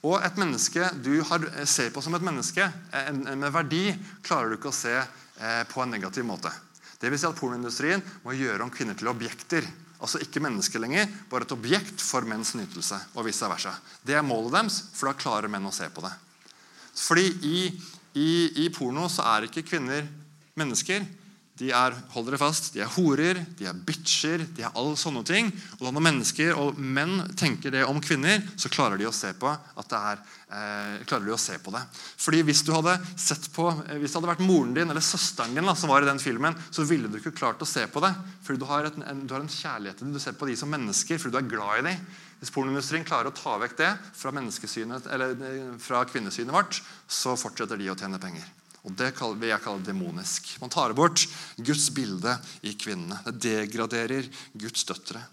Og 0.06 0.20
et 0.20 0.38
menneske 0.38 0.90
du 1.02 1.16
har, 1.26 1.48
ser 1.66 1.90
på 1.94 2.04
som 2.04 2.16
et 2.18 2.26
menneske 2.26 2.68
med 3.32 3.50
verdi, 3.56 3.88
klarer 4.26 4.52
du 4.52 4.60
ikke 4.60 4.74
å 4.74 4.76
se 4.76 4.94
eh, 5.00 5.64
på 5.72 5.82
en 5.82 5.96
negativ 5.96 6.28
måte. 6.28 6.52
Det 7.00 7.10
vil 7.12 7.20
si 7.20 7.28
at 7.28 7.38
Pornoindustrien 7.40 8.04
må 8.24 8.36
gjøre 8.38 8.64
om 8.66 8.72
kvinner 8.74 8.98
til 8.98 9.10
objekter. 9.12 9.66
Altså 9.96 10.20
ikke 10.22 10.44
mennesker 10.44 10.82
lenger, 10.84 11.10
bare 11.32 11.48
et 11.48 11.56
objekt 11.56 12.04
for 12.04 12.28
menns 12.28 12.54
nytelse. 12.56 13.00
og 13.16 13.26
vice 13.26 13.50
versa. 13.50 13.74
Det 14.04 14.16
er 14.16 14.26
målet 14.26 14.54
deres, 14.54 14.82
for 14.94 15.10
da 15.10 15.18
klarer 15.18 15.52
menn 15.52 15.66
å 15.66 15.74
se 15.74 15.88
på 15.90 16.04
det. 16.06 16.12
Fordi 16.96 17.26
i, 17.48 17.60
i, 18.16 18.30
i 18.66 18.70
porno 18.70 19.08
så 19.12 19.26
er 19.34 19.48
ikke 19.48 19.66
kvinner 19.66 20.06
mennesker. 20.56 21.04
De 21.56 21.70
er 21.72 21.94
hold 22.12 22.26
dere 22.28 22.40
fast, 22.40 22.74
de 22.76 22.82
er 22.84 22.90
horer, 22.98 23.38
de 23.56 23.68
er 23.70 23.78
bitcher, 23.88 24.42
de 24.58 24.66
er 24.66 24.74
alle 24.76 24.98
sånne 25.00 25.22
ting. 25.24 25.52
Og 25.80 25.88
Når 25.88 26.04
mennesker 26.04 26.58
og 26.60 26.80
menn 26.80 27.22
tenker 27.40 27.72
det 27.72 27.86
om 27.88 28.02
kvinner, 28.04 28.44
så 28.60 28.72
klarer 28.72 29.00
de 29.00 29.08
å 29.08 29.14
se 29.16 29.32
på, 29.40 29.48
er, 29.48 30.20
eh, 30.52 31.06
klarer 31.08 31.24
de 31.24 31.32
å 31.32 31.40
se 31.40 31.56
på 31.64 31.72
det. 31.72 31.80
Fordi 32.20 32.44
Hvis 32.44 32.64
du 32.68 32.74
hadde 32.74 33.00
sett 33.16 33.48
på, 33.54 33.70
eh, 33.88 33.96
hvis 33.96 34.12
det 34.12 34.20
hadde 34.20 34.36
vært 34.36 34.44
moren 34.44 34.74
din 34.74 34.90
eller 34.90 35.00
søsteren 35.00 35.56
din 35.56 35.64
da, 35.64 35.74
som 35.76 35.90
var 35.90 36.02
i 36.02 36.12
den 36.12 36.20
filmen, 36.20 36.56
så 36.72 36.84
ville 36.84 37.08
du 37.08 37.20
ikke 37.20 37.38
klart 37.38 37.64
å 37.64 37.66
se 37.66 37.88
på 37.88 38.02
det. 38.02 38.14
Fordi 38.44 38.60
du 38.60 38.66
har, 38.66 38.84
et, 38.84 38.98
en, 39.08 39.26
du 39.26 39.34
har 39.34 39.42
en 39.42 39.48
kjærlighet 39.48 39.98
til 39.98 40.08
dem. 40.08 40.14
Du 40.14 40.20
ser 40.20 40.34
på 40.34 40.48
dem 40.48 40.58
som 40.58 40.70
mennesker 40.70 41.18
fordi 41.18 41.32
du 41.32 41.38
er 41.38 41.56
glad 41.56 41.80
i 41.80 41.88
dem. 41.88 42.06
Hvis 42.42 42.52
pornoindustrien 42.52 43.08
klarer 43.08 43.32
å 43.32 43.36
ta 43.36 43.58
vekk 43.58 43.78
det 43.78 43.98
fra, 44.14 44.30
eh, 44.36 45.78
fra 45.80 46.04
kvinnesynet 46.04 46.52
vårt, 46.52 46.82
så 47.08 47.40
fortsetter 47.40 47.78
de 47.78 47.88
å 47.88 47.96
tjene 47.96 48.20
penger. 48.20 48.44
Og 48.86 48.94
Det 48.94 49.12
vil 49.18 49.50
jeg 49.50 49.64
kalle 49.64 49.86
demonisk. 49.86 50.56
Man 50.62 50.70
tar 50.70 50.94
bort 50.94 51.26
Guds 51.58 51.90
bilde 51.90 52.38
i 52.62 52.76
kvinnene. 52.78 53.18
Det 53.26 53.42
degraderer 53.42 54.30
Guds 54.54 54.86
døtre. 54.86 55.24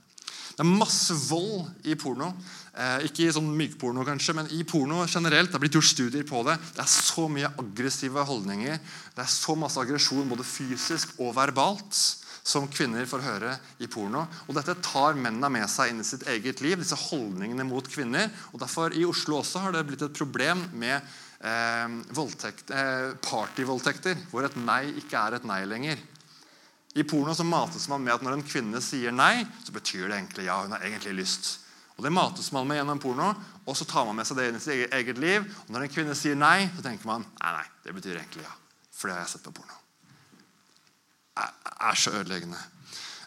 Det 0.53 0.61
er 0.61 0.69
masse 0.69 1.15
vold 1.31 1.87
i 1.89 1.95
porno. 1.97 2.33
Eh, 2.73 3.07
ikke 3.09 3.25
i 3.25 3.33
sånn 3.33 3.49
mykporno, 3.57 4.05
kanskje, 4.05 4.35
men 4.37 4.51
i 4.53 4.63
porno 4.69 5.05
generelt. 5.07 5.51
Det 5.53 5.57
er 5.57 5.63
blitt 5.65 5.77
gjort 5.79 5.89
studier 5.89 6.27
på 6.29 6.43
det. 6.49 6.59
Det 6.77 6.83
er 6.85 6.91
så 6.93 7.25
mye 7.33 7.53
aggressive 7.61 8.25
holdninger. 8.29 8.81
Det 9.17 9.25
er 9.25 9.33
så 9.33 9.57
masse 9.57 9.81
aggresjon 9.81 10.29
både 10.29 10.45
fysisk 10.49 11.17
og 11.21 11.33
verbalt 11.37 11.97
som 12.43 12.67
kvinner 12.71 13.07
får 13.07 13.23
høre 13.25 13.53
i 13.83 13.89
porno. 13.91 14.25
Og 14.49 14.57
Dette 14.57 14.75
tar 14.83 15.17
mennene 15.17 15.51
med 15.53 15.69
seg 15.71 15.93
inn 15.93 16.03
i 16.03 16.07
sitt 16.07 16.27
eget 16.29 16.61
liv, 16.65 16.81
disse 16.81 16.99
holdningene 16.99 17.67
mot 17.69 17.87
kvinner. 17.89 18.31
og 18.53 18.61
derfor 18.61 18.93
I 18.93 19.07
Oslo 19.07 19.39
også 19.41 19.63
har 19.63 19.73
det 19.73 19.87
blitt 19.87 20.03
et 20.03 20.17
problem 20.17 20.67
med 20.73 21.01
eh, 21.43 22.79
eh, 22.79 23.13
partyvoldtekter, 23.23 24.27
hvor 24.31 24.47
et 24.47 24.57
nei 24.57 24.85
ikke 25.03 25.19
er 25.19 25.39
et 25.39 25.49
nei 25.49 25.63
lenger. 25.67 26.01
I 26.95 27.05
porno 27.09 27.35
så 27.35 27.45
mates 27.45 27.89
man 27.89 28.03
med 28.05 28.15
at 28.15 28.25
når 28.25 28.37
en 28.37 28.47
kvinne 28.47 28.81
sier 28.85 29.15
nei, 29.15 29.47
så 29.65 29.73
betyr 29.73 30.09
det 30.09 30.19
egentlig 30.19 30.47
ja. 30.47 30.59
hun 30.61 30.75
har 30.77 30.85
egentlig 30.85 31.15
lyst. 31.23 31.59
Og 31.97 32.05
Det 32.05 32.13
mates 32.13 32.51
man 32.53 32.67
med 32.69 32.81
gjennom 32.81 33.01
porno, 33.01 33.31
og 33.65 33.77
så 33.77 33.87
tar 33.89 34.05
man 34.09 34.19
med 34.19 34.29
seg 34.29 34.39
det 34.39 34.49
inn 34.51 34.59
i 34.59 34.63
sitt 34.65 34.95
eget 34.97 35.21
liv. 35.21 35.47
Og 35.67 35.73
Når 35.73 35.87
en 35.87 35.93
kvinne 35.93 36.17
sier 36.19 36.37
nei, 36.37 36.67
så 36.77 36.85
tenker 36.85 37.09
man 37.09 37.25
nei, 37.25 37.53
nei, 37.61 37.67
det 37.85 37.97
betyr 37.97 38.19
egentlig 38.19 38.45
ja. 38.45 38.55
For 38.93 39.09
det 39.09 39.17
har 39.17 39.25
jeg 39.25 39.35
sett 39.35 39.47
på 39.47 39.55
porno. 39.57 39.79
Det 41.33 41.49
er 41.89 41.99
så 41.99 42.13
ødeleggende. 42.19 42.61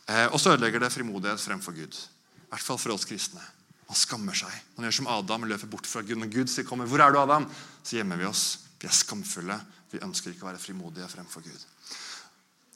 Eh, 0.06 0.28
og 0.30 0.40
så 0.40 0.54
ødelegger 0.54 0.84
det 0.84 0.92
frimodighet 0.94 1.42
fremfor 1.42 1.74
Gud. 1.74 1.98
I 2.46 2.50
hvert 2.54 2.68
fall 2.68 2.78
for 2.78 2.94
oss 2.94 3.08
kristne. 3.10 3.42
Man 3.86 4.00
skammer 4.00 4.38
seg. 4.38 4.54
Man 4.76 4.88
gjør 4.88 4.98
som 5.00 5.10
Adam 5.14 5.46
og 5.46 5.52
løper 5.52 5.70
bort 5.70 5.88
fra 5.90 6.02
Gud. 6.02 6.18
Når 6.18 6.32
Gud 6.34 6.50
sier, 6.50 6.66
kommer, 6.66 6.88
'Hvor 6.90 7.02
er 7.06 7.12
du, 7.12 7.20
Adam?' 7.20 7.50
så 7.84 7.98
gjemmer 7.98 8.18
vi 8.18 8.26
oss. 8.26 8.58
Vi 8.80 8.88
er 8.88 8.92
skamfulle. 8.92 9.60
Vi 9.92 10.00
ønsker 10.00 10.32
ikke 10.32 10.44
å 10.44 10.52
være 10.52 10.60
frimodige 10.60 11.08
fremfor 11.08 11.42
Gud. 11.42 11.66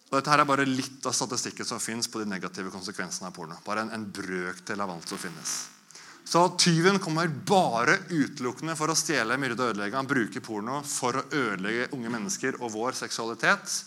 Og 0.09 0.17
dette 0.17 0.31
her 0.31 0.39
er 0.39 0.45
bare 0.45 0.65
litt 0.65 1.05
av 1.05 1.13
statistikken 1.13 1.65
som 1.65 1.79
finnes 1.79 2.07
på 2.07 2.19
de 2.19 2.25
negative 2.25 2.71
konsekvensene 2.71 3.27
av 3.27 3.33
porno. 3.33 3.57
Bare 3.65 3.81
en, 3.81 3.91
en 3.93 4.05
brøkdel 4.05 4.81
av 4.81 4.89
alt 4.89 5.09
som 5.09 5.21
finnes. 5.21 5.67
Så 6.29 6.43
tyven 6.61 6.99
kommer 7.01 7.27
bare 7.27 7.97
utelukkende 8.09 8.75
for 8.77 8.89
å 8.89 8.97
stjele, 8.97 9.37
myrde 9.37 9.63
og 9.63 9.71
ødelegge. 9.73 9.97
Han 9.97 10.09
bruker 10.09 10.43
porno 10.45 10.81
for 10.85 11.17
å 11.17 11.25
ødelegge 11.29 11.89
unge 11.97 12.09
mennesker 12.13 12.59
og 12.61 12.73
vår 12.73 12.97
seksualitet. 12.97 13.85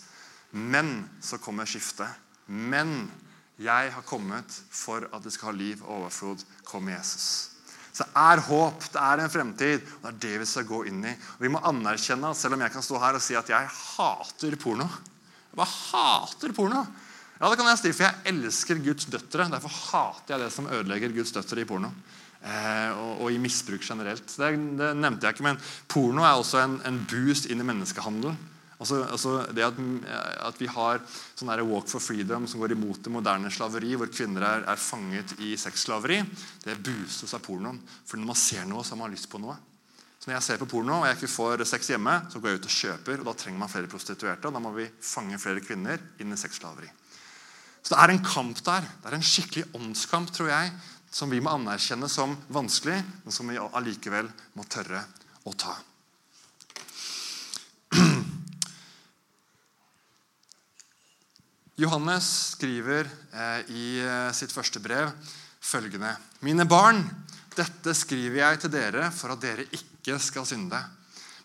Men 0.51 1.09
så 1.23 1.39
kommer 1.43 1.67
skiftet. 1.67 2.07
Men 2.47 3.07
jeg 3.61 3.91
har 3.93 4.05
kommet 4.07 4.55
for 4.73 5.05
at 5.13 5.23
det 5.23 5.33
skal 5.33 5.51
ha 5.51 5.57
liv 5.57 5.81
og 5.83 6.03
overflod. 6.03 6.41
Kom 6.65 6.89
Jesus. 6.89 7.53
Så 7.93 8.07
det 8.07 8.17
er 8.17 8.41
håp, 8.47 8.87
det 8.89 9.01
er 9.05 9.21
en 9.21 9.29
fremtid. 9.29 9.83
og 10.01 10.07
Det 10.07 10.13
er 10.13 10.21
det 10.25 10.41
vi 10.41 10.49
skal 10.49 10.65
gå 10.65 10.79
inn 10.89 11.03
i. 11.05 11.13
Og 11.37 11.45
Vi 11.45 11.51
må 11.53 11.61
anerkjenne 11.61 12.33
selv 12.35 12.57
om 12.57 12.65
jeg 12.65 12.73
kan 12.73 12.85
stå 12.85 13.01
her 13.01 13.19
og 13.19 13.21
si 13.21 13.37
at 13.37 13.49
jeg 13.53 13.69
hater 13.69 14.57
porno 14.57 14.87
Jeg 14.87 15.59
bare 15.59 15.69
hater 15.69 16.55
porno. 16.57 16.81
Ja, 17.37 17.49
det 17.49 17.59
kan 17.59 17.69
jeg 17.69 17.81
si, 17.81 17.91
for 17.93 18.07
jeg 18.07 18.33
elsker 18.33 18.81
Guds 18.81 19.05
døtre. 19.05 19.45
Derfor 19.51 19.69
hater 19.69 20.33
jeg 20.33 20.45
det 20.45 20.53
som 20.55 20.69
ødelegger 20.71 21.13
Guds 21.13 21.33
døtre 21.35 21.61
i 21.61 21.69
porno. 21.69 21.91
eh, 22.43 22.91
og, 22.97 23.21
og, 23.21 23.31
i 23.31 23.37
misbruk 23.37 23.83
generelt. 23.85 24.25
Det, 24.25 24.49
det, 24.79 24.89
nevnte 24.97 25.27
jeg 25.27 25.37
ikke, 25.37 25.45
men 25.45 25.61
porno 25.87 26.25
er 26.25 26.39
også 26.39 26.63
en, 26.63 26.79
en 26.87 26.99
boost 27.09 27.45
inn 27.51 27.61
i 27.61 27.67
menneskehandel. 27.67 28.33
Altså, 28.79 29.03
altså 29.05 29.33
det 29.53 29.63
at, 29.63 29.77
at, 30.47 30.57
vi 30.59 30.67
har 30.67 31.03
sånn 31.37 31.51
Walk 31.69 31.91
for 31.91 32.03
freedom 32.03 32.47
som 32.49 32.63
går 32.63 32.73
imot 32.75 33.03
det 33.05 33.13
moderne 33.13 33.51
slaveri, 33.53 33.93
hvor 33.99 34.09
kvinner 34.11 34.45
er, 34.47 34.65
er 34.69 34.81
fanget 34.81 35.35
i 35.43 35.53
sexslaveri, 35.59 36.23
det 36.65 36.79
boostes 36.83 37.35
av 37.37 37.43
pornoen. 37.45 37.79
For 38.07 38.19
når 38.19 38.31
man 38.33 38.39
ser 38.39 38.65
noe, 38.69 38.83
så 38.83 38.95
har 38.95 39.03
man 39.05 39.13
lyst 39.13 39.29
på 39.31 39.41
noe. 39.43 39.55
Så 40.23 40.29
Når 40.29 40.37
jeg 40.37 40.43
ser 40.45 40.59
på 40.61 40.69
porno 40.71 41.01
og 41.01 41.05
jeg 41.09 41.17
ikke 41.17 41.27
får 41.33 41.61
sex 41.67 41.89
hjemme, 41.91 42.11
så 42.31 42.39
går 42.39 42.53
jeg 42.53 42.59
ut 42.61 42.67
og 42.69 42.75
kjøper. 42.77 43.17
og 43.19 43.25
Da 43.27 43.33
trenger 43.41 43.59
man 43.59 43.71
flere 43.71 43.89
prostituerte, 43.91 44.47
og 44.47 44.53
da 44.55 44.61
må 44.63 44.71
vi 44.71 44.85
fange 45.03 45.35
flere 45.35 45.59
kvinner 45.59 45.99
inn 46.23 46.31
i 46.31 46.37
sexslaveri. 46.39 46.87
Så 47.83 47.91
det 47.91 47.99
er 47.99 48.13
en 48.13 48.23
kamp 48.23 48.61
der. 48.63 48.87
Det 49.01 49.09
er 49.09 49.17
en 49.17 49.25
skikkelig 49.27 49.65
åndskamp, 49.75 50.31
tror 50.31 50.47
jeg, 50.47 50.71
som 51.11 51.27
vi 51.27 51.41
må 51.43 51.51
anerkjenne 51.51 52.07
som 52.07 52.37
vanskelig, 52.47 53.01
men 53.25 53.35
som 53.35 53.51
vi 53.51 53.59
allikevel 53.59 54.31
må 54.55 54.63
tørre 54.71 55.03
å 55.43 55.51
ta. 55.59 55.75
Johannes 61.75 62.25
skriver 62.53 63.07
eh, 63.33 63.71
i 63.73 63.85
eh, 64.05 64.29
sitt 64.37 64.51
første 64.53 64.77
brev 64.83 65.09
følgende.: 65.63 66.11
Mine 66.45 66.67
barn, 66.69 67.01
dette 67.57 67.95
skriver 67.97 68.43
jeg 68.43 68.59
til 68.61 68.73
dere 68.75 69.07
for 69.13 69.33
at 69.33 69.41
dere 69.41 69.65
ikke 69.73 70.19
skal 70.21 70.45
synde. 70.45 70.77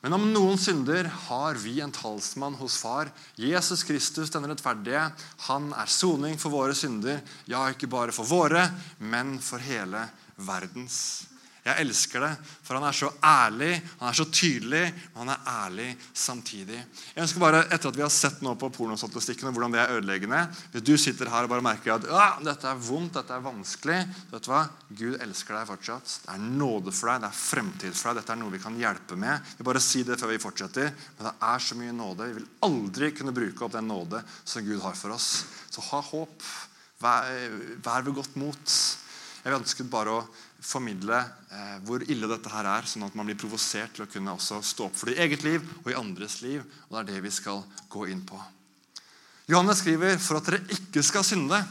Men 0.04 0.14
om 0.14 0.26
noen 0.30 0.60
synder, 0.60 1.08
har 1.28 1.56
vi 1.58 1.78
en 1.82 1.94
talsmann 1.94 2.58
hos 2.60 2.76
Far. 2.78 3.08
Jesus 3.40 3.82
Kristus, 3.88 4.30
den 4.30 4.46
rettferdige. 4.46 5.08
Han 5.48 5.72
er 5.72 5.90
soning 5.90 6.36
for 6.38 6.54
våre 6.54 6.76
synder. 6.76 7.24
Ja, 7.50 7.64
ikke 7.72 7.90
bare 7.90 8.14
for 8.14 8.28
våre, 8.28 8.68
men 9.00 9.38
for 9.42 9.64
hele 9.64 10.04
verdens. 10.44 11.24
Jeg 11.64 11.82
elsker 11.82 12.22
det, 12.22 12.30
for 12.64 12.78
han 12.78 12.86
er 12.88 12.96
så 12.96 13.08
ærlig, 13.24 13.72
han 13.98 14.08
er 14.08 14.16
så 14.16 14.24
tydelig, 14.32 14.82
og 15.12 15.18
han 15.22 15.32
er 15.34 15.48
ærlig 15.52 15.88
samtidig. 16.16 16.78
Jeg 17.14 17.22
ønsker 17.24 17.42
bare, 17.42 17.64
Etter 17.68 17.90
at 17.90 17.98
vi 17.98 18.04
har 18.04 18.12
sett 18.14 18.40
nå 18.44 18.54
på 18.60 18.70
pornostatistikken 18.72 19.50
og 19.50 19.56
hvordan 19.56 19.74
det 19.74 19.80
er 19.82 19.96
ødeleggende 19.98 20.40
Hvis 20.72 20.86
du 20.86 20.94
sitter 21.00 21.28
her 21.32 21.44
og 21.44 21.52
bare 21.52 21.64
merker 21.66 21.96
at 21.96 22.06
dette 22.46 22.70
er 22.70 22.80
vondt, 22.88 23.18
dette 23.18 23.34
er 23.34 23.44
vanskelig 23.44 23.98
vet 24.30 24.46
du 24.46 24.50
hva? 24.52 24.62
Gud 24.88 25.18
elsker 25.20 25.58
deg 25.58 25.68
fortsatt. 25.68 26.14
Det 26.24 26.36
er 26.36 26.46
nåde 26.46 26.94
for 26.94 27.10
deg, 27.10 27.24
det 27.24 27.28
er 27.28 27.40
fremtid 27.42 27.98
for 27.98 28.10
deg. 28.10 28.22
Dette 28.22 28.34
er 28.34 28.40
noe 28.40 28.54
vi 28.54 28.62
kan 28.62 28.78
hjelpe 28.78 29.18
med. 29.20 29.52
Vi 29.58 29.66
bare 29.66 29.82
si 29.82 30.04
det 30.06 30.18
før 30.20 30.32
vi 30.32 30.40
fortsetter, 30.42 30.94
Men 31.18 31.28
det 31.28 31.34
er 31.50 31.64
så 31.64 31.76
mye 31.78 31.92
nåde. 31.92 32.30
Vi 32.30 32.38
vil 32.38 32.48
aldri 32.68 33.12
kunne 33.12 33.36
bruke 33.36 33.64
opp 33.66 33.74
den 33.76 33.90
nåde 33.90 34.22
som 34.44 34.64
Gud 34.64 34.80
har 34.82 34.96
for 34.96 35.16
oss. 35.16 35.44
Så 35.70 35.84
ha 35.90 36.00
håp. 36.00 36.48
Vær, 37.02 37.28
vær 37.84 38.06
ved 38.06 38.16
godt 38.16 38.36
mot. 38.40 38.78
Jeg 39.44 39.54
ønsket 39.54 39.90
bare 39.90 40.16
å 40.16 40.24
formidle 40.58 41.18
eh, 41.52 41.74
hvor 41.86 42.02
ille 42.10 42.28
dette 42.30 42.50
her 42.52 42.66
er, 42.66 42.86
sånn 42.88 43.06
at 43.06 43.16
man 43.18 43.28
blir 43.28 43.38
provosert 43.38 43.94
til 43.94 44.04
å 44.04 44.10
kunne 44.10 44.34
også 44.34 44.60
stå 44.66 44.88
opp 44.88 44.96
for 44.98 45.10
det 45.10 45.18
i 45.18 45.24
eget 45.26 45.44
liv 45.46 45.64
og 45.84 45.90
i 45.92 45.98
andres 45.98 46.40
liv. 46.42 46.64
og 46.88 46.96
Det 46.96 47.00
er 47.00 47.10
det 47.12 47.24
vi 47.28 47.34
skal 47.34 47.62
gå 47.90 48.08
inn 48.10 48.24
på. 48.26 48.38
Johannes 49.48 49.80
skriver 49.80 50.18
for 50.20 50.40
at 50.40 50.50
dere 50.50 50.76
ikke 50.76 51.02
skal 51.06 51.24
synde. 51.24 51.62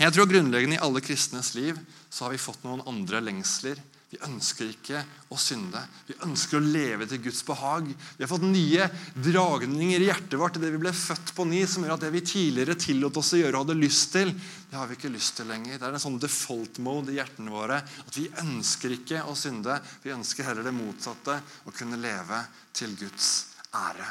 Jeg 0.00 0.12
tror 0.14 0.28
grunnleggende 0.28 0.76
i 0.76 0.82
alle 0.82 1.02
kristnes 1.04 1.54
liv 1.56 1.78
så 2.10 2.26
har 2.26 2.34
vi 2.34 2.42
fått 2.42 2.62
noen 2.66 2.82
andre 2.88 3.22
lengsler 3.24 3.80
vi 4.10 4.18
ønsker 4.26 4.72
ikke 4.72 5.00
å 5.30 5.36
synde. 5.38 5.80
Vi 6.08 6.16
ønsker 6.26 6.58
å 6.58 6.64
leve 6.64 7.06
til 7.06 7.20
Guds 7.22 7.44
behag. 7.46 7.92
Vi 8.18 8.24
har 8.24 8.30
fått 8.30 8.42
nye 8.42 8.88
dragninger 9.14 10.02
i 10.02 10.08
hjertet 10.08 10.34
vårt 10.40 10.56
til 10.56 10.64
det 10.64 10.72
vi 10.74 10.80
ble 10.82 10.92
født 10.96 11.30
på 11.36 11.46
ny, 11.46 11.60
som 11.70 11.86
gjør 11.86 11.94
at 11.94 12.06
det 12.06 12.10
vi 12.16 12.24
tidligere 12.26 12.74
tillot 12.80 13.20
oss 13.22 13.30
å 13.36 13.38
gjøre 13.38 13.54
og 13.54 13.68
hadde 13.68 13.78
lyst 13.78 14.10
til, 14.16 14.32
det 14.70 14.78
har 14.78 14.90
vi 14.90 14.98
ikke 14.98 15.12
lyst 15.14 15.38
til 15.38 15.46
lenger. 15.50 15.78
Det 15.78 15.86
er 15.86 15.98
en 15.98 16.02
sånn 16.02 16.18
default 16.22 16.80
mode 16.82 17.14
i 17.14 17.20
hjertene 17.20 17.54
våre 17.54 17.78
at 17.82 18.18
vi 18.18 18.26
ønsker 18.42 18.96
ikke 18.98 19.22
å 19.30 19.36
synde. 19.38 19.78
Vi 20.02 20.14
ønsker 20.14 20.48
heller 20.48 20.66
det 20.66 20.74
motsatte, 20.74 21.38
å 21.70 21.74
kunne 21.74 22.00
leve 22.02 22.42
til 22.74 22.98
Guds 22.98 23.30
ære. 23.70 24.10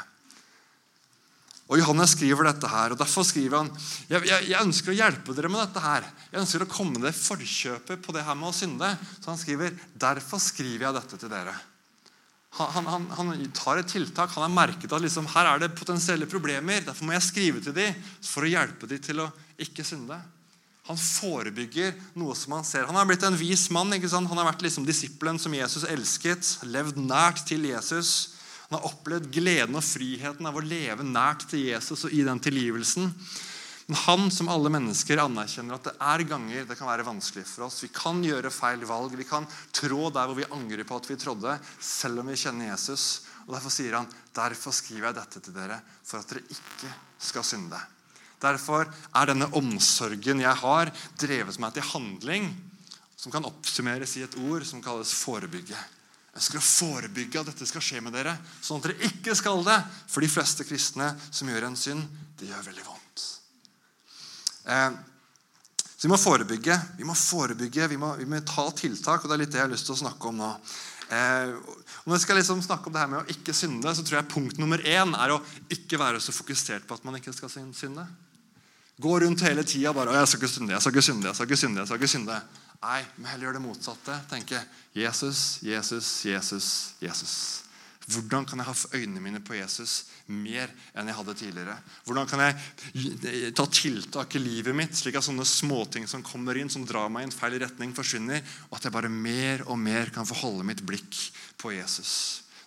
Og 1.70 1.78
Johannes 1.78 2.16
skriver 2.16 2.48
dette 2.48 2.66
her, 2.66 2.92
og 2.92 2.98
Derfor 2.98 3.22
skriver 3.26 3.60
han 3.60 3.68
jeg, 4.10 4.24
jeg, 4.26 4.46
jeg, 4.50 4.58
ønsker 4.58 4.90
å 4.90 4.96
hjelpe 4.98 5.34
dere 5.36 5.50
med 5.52 5.62
dette. 5.62 5.82
her. 5.84 6.06
Jeg 6.32 6.42
ønsker 6.42 6.64
å 6.64 6.70
komme 6.70 6.98
dere 6.98 7.14
forkjøpet 7.14 8.02
på 8.02 8.14
det 8.16 8.24
her 8.26 8.38
med 8.38 8.50
å 8.50 8.56
synde. 8.56 8.88
Så 9.20 9.30
han 9.30 9.38
skriver 9.38 9.76
derfor 9.94 10.42
skriver 10.42 10.88
jeg 10.88 10.98
dette 10.98 11.20
til 11.20 11.30
dere. 11.30 11.54
Han, 12.58 12.90
han, 12.90 13.06
han 13.14 13.30
tar 13.54 13.78
et 13.78 13.92
tiltak. 13.92 14.34
Han 14.34 14.48
har 14.48 14.50
merket 14.50 14.90
at 14.90 15.04
liksom, 15.04 15.30
her 15.30 15.52
er 15.52 15.62
det 15.62 15.70
potensielle 15.78 16.26
problemer. 16.26 16.82
Derfor 16.82 17.06
må 17.06 17.14
jeg 17.14 17.28
skrive 17.28 17.62
til 17.62 17.76
dem 17.76 18.02
for 18.18 18.42
å 18.42 18.50
hjelpe 18.50 18.90
dem 18.90 19.06
til 19.06 19.22
å 19.22 19.30
ikke 19.62 19.86
synde. 19.86 20.18
Han 20.90 20.98
forebygger 20.98 21.94
noe 22.18 22.34
som 22.34 22.56
han 22.56 22.66
ser. 22.66 22.88
Han 22.90 22.98
har 22.98 23.06
blitt 23.06 23.22
en 23.22 23.38
vis 23.38 23.68
mann. 23.70 23.94
Han 23.94 24.26
har 24.26 24.50
vært 24.50 24.66
liksom 24.66 24.88
disippelen 24.88 25.38
som 25.38 25.54
Jesus 25.54 25.86
elsket, 25.86 26.56
levd 26.66 26.98
nært 26.98 27.44
til 27.46 27.70
Jesus. 27.70 28.39
Han 28.70 28.78
har 28.78 28.86
opplevd 28.86 29.32
gleden 29.34 29.74
og 29.74 29.82
friheten 29.82 30.46
av 30.46 30.54
å 30.54 30.62
leve 30.62 31.02
nært 31.02 31.48
til 31.50 31.64
Jesus 31.72 32.06
og 32.06 32.12
i 32.14 32.22
den 32.22 32.38
tilgivelsen. 32.38 33.08
Men 33.90 33.98
han 34.04 34.28
som 34.30 34.46
alle 34.52 34.70
mennesker 34.70 35.18
anerkjenner 35.18 35.74
at 35.74 35.88
det 35.88 35.94
er 36.06 36.22
ganger 36.30 36.68
det 36.68 36.76
kan 36.78 36.86
være 36.86 37.08
vanskelig 37.08 37.42
for 37.50 37.66
oss. 37.66 37.80
Vi 37.82 37.90
kan 37.90 38.22
gjøre 38.22 38.52
feil 38.54 38.86
valg. 38.86 39.16
Vi 39.18 39.26
kan 39.26 39.48
trå 39.74 40.12
der 40.14 40.30
hvor 40.30 40.38
vi 40.38 40.46
angrer 40.54 40.86
på 40.86 41.00
at 41.00 41.10
vi 41.10 41.18
trådde, 41.18 41.56
selv 41.82 42.22
om 42.22 42.30
vi 42.30 42.38
kjenner 42.38 42.70
Jesus. 42.70 43.26
Og 43.48 43.56
Derfor 43.56 43.74
sier 43.74 43.98
han, 43.98 44.06
derfor 44.38 44.78
skriver 44.78 45.10
jeg 45.10 45.18
dette 45.18 45.42
til 45.42 45.58
dere, 45.58 45.80
for 46.06 46.22
at 46.22 46.30
dere 46.30 46.46
ikke 46.54 46.94
skal 47.18 47.50
synde. 47.50 47.80
Derfor 48.40 48.86
er 48.86 49.32
denne 49.32 49.50
omsorgen 49.58 50.46
jeg 50.46 50.58
har, 50.62 50.94
drevet 51.18 51.58
meg 51.58 51.74
til 51.74 51.90
handling, 51.90 52.52
som 53.18 53.34
kan 53.34 53.50
oppsummeres 53.50 54.14
i 54.16 54.28
et 54.28 54.38
ord 54.46 54.62
som 54.68 54.78
kalles 54.84 55.18
forebygge. 55.26 55.82
Jeg 56.30 56.60
å 56.60 56.62
forebygge 56.62 57.40
at 57.40 57.48
dette 57.50 57.66
skal 57.66 57.82
skje 57.82 58.00
med 58.04 58.14
dere, 58.14 58.36
sånn 58.62 58.78
at 58.78 58.86
dere 58.86 59.08
ikke 59.10 59.34
skal 59.34 59.64
det. 59.66 59.78
For 60.06 60.22
de 60.22 60.30
fleste 60.30 60.66
kristne 60.66 61.10
som 61.30 61.50
gjør 61.50 61.66
en 61.66 61.78
synd, 61.78 62.06
det 62.38 62.50
gjør 62.52 62.68
veldig 62.68 62.86
vondt. 62.86 63.24
Eh, 64.70 64.90
så 65.90 66.06
vi 66.06 66.12
må 66.12 66.20
forebygge, 66.20 66.78
vi 66.96 67.04
må 67.04 67.16
forebygge, 67.18 67.90
vi 67.90 67.98
må, 68.00 68.14
vi 68.16 68.28
må, 68.30 68.38
ta 68.46 68.70
tiltak. 68.72 69.24
og 69.24 69.28
Det 69.28 69.36
er 69.36 69.42
litt 69.42 69.52
det 69.52 69.60
jeg 69.60 69.66
har 69.66 69.74
lyst 69.74 69.90
til 69.90 69.98
å 69.98 70.02
snakke 70.04 70.30
om 70.30 70.38
nå. 70.38 70.54
Eh, 71.10 71.50
når 72.06 72.16
jeg 72.16 72.24
skal 72.24 72.38
liksom 72.38 72.62
snakke 72.64 72.88
om 72.88 72.94
det 72.94 73.02
her 73.02 73.10
med 73.10 73.20
å 73.20 73.34
ikke 73.34 73.56
synde, 73.56 73.92
så 73.92 74.06
tror 74.06 74.20
jeg 74.20 74.30
punkt 74.30 74.62
nummer 74.62 74.80
én 74.86 75.12
er 75.18 75.34
å 75.34 75.42
ikke 75.68 75.98
være 76.00 76.22
så 76.22 76.32
fokusert 76.32 76.86
på 76.86 76.96
at 76.96 77.04
man 77.04 77.18
ikke 77.18 77.34
skal 77.34 77.50
synde. 77.52 78.06
Gå 79.00 79.18
rundt 79.24 79.42
hele 79.42 79.64
tida 79.64 79.92
bare 79.96 80.12
'Jeg 80.12 80.28
skal 80.28 80.40
ikke 80.40 80.54
synde, 80.54 80.72
jeg 80.72 80.80
skal 80.80 80.92
ikke 80.92 81.08
synde', 81.08 81.26
jeg 81.26 81.34
skal 81.34 81.46
ikke 81.46 81.56
synde. 81.56 81.80
jeg 81.80 81.86
skal 81.86 81.98
ikke 81.98 82.14
synde. 82.14 82.42
Nei, 82.80 83.00
vi 83.16 83.28
heller 83.28 83.48
gjør 83.50 83.58
det 83.58 83.64
motsatte. 83.64 84.14
Tenke 84.30 84.60
Jesus, 84.96 85.60
Jesus, 85.60 86.08
Jesus, 86.24 86.68
Jesus. 87.02 87.34
Hvordan 88.10 88.46
kan 88.48 88.58
jeg 88.58 88.66
ha 88.66 88.74
øynene 88.96 89.22
mine 89.22 89.40
på 89.44 89.54
Jesus 89.54 90.06
mer 90.26 90.70
enn 90.98 91.10
jeg 91.10 91.18
hadde 91.18 91.34
tidligere? 91.36 91.76
Hvordan 92.06 92.30
kan 92.30 92.42
jeg 92.42 93.52
ta 93.54 93.66
tiltak 93.70 94.34
i 94.34 94.42
livet 94.42 94.74
mitt, 94.74 94.96
slik 94.96 95.18
at 95.20 95.26
sånne 95.26 95.46
småting 95.46 96.08
som 96.10 96.24
kommer 96.26 96.58
inn, 96.58 96.72
som 96.72 96.86
drar 96.88 97.12
meg 97.12 97.26
i 97.26 97.28
en 97.28 97.36
feil 97.36 97.58
retning, 97.62 97.92
forsvinner, 97.94 98.42
og 98.70 98.78
at 98.80 98.88
jeg 98.88 98.96
bare 98.96 99.12
mer 99.12 99.66
og 99.68 99.78
mer 99.78 100.10
kan 100.14 100.26
få 100.26 100.40
holde 100.40 100.66
mitt 100.66 100.82
blikk 100.86 101.20
på 101.60 101.76
Jesus? 101.76 102.14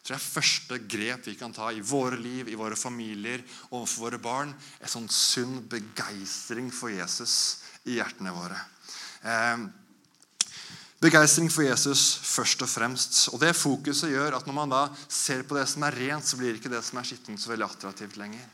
Det 0.04 0.16
er 0.16 0.24
første 0.24 0.78
grep 0.92 1.28
vi 1.30 1.38
kan 1.40 1.54
ta 1.56 1.70
i 1.72 1.84
våre 1.84 2.20
liv, 2.20 2.50
i 2.52 2.60
våre 2.60 2.78
familier, 2.78 3.42
overfor 3.72 4.10
våre 4.10 4.20
barn. 4.22 4.52
En 4.84 4.92
sånn 4.92 5.08
sunn 5.10 5.62
begeistring 5.72 6.70
for 6.76 6.92
Jesus 6.92 7.64
i 7.88 7.98
hjertene 7.98 8.36
våre. 8.36 8.60
Eh, 9.24 9.64
Begeistring 11.04 11.50
for 11.52 11.66
Jesus 11.66 12.14
først 12.24 12.62
og 12.64 12.70
fremst. 12.72 13.18
Og 13.36 13.40
Det 13.42 13.52
fokuset 13.60 14.14
gjør 14.14 14.38
at 14.38 14.46
når 14.48 14.56
man 14.56 14.72
da 14.72 14.84
ser 15.12 15.44
på 15.44 15.58
det 15.58 15.66
som 15.68 15.84
er 15.84 15.98
rent, 16.00 16.24
så 16.24 16.40
blir 16.40 16.56
ikke 16.56 16.72
det 16.72 16.80
som 16.86 17.00
er 17.00 17.08
skittent, 17.10 17.42
så 17.42 17.52
veldig 17.52 17.68
attraktivt 17.68 18.16
lenger. 18.16 18.46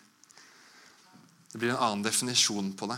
Det 1.51 1.61
blir 1.61 1.75
en 1.75 1.83
annen 1.83 2.05
definisjon 2.05 2.71
på 2.73 2.89
det. 2.89 2.97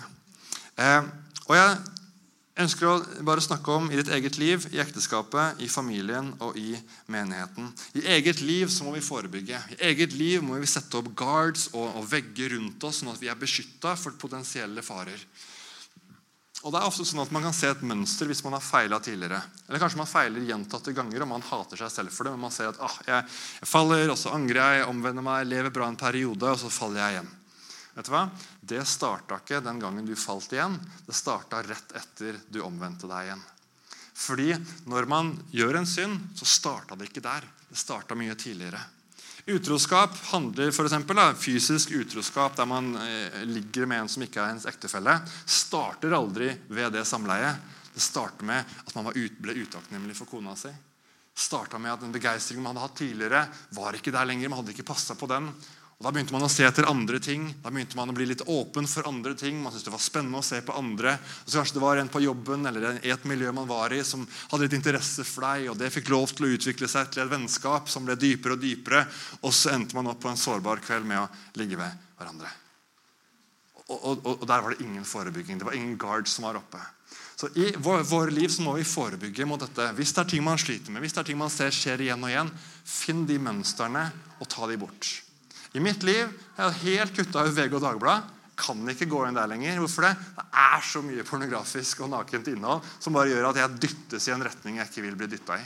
Eh, 0.80 1.04
og 1.50 1.56
Jeg 1.56 2.64
ønsker 2.64 2.88
å 2.88 3.24
bare 3.28 3.44
snakke 3.44 3.76
om 3.76 3.92
i 3.92 3.98
ditt 4.00 4.12
eget 4.12 4.38
liv, 4.38 4.66
i 4.72 4.80
ekteskapet, 4.80 5.60
i 5.64 5.68
familien 5.72 6.32
og 6.40 6.56
i 6.60 6.76
menigheten. 7.12 7.72
I 7.96 8.06
eget 8.16 8.42
liv 8.44 8.70
så 8.70 8.86
må 8.86 8.96
vi 8.96 9.04
forebygge. 9.04 9.60
I 9.76 9.80
eget 9.92 10.14
liv 10.14 10.44
må 10.44 10.60
vi 10.60 10.70
sette 10.70 11.00
opp 11.00 11.12
guards 11.16 11.70
og, 11.74 11.96
og 12.00 12.08
vegger 12.12 12.56
rundt 12.56 12.84
oss, 12.84 13.02
sånn 13.02 13.12
at 13.12 13.20
vi 13.24 13.32
er 13.32 13.40
beskytta 13.40 13.96
for 14.00 14.16
potensielle 14.20 14.84
farer. 14.86 15.20
Og 16.62 16.74
det 16.74 16.78
er 16.78 16.86
ofte 16.86 17.06
sånn 17.08 17.24
at 17.24 17.32
Man 17.34 17.45
kan 17.47 17.56
se 17.56 17.71
et 17.74 17.84
mønster 17.86 18.30
hvis 18.30 18.43
man 18.45 18.54
har 18.58 18.63
feila 18.63 19.00
tidligere. 19.02 19.39
Eller 19.67 19.82
kanskje 19.82 20.02
man 20.02 20.10
feiler 20.10 20.45
gjentatte 20.45 20.93
ganger 20.93 21.26
og 21.26 21.32
man 21.32 21.45
hater 21.47 21.82
seg 21.82 21.93
selv 21.93 22.13
for 22.13 22.28
det. 22.28 22.36
Men 22.36 22.45
man 22.45 22.54
ser 22.54 22.69
at 22.69 22.82
ah, 22.86 22.97
jeg, 23.08 23.30
jeg, 23.62 23.69
faller, 23.69 24.12
og 24.13 24.19
så 24.19 24.34
angrer 24.36 24.78
jeg, 24.78 24.89
omvender 24.91 25.26
meg, 25.26 25.47
lever 25.50 25.74
bra 25.74 25.89
en 25.89 26.00
periode, 26.00 26.52
og 26.54 26.62
så 26.62 26.69
faller 26.74 27.02
jeg 27.02 27.17
igjen. 27.17 27.32
Vet 27.91 28.08
du 28.08 28.13
hva? 28.13 28.26
Det 28.71 28.84
starta 28.88 29.41
ikke 29.41 29.63
den 29.65 29.82
gangen 29.82 30.06
du 30.08 30.13
falt 30.15 30.54
igjen. 30.54 30.78
Det 31.08 31.17
starta 31.17 31.63
rett 31.65 31.97
etter 31.97 32.38
du 32.47 32.62
omvendte 32.63 33.10
deg 33.10 33.32
igjen. 33.32 33.43
Fordi 34.21 34.54
når 34.91 35.08
man 35.10 35.34
gjør 35.52 35.82
en 35.82 35.89
synd, 35.89 36.20
så 36.38 36.47
starta 36.47 36.95
det 36.95 37.09
ikke 37.09 37.26
der. 37.26 37.47
Det 37.72 37.80
starta 37.80 38.16
mye 38.16 38.38
tidligere. 38.38 38.80
Utroskap 39.46 40.18
handler 40.32 40.70
f.eks. 40.70 40.94
om 40.94 41.36
fysisk 41.36 41.92
utroskap 41.92 42.56
der 42.56 42.68
man 42.70 42.94
eh, 42.96 43.42
ligger 43.50 43.86
med 43.89 44.04
en 44.04 44.12
som 44.12 44.24
ikke 44.26 44.42
er 44.42 44.54
ens 44.54 44.68
ektefelle. 44.70 45.18
Starter 45.46 46.14
aldri 46.14 46.52
ved 46.70 46.94
det 46.94 47.06
samleiet. 47.10 47.58
Det 47.94 48.04
starter 48.04 48.46
med 48.46 48.62
at 48.86 48.96
man 48.96 49.10
ble 49.12 49.58
utakknemlig 49.64 50.16
for 50.16 50.30
kona 50.30 50.54
si. 50.56 50.72
Starta 51.34 51.80
med 51.80 51.94
at 51.94 52.02
Den 52.04 52.14
begeistringen 52.14 52.64
man 52.64 52.76
hadde 52.76 52.88
hatt 52.89 52.98
tidligere, 53.02 53.46
var 53.74 53.98
ikke 53.98 54.14
der 54.14 54.28
lenger. 54.30 54.50
Man 54.52 54.62
hadde 54.62 54.76
ikke 54.76 54.88
passa 54.88 55.16
på 55.18 55.30
den. 55.32 55.50
Og 56.02 56.06
Da 56.08 56.10
begynte 56.16 56.34
man 56.34 56.41
å 56.41 56.49
se 56.49 56.64
etter 56.66 56.88
andre 56.89 57.20
ting. 57.22 57.43
Da 57.62 57.70
begynte 57.70 57.93
man 57.93 58.10
å 58.10 58.14
bli 58.18 58.26
litt 58.26 58.41
åpen 58.49 58.88
for 58.89 59.06
andre 59.06 59.36
ting. 59.38 59.60
Man 59.62 59.70
syntes 59.70 59.86
det 59.86 59.91
var 59.93 60.02
spennende 60.02 60.39
å 60.39 60.45
se 60.45 60.58
på 60.66 60.74
andre. 60.74 61.12
Og 61.45 61.52
så 61.52 61.60
Kanskje 61.60 61.76
det 61.78 61.84
var 61.84 62.02
en 62.02 62.10
på 62.10 62.24
jobben 62.24 62.66
eller 62.66 62.97
i 63.06 63.12
et 63.14 63.28
miljø 63.30 63.52
man 63.54 63.70
var 63.70 63.93
i, 63.93 63.99
som 64.02 64.24
hadde 64.49 64.66
litt 64.66 64.80
interesse 64.80 65.22
for 65.30 65.45
deg, 65.45 65.68
og 65.70 65.78
det 65.78 65.91
fikk 65.93 66.10
lov 66.10 66.34
til 66.34 66.47
å 66.47 66.49
utvikle 66.56 66.89
seg 66.89 67.14
til 67.14 67.22
et 67.22 67.30
vennskap 67.30 67.93
som 67.93 68.10
ble 68.10 68.18
dypere 68.18 68.58
og 68.58 68.66
dypere. 68.66 69.04
Og 69.45 69.54
så 69.54 69.76
endte 69.76 69.93
man 69.99 70.10
opp 70.10 70.26
på 70.26 70.34
en 70.34 70.41
sårbar 70.41 70.82
kveld 70.82 71.06
med 71.06 71.22
å 71.22 71.30
ligge 71.62 71.78
ved 71.78 72.02
hverandre. 72.18 72.49
Og, 73.91 74.02
og, 74.02 74.28
og 74.39 74.49
der 74.49 74.66
var 74.66 74.74
det 74.74 74.82
ingen 74.82 75.06
forebygging. 75.06 75.62
Det 75.62 75.70
var 75.70 75.78
ingen 75.78 75.95
guards 76.02 76.34
som 76.34 76.49
var 76.49 76.58
oppe. 76.58 76.82
Så 77.38 77.54
I 77.62 77.76
våre 77.78 78.02
vår 78.10 78.34
liv 78.34 78.49
så 78.49 78.66
må 78.66 78.74
vi 78.80 78.89
forebygge 78.89 79.45
mot 79.45 79.62
dette. 79.62 79.93
Hvis 80.02 80.18
det 80.18 80.26
er 80.26 80.34
ting 80.34 80.49
man 80.49 80.58
sliter 80.62 80.89
med, 80.89 81.06
hvis 81.06 81.14
det 81.14 81.22
er 81.22 81.30
ting 81.30 81.38
man 81.45 81.54
ser 81.54 81.70
skjer 81.70 82.02
igjen 82.10 82.26
og 82.26 82.34
igjen, 82.34 82.56
finn 82.89 83.28
de 83.30 83.38
mønstrene 83.38 84.10
og 84.39 84.49
ta 84.49 84.66
de 84.66 84.82
bort. 84.82 85.20
I 85.74 85.84
mitt 85.84 86.03
liv 86.03 86.28
jeg 86.28 86.61
har 86.61 86.80
helt 86.84 87.15
kutta 87.15 87.45
ut 87.47 87.55
VG 87.55 87.76
og 87.78 87.84
Dagbladet. 87.86 88.38
Kan 88.61 88.84
ikke 88.91 89.07
gå 89.09 89.24
inn 89.26 89.38
der 89.38 89.49
lenger. 89.49 89.80
Hvorfor 89.82 90.05
det? 90.05 90.15
Det 90.38 90.47
er 90.61 90.84
så 90.86 91.01
mye 91.01 91.26
pornografisk 91.26 92.03
og 92.05 92.11
nakent 92.11 92.51
innhold 92.51 92.84
som 92.99 93.15
bare 93.15 93.32
gjør 93.32 93.49
at 93.49 93.61
jeg 93.63 93.80
dyttes 93.88 94.28
i 94.28 94.36
en 94.36 94.43
retning 94.45 94.78
jeg 94.78 94.91
ikke 94.91 95.05
vil 95.07 95.17
bli 95.17 95.30
dytta 95.32 95.57
i. 95.57 95.63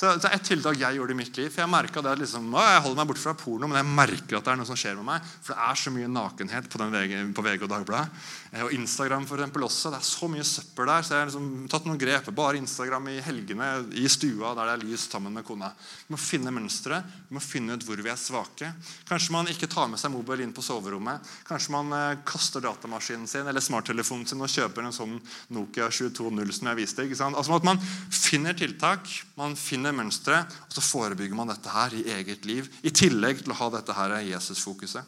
Så 0.00 0.14
Det 0.16 0.30
er 0.30 0.38
et 0.38 0.46
tiltak 0.48 0.78
jeg 0.80 0.96
gjorde 0.96 1.12
i 1.12 1.18
mitt 1.18 1.36
liv. 1.36 1.50
for 1.52 1.60
Jeg 1.60 1.68
merket 1.68 2.02
det 2.02 2.12
at 2.14 2.18
liksom, 2.18 2.46
jeg 2.56 2.80
holder 2.80 2.96
meg 2.96 3.08
bort 3.10 3.20
fra 3.20 3.34
porno, 3.36 3.68
men 3.68 3.76
jeg 3.76 3.84
merker 3.84 4.38
at 4.38 4.46
det 4.46 4.52
er 4.54 4.56
noe 4.56 4.68
som 4.68 4.78
skjer 4.80 4.96
med 4.96 5.04
meg. 5.04 5.26
For 5.44 5.52
det 5.52 5.60
er 5.60 5.76
så 5.76 5.90
mye 5.92 6.08
nakenhet 6.08 6.68
på, 6.72 6.78
VG, 6.80 7.16
på 7.36 7.44
VG 7.44 7.64
og 7.66 7.68
Dagbladet. 7.68 8.22
Eh, 8.54 8.62
og 8.64 8.72
Instagram 8.72 9.26
for 9.28 9.36
eksempel 9.36 9.66
også. 9.66 9.92
Det 9.92 9.98
er 10.00 10.06
så 10.08 10.28
mye 10.32 10.46
søppel 10.48 10.88
der. 10.88 11.04
Så 11.04 11.12
jeg 11.12 11.20
har 11.20 11.28
liksom 11.28 11.68
tatt 11.68 11.84
noen 11.84 12.00
grep. 12.00 12.30
Bare 12.32 12.56
Instagram 12.56 13.10
i 13.12 13.18
helgene 13.26 13.68
i 13.92 14.06
stua 14.08 14.54
der 14.56 14.70
det 14.70 14.78
er 14.78 14.86
lys 14.86 15.04
sammen 15.10 15.36
med 15.36 15.44
kona. 15.44 15.68
Vi 16.08 16.14
må 16.16 16.20
finne 16.22 16.54
mønstre. 16.54 17.02
Vi 17.28 17.36
må 17.36 17.44
finne 17.44 17.76
ut 17.76 17.84
hvor 17.84 18.00
vi 18.00 18.08
er 18.08 18.16
svake. 18.16 18.72
Kanskje 19.10 19.36
man 19.36 19.52
ikke 19.52 19.68
tar 19.68 19.92
med 19.92 20.00
seg 20.00 20.14
mobil 20.14 20.46
inn 20.46 20.56
på 20.56 20.64
soverommet. 20.64 21.28
Kanskje 21.50 21.76
man 21.76 21.92
eh, 21.92 22.22
kaster 22.24 22.64
datamaskinen 22.64 23.28
sin 23.28 23.44
eller 23.44 23.60
smarttelefonen 23.60 24.24
sin 24.24 24.40
og 24.40 24.48
kjøper 24.48 24.88
en 24.88 24.96
sånn 24.96 25.20
Nokia 25.52 25.92
22.0 25.92 26.56
som 26.56 26.72
jeg 26.72 26.80
viste. 26.80 27.04
ikke 27.04 27.20
sant? 27.20 27.36
Altså 27.36 27.60
at 27.60 27.68
Man 27.68 27.84
finner 28.08 28.56
tiltak. 28.56 29.04
man 29.36 29.54
finner 29.56 29.89
finner 29.90 30.04
mønstre, 30.06 30.40
og 30.46 30.74
så 30.74 30.82
forebygger 30.84 31.36
man 31.36 31.50
dette 31.50 31.70
her 31.70 31.94
i 31.94 32.06
eget 32.14 32.46
liv. 32.46 32.68
I 32.82 32.90
tillegg 32.90 33.42
til 33.42 33.52
å 33.52 33.58
ha 33.58 33.70
dette 33.74 33.94
her 33.96 34.20
Jesus-fokuset. 34.22 35.02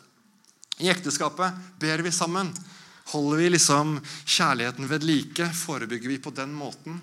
I 0.82 0.90
ekteskapet 0.90 1.78
ber 1.78 2.02
vi 2.02 2.10
sammen. 2.10 2.50
Holder 3.12 3.38
vi 3.42 3.50
liksom 3.52 4.00
kjærligheten 4.24 4.88
ved 4.88 5.04
like? 5.04 5.46
Forebygger 5.54 6.08
vi 6.08 6.18
på 6.22 6.32
den 6.34 6.54
måten? 6.54 6.98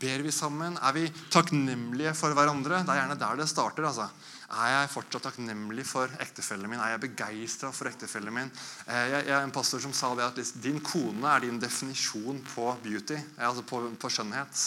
Ber 0.00 0.22
vi 0.24 0.32
sammen? 0.32 0.78
Er 0.80 0.94
vi 0.96 1.06
takknemlige 1.30 2.14
for 2.16 2.34
hverandre? 2.34 2.82
Det 2.82 2.94
er 2.94 3.02
gjerne 3.02 3.18
der 3.20 3.40
det 3.42 3.48
starter. 3.50 3.86
altså. 3.86 4.08
Er 4.50 4.70
jeg 4.72 4.90
fortsatt 4.90 5.28
takknemlig 5.28 5.84
for 5.86 6.10
ektefellen 6.22 6.70
min? 6.70 6.80
Er 6.80 6.96
jeg 6.96 7.04
begeistra 7.04 7.70
for 7.74 7.90
ektefellen 7.90 8.34
min? 8.34 8.50
Eh, 8.88 9.10
jeg, 9.12 9.26
er 9.28 9.44
en 9.44 9.54
pastor 9.54 9.82
som 9.82 9.92
sa 9.94 10.14
det 10.18 10.26
at 10.26 10.54
din 10.62 10.80
kone 10.82 11.28
er 11.28 11.44
din 11.44 11.60
definisjon 11.60 12.40
på 12.54 12.72
beauty, 12.82 13.18
altså 13.38 13.62
på, 13.62 13.84
på 14.00 14.10
skjønnhet. 14.10 14.64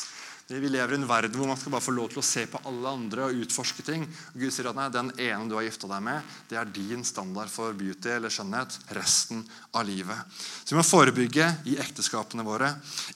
Vi 0.47 0.69
lever 0.69 0.91
i 0.91 0.95
en 0.99 1.07
verden 1.07 1.39
hvor 1.39 1.47
man 1.47 1.57
skal 1.57 1.71
bare 1.71 1.85
få 1.85 1.93
lov 1.95 2.09
til 2.11 2.19
å 2.19 2.25
se 2.25 2.41
på 2.51 2.59
alle 2.67 2.91
andre 2.91 3.29
og 3.29 3.43
utforske 3.45 3.85
ting. 3.87 4.03
Og 4.33 4.41
Gud 4.41 4.51
sier 4.51 4.67
at 4.67 4.75
nei, 4.75 4.89
den 4.91 5.11
ene 5.15 5.47
du 5.47 5.55
har 5.55 5.63
gifta 5.63 5.87
deg 5.87 6.03
med, 6.03 6.33
det 6.49 6.57
er 6.59 6.73
din 6.75 7.05
standard 7.07 7.51
for 7.51 7.71
beauty 7.79 8.11
eller 8.11 8.33
skjønnhet 8.33 8.75
resten 8.97 9.45
av 9.71 9.87
livet. 9.87 10.35
Så 10.35 10.75
vi 10.75 10.79
må 10.81 10.83
forebygge 10.83 11.47
i 11.71 11.77
ekteskapene 11.79 12.43
våre. 12.43 12.73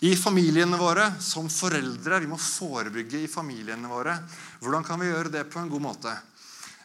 I 0.08 0.14
familiene 0.16 0.80
våre 0.80 1.10
som 1.20 1.52
foreldre. 1.52 2.22
Vi 2.24 2.32
må 2.32 2.40
forebygge 2.40 3.26
i 3.26 3.30
familiene 3.32 3.92
våre. 3.92 4.16
Hvordan 4.64 4.88
kan 4.88 5.04
vi 5.04 5.12
gjøre 5.12 5.36
det 5.36 5.44
på 5.52 5.60
en 5.60 5.70
god 5.74 5.84
måte? 5.84 6.16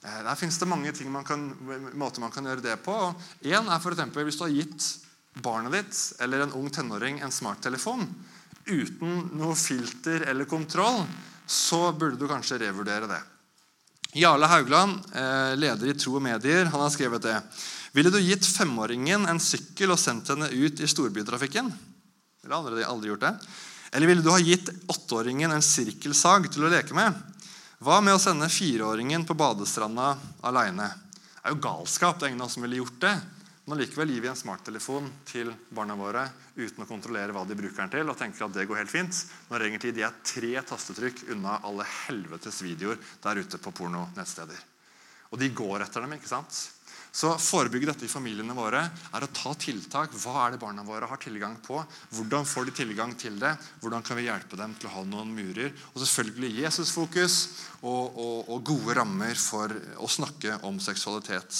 Eh, 0.03 0.20
der 0.26 0.43
finnes 0.43 0.59
det 0.59 0.66
mange 0.66 0.90
man 1.07 1.24
kan, 1.24 1.49
måter 1.95 2.20
man 2.20 2.34
kan 2.34 2.51
gjøre 2.51 2.66
det 2.66 2.76
på. 2.82 2.99
En 3.47 3.70
er 3.70 3.88
eksempel, 3.95 4.24
Hvis 4.26 4.43
du 4.43 4.45
har 4.49 4.59
gitt 4.59 4.90
barnet 5.38 5.72
ditt 5.72 6.20
eller 6.20 6.40
en 6.43 6.53
ung 6.59 6.68
tenåring 6.70 7.22
en 7.22 7.32
smarttelefon, 7.32 8.09
uten 8.67 9.29
noe 9.39 9.57
filter 9.59 10.27
eller 10.31 10.49
kontroll, 10.51 11.03
så 11.47 11.93
burde 11.93 12.21
du 12.21 12.29
kanskje 12.31 12.61
revurdere 12.63 13.11
det. 13.11 13.21
Jarle 14.13 14.47
Haugland, 14.47 15.01
eh, 15.15 15.57
leder 15.57 15.89
i 15.89 15.95
Tro 15.97 16.19
og 16.19 16.23
Medier, 16.23 16.67
han 16.69 16.81
har 16.81 16.91
skrevet 16.93 17.23
det. 17.23 17.39
Ville 17.93 18.11
du 18.11 18.21
gitt 18.21 18.47
femåringen 18.47 19.27
en 19.29 19.41
sykkel 19.41 19.93
og 19.93 20.01
sendt 20.01 20.29
henne 20.29 20.51
ut 20.53 20.81
i 20.81 20.89
storbytrafikken? 20.89 21.73
Ville 22.43 22.57
aldri, 22.57 22.85
aldri 22.85 23.09
gjort 23.09 23.25
det. 23.25 23.35
Eller 23.93 24.07
ville 24.07 24.25
du 24.25 24.31
ha 24.33 24.41
gitt 24.41 24.71
åtteåringen 24.89 25.53
en 25.53 25.65
sirkelsag 25.65 26.49
til 26.53 26.65
å 26.65 26.73
leke 26.73 26.97
med? 26.97 27.13
Hva 27.83 28.01
med 28.01 28.17
å 28.17 28.21
sende 28.23 28.49
fireåringen 28.53 29.27
på 29.29 29.37
badestranda 29.37 30.15
aleine? 30.47 30.89
Det 30.89 31.51
er 31.51 31.55
jo 31.57 31.63
galskap. 31.65 32.19
Det 32.19 32.29
er 32.29 32.33
ingen 32.33 32.45
av 32.45 32.49
oss 32.49 32.57
som 32.57 32.65
ville 32.65 32.79
gjort 32.79 33.01
det. 33.03 33.17
Men 33.65 33.77
allikevel 33.77 34.11
gir 34.11 34.25
vi 34.25 34.29
en 34.31 34.39
smarttelefon 34.39 35.07
til 35.29 35.53
barna 35.71 35.95
våre 35.95 36.25
uten 36.57 36.83
å 36.83 36.89
kontrollere 36.89 37.35
hva 37.35 37.45
de 37.47 37.55
bruker 37.55 37.85
den 37.85 37.93
til, 37.93 38.11
og 38.11 38.19
tenker 38.19 38.49
at 38.49 38.57
det 38.57 38.67
går 38.67 38.81
helt 38.83 38.91
fint, 38.91 39.23
når 39.53 39.69
egentlig 39.69 39.93
de 39.95 40.03
er 40.03 40.21
tre 40.27 40.53
tastetrykk 40.67 41.29
unna 41.37 41.61
alle 41.63 41.87
helvetes 42.09 42.59
videoer 42.67 42.99
der 43.23 43.39
ute 43.39 43.63
på 43.63 43.75
pornonettsteder. 43.79 44.69
Og 45.31 45.39
de 45.41 45.49
går 45.55 45.85
etter 45.85 46.03
dem. 46.03 46.17
ikke 46.19 46.31
sant? 46.33 46.59
Så 47.13 47.29
forebygge 47.37 47.91
dette 47.91 48.07
i 48.07 48.11
familiene 48.11 48.55
våre 48.57 48.81
er 48.89 49.25
å 49.25 49.29
ta 49.37 49.53
tiltak. 49.61 50.15
Hva 50.17 50.47
er 50.47 50.55
det 50.55 50.63
barna 50.63 50.85
våre 50.85 51.07
har 51.11 51.21
tilgang 51.21 51.59
på? 51.61 51.77
Hvordan 52.17 52.49
får 52.49 52.67
de 52.67 52.75
tilgang 52.79 53.13
til 53.21 53.37
det? 53.41 53.53
Hvordan 53.83 54.05
kan 54.07 54.17
vi 54.17 54.25
hjelpe 54.31 54.57
dem 54.57 54.73
til 54.81 54.89
å 54.89 54.95
ha 54.95 55.05
noen 55.05 55.35
murer? 55.37 55.75
Og 55.93 56.01
selvfølgelig 56.01 56.65
Jesusfokus 56.65 57.37
og, 57.83 58.17
og, 58.17 58.49
og 58.49 58.65
gode 58.73 58.97
rammer 58.97 59.37
for 59.37 59.77
å 60.01 60.09
snakke 60.09 60.57
om 60.69 60.81
seksualitet. 60.81 61.53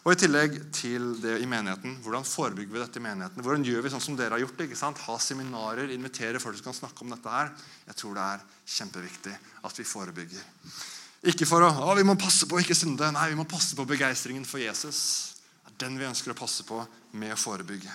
Og 0.00 0.14
I 0.14 0.18
tillegg 0.22 0.54
til 0.72 1.10
det 1.20 1.34
i 1.42 1.48
menigheten, 1.48 1.98
hvordan 2.00 2.24
forebygger 2.24 2.72
vi 2.72 2.80
dette 2.80 3.00
i 3.00 3.04
menigheten? 3.04 3.44
Hvordan 3.44 3.66
gjør 3.68 3.84
vi 3.84 3.90
sånn 3.92 4.04
som 4.04 4.16
dere 4.16 4.32
har 4.32 4.40
gjort 4.40 4.56
det? 4.56 4.70
ikke 4.70 4.80
sant? 4.80 5.02
Ha 5.04 5.16
seminarer, 5.20 5.92
invitere 5.92 6.40
folk 6.40 6.56
som 6.56 6.70
kan 6.70 6.78
snakke 6.78 7.04
om 7.04 7.12
dette 7.12 7.34
her. 7.34 7.50
Jeg 7.90 7.98
tror 8.00 8.16
det 8.16 8.24
er 8.24 8.46
kjempeviktig 8.78 9.34
at 9.68 9.80
vi 9.80 9.84
forebygger. 9.84 10.46
Ikke 11.28 11.44
for 11.44 11.66
å 11.66 11.68
å, 11.68 11.94
vi 11.98 12.06
må 12.08 12.16
passe 12.16 12.48
på 12.48 12.56
å 12.56 12.62
ikke 12.62 12.76
synde. 12.78 13.10
Nei, 13.12 13.28
vi 13.34 13.36
må 13.36 13.44
passe 13.48 13.76
på 13.76 13.84
begeistringen 13.88 14.46
for 14.48 14.62
Jesus. 14.62 15.02
Det 15.66 15.74
er 15.74 15.82
den 15.84 16.00
vi 16.00 16.08
ønsker 16.08 16.32
å 16.32 16.38
passe 16.38 16.64
på 16.64 16.80
med 17.20 17.34
å 17.36 17.40
forebygge. 17.40 17.92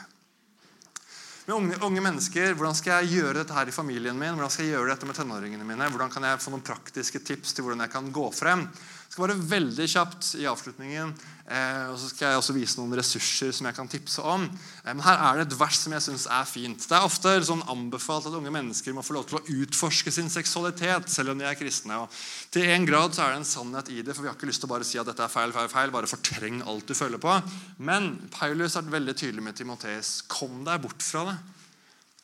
Med 1.45 1.55
unge, 1.55 1.79
unge, 1.85 2.01
mennesker, 2.01 2.53
Hvordan 2.57 2.77
skal 2.77 3.01
jeg 3.01 3.19
gjøre 3.19 3.39
dette 3.41 3.53
her 3.53 3.69
i 3.69 3.73
familien 3.73 4.17
min? 4.17 4.33
Hvordan 4.33 4.53
skal 4.53 4.65
jeg 4.65 4.73
gjøre 4.73 4.93
dette 4.93 5.09
med 5.09 5.17
tenåringene 5.17 5.65
mine? 5.65 5.89
Hvordan 5.93 6.13
kan 6.13 6.25
jeg 6.25 6.41
få 6.41 6.53
noen 6.53 6.65
praktiske 6.65 7.21
tips 7.21 7.53
til 7.53 7.65
hvordan 7.65 7.81
jeg 7.85 7.93
kan 7.93 8.13
gå 8.13 8.29
frem? 8.33 8.63
Det 8.65 9.13
skal 9.13 9.25
være 9.27 9.49
veldig 9.49 9.89
kjapt 9.89 10.31
i 10.41 10.47
avslutningen. 10.49 11.13
Eh, 11.45 11.91
og 11.91 11.99
så 12.01 12.07
skal 12.09 12.31
jeg 12.31 12.39
også 12.39 12.53
vise 12.55 12.79
noen 12.79 12.95
ressurser 12.97 13.51
som 13.53 13.67
jeg 13.69 13.77
kan 13.77 13.89
tipse 13.89 14.23
om. 14.25 14.47
Eh, 14.81 14.89
men 14.89 15.03
her 15.05 15.19
er 15.27 15.37
det 15.37 15.43
et 15.45 15.57
vers 15.59 15.77
som 15.77 15.93
jeg 15.93 16.01
synes 16.01 16.25
er 16.25 16.47
fint. 16.49 16.87
Det 16.89 16.97
er 16.97 17.05
ofte 17.05 17.33
sånn 17.45 17.61
anbefalt 17.69 18.25
at 18.25 18.37
unge 18.37 18.53
mennesker 18.53 18.95
må 18.97 19.03
få 19.05 19.13
lov 19.19 19.27
til 19.29 19.37
å 19.37 19.43
utforske 19.61 20.13
sin 20.13 20.31
seksualitet, 20.33 21.05
selv 21.13 21.35
om 21.35 21.41
de 21.41 21.45
er 21.45 21.59
kristne. 21.59 21.99
Og 22.01 22.17
til 22.55 22.65
en 22.73 22.89
grad 22.89 23.13
så 23.13 23.27
er 23.27 23.35
det 23.35 23.43
en 23.43 23.49
sannhet 23.51 23.93
i 23.93 24.01
det, 24.01 24.17
for 24.17 24.25
vi 24.25 24.31
har 24.31 24.39
ikke 24.39 24.49
lyst 24.49 24.65
til 24.65 24.71
å 24.71 24.73
bare 24.73 24.89
si 24.89 24.97
at 25.01 25.05
dette 25.11 25.21
er 25.21 25.35
feil, 25.35 25.53
feil, 25.53 25.69
feil. 25.69 25.93
Bare 25.93 26.09
fortreng 26.09 26.63
alt 26.65 26.89
du 26.89 26.97
føler 26.97 27.21
på. 27.21 27.37
Men 27.77 28.15
Paulus 28.33 28.79
er 28.79 28.93
veldig 28.97 29.13
tydelig 29.13 29.45
med 29.45 29.61
Timoteus. 29.61 30.17
Kom 30.25 30.63
deg 30.65 30.81
bort 30.81 31.05
fra 31.05 31.27
det. 31.29 31.39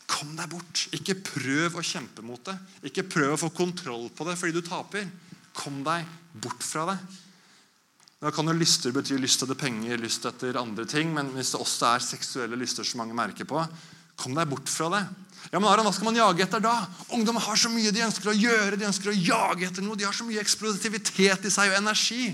Kom 0.09 0.33
deg 0.33 0.49
bort. 0.49 0.87
Ikke 0.97 1.21
prøv 1.21 1.77
å 1.77 1.85
kjempe 1.85 2.25
mot 2.25 2.41
det. 2.49 2.57
Ikke 2.89 3.05
prøv 3.05 3.35
å 3.35 3.43
få 3.45 3.53
kontroll 3.53 4.09
på 4.09 4.25
det 4.25 4.39
fordi 4.41 4.57
du 4.57 4.65
taper. 4.65 5.05
Kom 5.53 5.83
deg 5.85 6.09
bort 6.41 6.65
fra 6.65 6.89
det. 6.89 7.03
Da 8.21 8.29
kan 8.29 8.45
jo 8.45 8.53
Lyster 8.53 8.93
bety 8.93 9.15
lyst 9.17 9.41
etter 9.41 9.57
penger, 9.57 9.97
lyst 9.97 10.25
etter 10.29 10.59
andre 10.61 10.85
ting. 10.85 11.09
Men 11.15 11.31
hvis 11.33 11.55
det 11.55 11.61
også 11.61 11.87
er 11.95 12.03
seksuelle 12.05 12.59
lyster 12.59 12.85
som 12.85 13.01
mange 13.01 13.17
merker 13.17 13.47
på, 13.49 13.63
kom 14.21 14.35
deg 14.37 14.49
bort 14.51 14.69
fra 14.69 14.91
det. 14.93 15.01
Ja, 15.49 15.57
men 15.57 15.65
Aron, 15.71 15.87
Hva 15.87 15.93
skal 15.95 16.11
man 16.11 16.19
jage 16.19 16.45
etter 16.45 16.61
da? 16.61 16.75
Ungdom 17.17 17.39
har 17.41 17.57
så 17.57 17.71
mye 17.73 17.89
de 17.89 18.03
ønsker 18.05 18.29
å 18.29 18.37
gjøre. 18.37 18.77
De 18.77 18.85
ønsker 18.85 19.09
å 19.09 19.17
jage 19.17 19.65
etter 19.65 19.81
noe. 19.81 19.97
De 19.97 20.05
har 20.05 20.13
så 20.13 20.27
mye 20.27 20.43
eksplosivitet 20.43 21.49
i 21.49 21.53
seg 21.53 21.73
og 21.73 21.79
energi. 21.79 22.29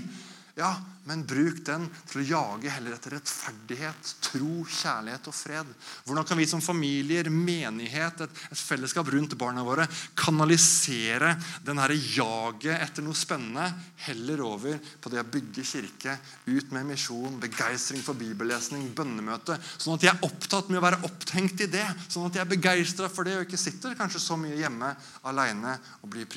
Ja, 0.58 0.74
men 1.08 1.24
bruk 1.24 1.62
den 1.64 1.86
til 2.10 2.20
å 2.20 2.26
jage 2.28 2.72
heller 2.74 2.94
etter 2.94 3.14
rettferdighet, 3.16 4.10
tro, 4.28 4.60
kjærlighet 4.68 5.28
og 5.30 5.36
fred. 5.36 5.70
Hvordan 6.04 6.26
kan 6.28 6.38
vi 6.40 6.46
som 6.50 6.60
familier, 6.64 7.30
menighet, 7.32 8.20
et, 8.26 8.42
et 8.52 8.60
fellesskap 8.60 9.08
rundt 9.14 9.36
barna 9.40 9.64
våre 9.64 9.86
kanalisere 10.18 11.32
den 11.64 11.80
jaget 12.12 12.76
etter 12.76 13.06
noe 13.06 13.16
spennende 13.16 13.64
heller 14.04 14.42
over 14.44 14.76
på 15.00 15.12
det 15.12 15.22
å 15.22 15.28
bygge 15.32 15.64
kirke, 15.64 16.18
ut 16.50 16.74
med 16.76 16.90
misjon, 16.90 17.38
begeistring 17.40 18.02
for 18.04 18.18
bibellesning, 18.18 18.90
bønnemøte, 18.96 19.56
sånn 19.78 19.96
at 19.96 20.04
de 20.04 20.10
er 20.12 20.26
opptatt 20.28 20.68
med 20.68 20.82
å 20.82 20.84
være 20.84 21.00
opptenkt 21.08 21.64
i 21.64 21.70
det, 21.72 21.86
sånn 22.08 22.28
at 22.28 22.36
de 22.36 22.42
er 22.42 22.50
begeistra 22.50 23.08
for 23.12 23.24
det 23.24 23.38
og 23.38 23.46
ikke 23.46 23.60
sitter 23.60 23.96
kanskje 23.98 24.22
så 24.22 24.36
mye 24.40 24.58
hjemme 24.60 24.92
alene 25.30 25.78
og 26.02 26.12
blir 26.12 26.28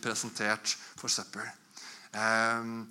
presentert 0.00 0.76
for 0.96 1.12
søppel. 1.12 1.44
Um, 2.14 2.86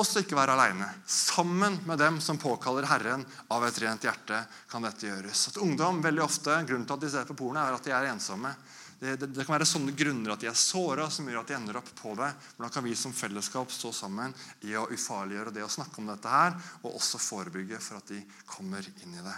også 0.00 0.24
ikke 0.24 0.38
være 0.38 0.56
alene. 0.56 0.88
Sammen 1.06 1.78
med 1.86 2.00
dem 2.00 2.18
som 2.24 2.38
påkaller 2.40 2.88
Herren 2.90 3.24
av 3.52 3.64
et 3.66 3.80
rent 3.84 4.04
hjerte, 4.04 4.42
kan 4.70 4.84
dette 4.84 5.08
gjøres. 5.08 5.48
At 5.50 5.60
ungdom 5.62 6.02
veldig 6.04 6.24
ofte, 6.24 6.58
Grunnen 6.68 6.86
til 6.88 6.96
at 6.96 7.04
de 7.04 7.10
ser 7.12 7.28
på 7.28 7.38
porno, 7.38 7.62
er 7.62 7.76
at 7.76 7.86
de 7.86 7.94
er 7.94 8.10
ensomme. 8.10 8.52
Det, 9.00 9.14
det, 9.16 9.30
det 9.32 9.46
kan 9.48 9.54
være 9.54 9.64
sånne 9.68 9.94
grunner 9.96 10.34
at 10.34 10.42
de 10.42 10.48
er 10.50 10.56
såra, 10.60 11.06
som 11.08 11.28
gjør 11.28 11.40
at 11.40 11.48
de 11.48 11.56
ender 11.56 11.78
opp 11.80 11.88
på 11.96 12.12
det. 12.18 12.28
Hvordan 12.56 12.72
kan 12.74 12.84
vi 12.84 12.92
som 12.98 13.14
fellesskap 13.16 13.72
stå 13.72 13.94
sammen 13.96 14.34
i 14.68 14.74
å 14.76 14.84
ufarliggjøre 14.92 15.54
det 15.56 15.64
å 15.64 15.72
snakke 15.72 16.02
om 16.02 16.10
dette 16.10 16.28
her, 16.28 16.58
og 16.82 16.98
også 16.98 17.20
forebygge 17.22 17.80
for 17.80 18.02
at 18.02 18.12
de 18.12 18.20
kommer 18.50 18.84
inn 19.00 19.16
i 19.16 19.24
det? 19.24 19.36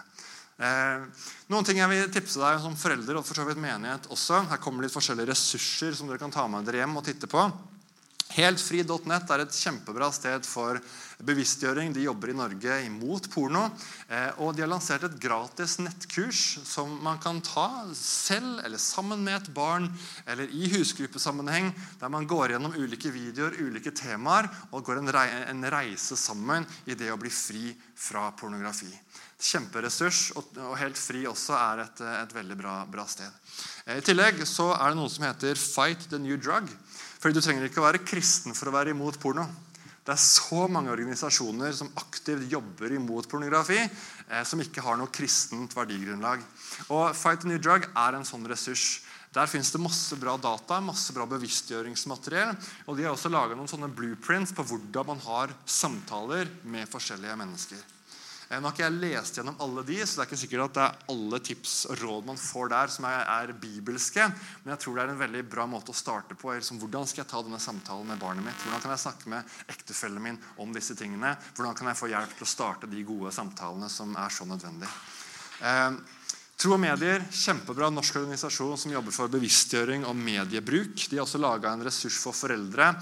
Eh, 0.63 1.27
noen 1.51 1.67
ting 1.67 1.79
jeg 1.79 1.91
vil 1.91 2.11
tipse 2.13 2.43
deg 2.43 2.59
som 2.63 2.75
forelder 2.79 3.19
og 3.19 3.27
for 3.27 3.39
så 3.39 3.47
vidt 3.47 3.63
menighet 3.63 4.11
også. 4.11 4.43
Her 4.51 4.61
kommer 4.63 4.83
litt 4.83 4.95
forskjellige 4.95 5.31
ressurser 5.31 5.95
som 5.95 6.11
dere 6.11 6.21
kan 6.23 6.35
ta 6.35 6.49
med 6.51 6.67
dere 6.67 6.83
hjem 6.83 6.99
og 6.99 7.07
titte 7.07 7.31
på. 7.31 7.47
Heltfri.net 8.33 9.31
er 9.35 9.43
et 9.45 9.57
kjempebra 9.57 10.09
sted 10.15 10.47
for 10.49 10.79
bevisstgjøring. 11.27 11.93
De 11.93 12.07
jobber 12.07 12.33
i 12.33 12.37
Norge 12.37 12.79
imot 12.87 13.29
porno. 13.33 13.67
Eh, 14.09 14.41
og 14.41 14.55
de 14.57 14.65
har 14.65 14.71
lansert 14.73 15.05
et 15.07 15.19
gratis 15.21 15.77
nettkurs 15.83 16.41
som 16.67 16.95
man 17.05 17.21
kan 17.23 17.43
ta 17.45 17.69
selv 17.99 18.63
eller 18.65 18.81
sammen 18.81 19.21
med 19.25 19.37
et 19.37 19.51
barn 19.55 19.91
eller 20.27 20.49
i 20.49 20.71
husgruppesammenheng, 20.73 21.73
der 22.01 22.13
man 22.13 22.29
går 22.29 22.55
gjennom 22.55 22.77
ulike 22.79 23.13
videoer, 23.13 23.59
ulike 23.61 23.93
temaer, 23.97 24.49
og 24.73 24.87
går 24.87 25.03
en 25.03 25.69
reise 25.73 26.17
sammen 26.17 26.67
i 26.87 26.97
det 26.99 27.13
å 27.13 27.21
bli 27.21 27.31
fri 27.33 27.69
fra 27.99 28.31
pornografi. 28.39 28.91
Kjemperessurs, 29.43 30.31
og 30.39 30.77
helt 30.79 30.99
fri 30.99 31.25
også 31.27 31.57
er 31.59 31.85
et, 31.85 32.03
et 32.23 32.35
veldig 32.35 32.57
bra, 32.59 32.75
bra 32.89 33.07
sted. 33.11 33.29
Eh, 33.85 33.99
I 34.01 34.07
tillegg 34.07 34.41
så 34.49 34.73
er 34.79 34.93
det 34.93 35.01
noe 35.01 35.13
som 35.13 35.27
heter 35.29 35.59
Fight 35.59 36.09
the 36.11 36.21
New 36.23 36.41
Drug. 36.41 36.71
Fordi 37.23 37.39
Du 37.39 37.45
trenger 37.45 37.69
ikke 37.69 37.79
å 37.79 37.87
være 37.87 38.03
kristen 38.03 38.57
for 38.59 38.67
å 38.67 38.75
være 38.75 38.91
imot 38.91 39.21
porno. 39.23 39.47
Det 40.03 40.11
er 40.11 40.19
så 40.19 40.65
mange 40.67 40.91
organisasjoner 40.91 41.71
som 41.79 41.93
aktivt 42.01 42.49
jobber 42.51 42.91
imot 42.97 43.29
pornografi, 43.31 43.79
eh, 43.79 44.43
som 44.43 44.59
ikke 44.59 44.83
har 44.83 44.99
noe 44.99 45.13
kristent 45.15 45.77
verdigrunnlag. 45.77 46.43
Og 46.91 47.15
Fight 47.15 47.47
a 47.47 47.49
New 47.49 47.61
Drug 47.63 47.87
er 47.87 48.19
en 48.19 48.27
sånn 48.27 48.49
ressurs. 48.51 49.05
Der 49.33 49.47
fins 49.47 49.71
det 49.71 49.81
masse 49.81 50.19
bra 50.19 50.35
data, 50.37 50.81
masse 50.83 51.15
bra 51.15 51.25
bevisstgjøringsmateriell. 51.31 52.57
Og 52.91 52.99
de 52.99 53.07
har 53.07 53.15
også 53.15 53.31
laga 53.31 53.55
noen 53.55 53.71
sånne 53.71 53.89
blueprints 53.95 54.53
på 54.53 54.67
hvordan 54.67 55.15
man 55.15 55.23
har 55.23 55.55
samtaler 55.65 56.51
med 56.67 56.91
forskjellige 56.91 57.39
mennesker. 57.39 57.87
Eh, 58.53 58.61
nå 58.61 58.69
har 58.69 58.75
ikke 58.75 58.85
jeg 58.85 59.01
lest 59.01 59.39
gjennom 59.39 59.61
alle 59.65 59.83
de, 59.89 59.97
så 60.05 60.19
det 60.19 60.23
er 60.23 60.29
ikke 60.29 60.41
sikkert 60.43 60.65
at 60.67 60.75
det 60.77 60.83
er 60.85 61.13
alle 61.15 61.39
tips 61.41 61.77
og 61.89 62.03
råd 62.03 62.27
man 62.29 62.41
får 62.41 62.69
der, 62.75 62.91
som 62.93 63.07
er, 63.09 63.23
er 63.25 63.55
bibelske. 63.57 64.27
Men 64.63 64.75
jeg 64.75 64.83
tror 64.83 64.99
det 64.99 65.05
er 65.07 65.13
en 65.15 65.23
veldig 65.23 65.45
bra 65.55 65.65
måte 65.71 65.95
å 65.95 65.97
starte 65.97 66.37
på. 66.37 66.53
Liksom, 66.53 66.81
hvordan 66.83 67.09
skal 67.09 67.23
jeg 67.23 67.31
ta 67.33 67.41
denne 67.47 67.61
samtalen 67.63 68.13
med 68.13 68.21
barnet 68.21 68.45
mitt? 68.45 68.61
Hvordan 68.67 68.85
kan 68.85 68.93
jeg 68.93 69.05
snakke 69.07 69.33
med 69.33 69.57
ektefellen 69.73 70.25
min 70.27 70.41
om 70.61 70.77
disse 70.77 70.97
tingene? 70.99 71.33
Hvordan 71.57 71.79
kan 71.79 71.89
jeg 71.89 72.01
få 72.03 72.13
hjelp 72.13 72.37
til 72.37 72.49
å 72.49 72.53
starte 72.53 72.93
de 72.93 73.07
gode 73.09 73.33
samtalene 73.33 73.89
som 73.93 74.13
er 74.21 74.37
så 74.37 74.49
nødvendige? 74.49 74.93
Eh, 75.63 75.89
Tro 76.63 76.77
og 76.77 76.79
Medier, 76.79 77.25
kjempebra 77.35 77.89
norsk 77.91 78.21
organisasjon 78.21 78.77
som 78.79 78.93
jobber 78.95 79.11
for 79.11 79.31
bevisstgjøring 79.33 80.05
om 80.07 80.21
mediebruk. 80.23 80.93
De 81.11 81.17
har 81.19 81.25
også 81.25 81.41
laga 81.43 81.73
en 81.75 81.83
ressurs 81.83 82.15
for 82.23 82.37
foreldre 82.39 82.93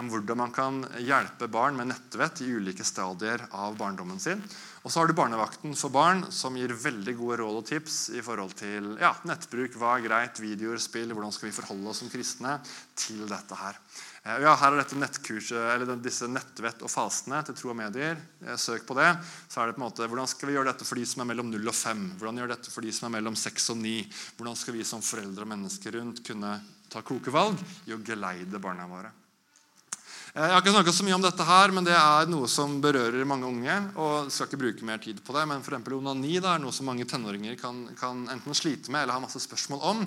om 0.00 0.08
hvordan 0.08 0.38
man 0.40 0.54
kan 0.56 0.78
hjelpe 1.04 1.50
barn 1.52 1.76
med 1.76 1.90
nettvett 1.90 2.40
i 2.46 2.48
ulike 2.48 2.86
stadier 2.88 3.44
av 3.52 3.76
barndommen 3.76 4.16
sin. 4.24 4.40
Og 4.80 4.88
så 4.88 5.02
har 5.02 5.10
du 5.10 5.12
Barnevakten 5.18 5.76
for 5.76 5.92
barn, 5.92 6.24
som 6.32 6.56
gir 6.56 6.72
veldig 6.72 7.12
gode 7.18 7.42
råd 7.42 7.58
og 7.58 7.68
tips 7.68 7.98
i 8.16 8.24
forhold 8.24 8.56
til 8.56 8.94
ja, 9.02 9.12
nettbruk, 9.28 9.76
hva 9.76 9.98
er 9.98 10.06
greit, 10.06 10.40
videoer, 10.40 10.80
spill, 10.80 11.12
hvordan 11.12 11.36
skal 11.36 11.50
vi 11.50 11.58
forholde 11.58 11.92
oss 11.92 12.00
som 12.00 12.08
kristne 12.08 12.56
til 12.96 13.26
dette 13.28 13.60
her. 13.60 13.76
Eh, 14.20 14.42
ja, 14.44 14.52
her 14.52 14.74
er 14.74 14.82
dette 14.82 14.98
nettkurset, 15.00 15.56
eller 15.56 15.96
disse 16.04 16.28
nettvett 16.28 16.82
og 16.84 16.92
fasene 16.92 17.38
til 17.46 17.56
tro 17.56 17.70
og 17.72 17.78
medier. 17.78 18.18
Eh, 18.44 18.58
søk 18.60 18.84
på 18.88 18.96
det. 18.98 19.08
Så 19.48 19.62
er 19.62 19.70
det 19.70 19.78
på 19.78 19.80
en 19.80 19.86
måte, 19.86 20.08
Hvordan 20.08 20.28
skal 20.28 20.50
vi 20.50 20.58
gjøre 20.58 20.72
dette 20.72 20.84
for 20.84 21.00
de 21.00 21.06
som 21.08 21.22
er 21.22 21.30
mellom 21.32 21.48
0 21.50 21.72
og 21.72 21.74
5? 21.74 22.04
Hvordan 22.20 22.42
gjør 22.42 22.52
dette 22.52 22.74
for 22.74 22.84
de 22.84 22.92
som 22.92 23.08
er 23.08 23.16
mellom 23.16 23.36
6 23.36 23.70
og 23.72 23.80
9? 23.80 23.94
Hvordan 24.36 24.60
skal 24.60 24.76
vi 24.76 24.84
som 24.84 25.00
foreldre 25.00 25.46
og 25.46 25.52
mennesker 25.54 25.96
rundt 25.96 26.20
kunne 26.26 26.52
ta 26.90 27.00
kloke 27.00 27.32
valg 27.32 27.56
i 27.88 27.96
å 27.96 28.02
geleide 28.04 28.60
barna 28.60 28.84
våre? 28.90 29.14
Eh, 30.34 30.44
jeg 30.44 30.52
har 30.52 30.60
ikke 30.60 30.76
snakket 30.76 30.94
så 30.94 31.06
mye 31.08 31.16
om 31.16 31.24
dette, 31.24 31.46
her, 31.48 31.72
men 31.74 31.88
det 31.88 31.96
er 31.96 32.28
noe 32.30 32.46
som 32.46 32.76
berører 32.84 33.24
mange 33.24 33.48
unge. 33.48 33.78
og 33.96 34.28
skal 34.30 34.46
ikke 34.46 34.60
bruke 34.60 34.84
mer 34.84 34.98
tid 34.98 35.24
på 35.24 35.32
det, 35.32 35.48
Men 35.48 35.62
for 35.62 35.80
onani 35.96 36.38
det 36.38 36.46
er 36.46 36.60
noe 36.60 36.72
som 36.72 36.86
mange 36.86 37.08
tenåringer 37.08 37.56
kan, 37.58 37.88
kan, 37.96 38.28
enten 38.28 38.54
slite 38.54 38.92
med 38.92 39.02
eller 39.02 39.14
ha 39.14 39.20
masse 39.20 39.40
spørsmål 39.40 39.80
om. 39.80 40.06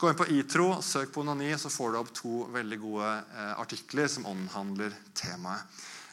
Gå 0.00 0.08
inn 0.08 0.16
på 0.16 0.24
ITRO, 0.32 0.78
søk 0.80 1.10
på 1.12 1.20
onani, 1.20 1.50
så 1.60 1.68
får 1.68 1.90
du 1.92 1.96
opp 2.00 2.10
to 2.16 2.46
veldig 2.54 2.78
gode 2.80 3.08
eh, 3.20 3.50
artikler 3.60 4.08
som 4.08 4.24
omhandler 4.30 4.94
temaet. 5.12 5.60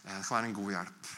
Eh, 0.03 0.11
det 0.11 0.25
kan 0.27 0.35
være 0.35 0.49
en 0.49 0.55
god 0.57 0.73
hjelp. 0.73 1.13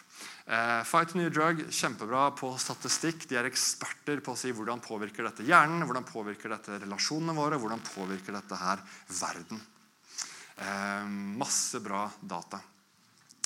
Eh, 0.54 0.76
Fight 0.86 1.16
New 1.18 1.32
Drug 1.34 1.64
kjempebra 1.74 2.28
på 2.38 2.52
statistikk. 2.62 3.26
De 3.26 3.42
er 3.42 3.50
eksperter 3.50 4.22
på 4.22 4.36
å 4.36 4.38
si 4.38 4.54
hvordan 4.54 4.86
påvirker 4.86 5.26
dette 5.26 5.50
hjernen, 5.50 5.82
hvordan 5.82 6.06
påvirker 6.06 6.54
dette 6.54 6.78
relasjonene 6.86 7.34
våre, 7.42 7.58
hvordan 7.58 7.82
påvirker 7.90 8.38
dette 8.38 8.62
her 8.62 8.86
verden. 9.18 9.66
Eh, 10.62 11.10
masse 11.42 11.82
bra 11.82 12.06
data. 12.22 12.62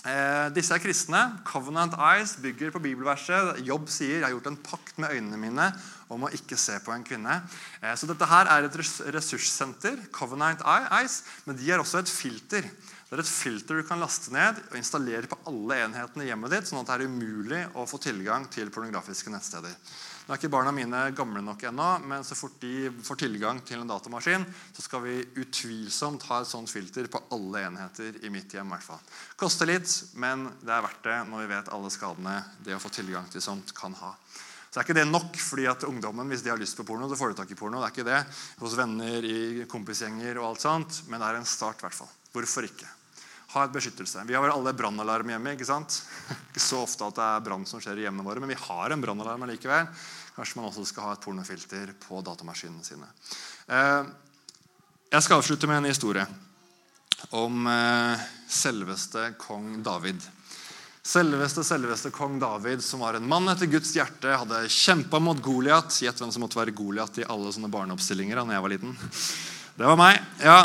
Eh, 0.04 0.50
disse 0.52 0.76
er 0.76 0.84
kristne. 0.84 1.20
Covenant 1.48 1.96
Eyes 1.96 2.36
bygger 2.44 2.74
på 2.76 2.84
bibelverset. 2.84 3.64
Jobb 3.64 3.88
sier 3.88 4.20
'Jeg 4.20 4.24
har 4.28 4.36
gjort 4.36 4.52
en 4.52 4.64
pakt 4.68 4.98
med 5.00 5.16
øynene 5.16 5.40
mine 5.40 5.72
om 6.14 6.28
å 6.28 6.32
ikke 6.34 6.58
se 6.60 6.78
på 6.84 6.94
en 6.94 7.06
kvinne'. 7.06 7.42
Eh, 7.82 7.96
så 7.96 8.10
dette 8.10 8.30
her 8.30 8.50
er 8.52 8.68
et 8.68 8.80
ressurssenter, 9.16 10.00
Covenant 10.12 10.62
Eyes, 10.62 11.24
men 11.46 11.58
de 11.58 11.72
er 11.72 11.82
også 11.82 12.00
et 12.00 12.10
filter. 12.10 12.64
Det 13.14 13.20
er 13.20 13.22
et 13.22 13.30
filter 13.30 13.78
du 13.78 13.84
kan 13.86 14.02
laste 14.02 14.32
ned 14.34 14.58
og 14.72 14.80
installere 14.80 15.30
på 15.30 15.38
alle 15.46 15.84
enhetene 15.86 16.26
i 16.26 16.32
hjemmet 16.32 16.50
ditt, 16.50 16.66
sånn 16.66 16.82
at 16.82 16.90
det 16.90 16.96
er 16.96 17.12
umulig 17.12 17.60
å 17.78 17.86
få 17.86 18.00
tilgang 18.02 18.48
til 18.50 18.72
pornografiske 18.74 19.30
nettsteder. 19.30 19.76
Nå 20.24 20.32
er 20.32 20.40
ikke 20.40 20.54
barna 20.54 20.72
mine 20.72 21.00
gamle 21.12 21.42
nok 21.44 21.66
ennå, 21.68 21.88
men 22.08 22.24
så 22.24 22.36
fort 22.40 22.56
de 22.64 22.88
får 23.04 23.20
tilgang 23.26 23.60
til 23.68 23.82
en 23.82 23.90
datamaskin, 23.92 24.46
så 24.72 24.86
skal 24.86 25.04
vi 25.04 25.18
utvilsomt 25.44 26.24
ha 26.30 26.40
et 26.42 26.48
sånt 26.48 26.72
filter 26.72 27.10
på 27.12 27.20
alle 27.36 27.66
enheter 27.68 28.22
i 28.24 28.32
mitt 28.32 28.56
hjem. 28.56 28.72
hvert 28.72 28.88
fall. 28.88 29.02
Koster 29.36 29.68
litt, 29.68 29.92
men 30.16 30.48
det 30.64 30.72
er 30.72 30.86
verdt 30.88 31.04
det 31.04 31.20
når 31.28 31.44
vi 31.44 31.52
vet 31.52 31.74
alle 31.76 31.92
skadene 31.92 32.38
det 32.64 32.78
å 32.78 32.82
få 32.82 32.90
tilgang 32.96 33.28
til 33.30 33.44
sånt 33.44 33.76
kan 33.76 33.94
ha. 34.00 34.14
Så 34.74 34.80
er 34.82 34.88
ikke 34.88 34.96
det 34.98 35.06
nok, 35.06 35.36
fordi 35.38 35.68
at 35.70 35.84
ungdommen 35.86 36.32
hvis 36.34 36.42
de 36.42 36.50
har 36.50 36.58
lyst 36.58 36.74
på 36.80 36.86
porno, 36.88 37.06
så 37.06 37.18
får 37.20 37.30
de 37.30 37.38
tak 37.44 37.52
i 37.54 37.58
porno. 37.58 37.78
Det 37.78 37.86
er 37.86 37.94
ikke 37.94 38.08
det 38.08 38.22
hos 38.58 38.74
venner, 38.74 39.22
i 39.22 39.68
kompisgjenger 39.70 40.40
og 40.42 40.48
alt 40.48 40.64
sånt, 40.64 41.04
men 41.12 41.22
det 41.22 41.28
er 41.28 41.38
en 41.38 41.46
start. 41.46 41.78
i 41.78 41.86
hvert 41.86 41.98
fall. 42.00 42.10
Hvorfor 42.34 42.66
ikke? 42.66 42.90
Ha 43.54 43.68
et 43.68 43.76
beskyttelse. 43.76 44.24
Vi 44.26 44.34
har 44.34 44.42
vel 44.42 44.56
alle 44.56 44.74
brannalarm 44.74 45.30
hjemme. 45.30 45.54
ikke 45.54 45.70
sant? 45.70 46.00
Ikke 46.50 46.64
så 46.66 46.82
ofte 46.88 47.06
at 47.06 47.20
det 47.20 47.28
er 47.28 47.46
brann 47.46 47.68
som 47.70 47.82
skjer 47.86 48.02
i 48.02 48.08
hjemmene 48.08 48.26
våre, 48.26 48.42
men 48.42 48.50
vi 48.50 48.58
har 48.66 48.94
en 48.96 49.06
brannalarm 49.06 49.46
likevel. 49.52 49.86
Kanskje 50.34 50.58
man 50.58 50.72
også 50.72 50.88
skal 50.90 51.06
ha 51.06 51.14
et 51.14 51.22
pornofilter 51.22 51.94
på 52.08 52.26
datamaskinene 52.26 52.82
sine. 52.86 53.10
Eh, 53.70 54.10
jeg 55.14 55.22
skal 55.22 55.38
avslutte 55.38 55.70
med 55.70 55.84
en 55.84 55.92
historie 55.92 56.26
om 57.38 57.68
eh, 57.70 58.26
selveste 58.50 59.36
kong 59.38 59.84
David. 59.86 60.26
Selveste, 61.04 61.66
selveste 61.68 62.14
kong 62.16 62.38
David, 62.40 62.80
som 62.80 63.02
var 63.04 63.18
en 63.18 63.26
mann 63.28 63.50
etter 63.52 63.68
Guds 63.68 63.90
hjerte, 63.92 64.38
hadde 64.40 64.62
kjempa 64.72 65.20
mot 65.20 65.42
Goliat. 65.44 65.92
Gjett 66.00 66.22
hvem 66.22 66.30
som 66.32 66.46
måtte 66.46 66.56
være 66.56 66.72
Goliat 66.72 67.20
i 67.20 67.26
alle 67.28 67.52
sånne 67.52 67.68
barneoppstillinger 67.74 68.40
da 68.40 68.46
jeg 68.56 68.64
var 68.64 68.72
liten. 68.72 68.94
Det 69.76 69.90
var 69.90 70.00
meg. 70.00 70.22
ja. 70.40 70.62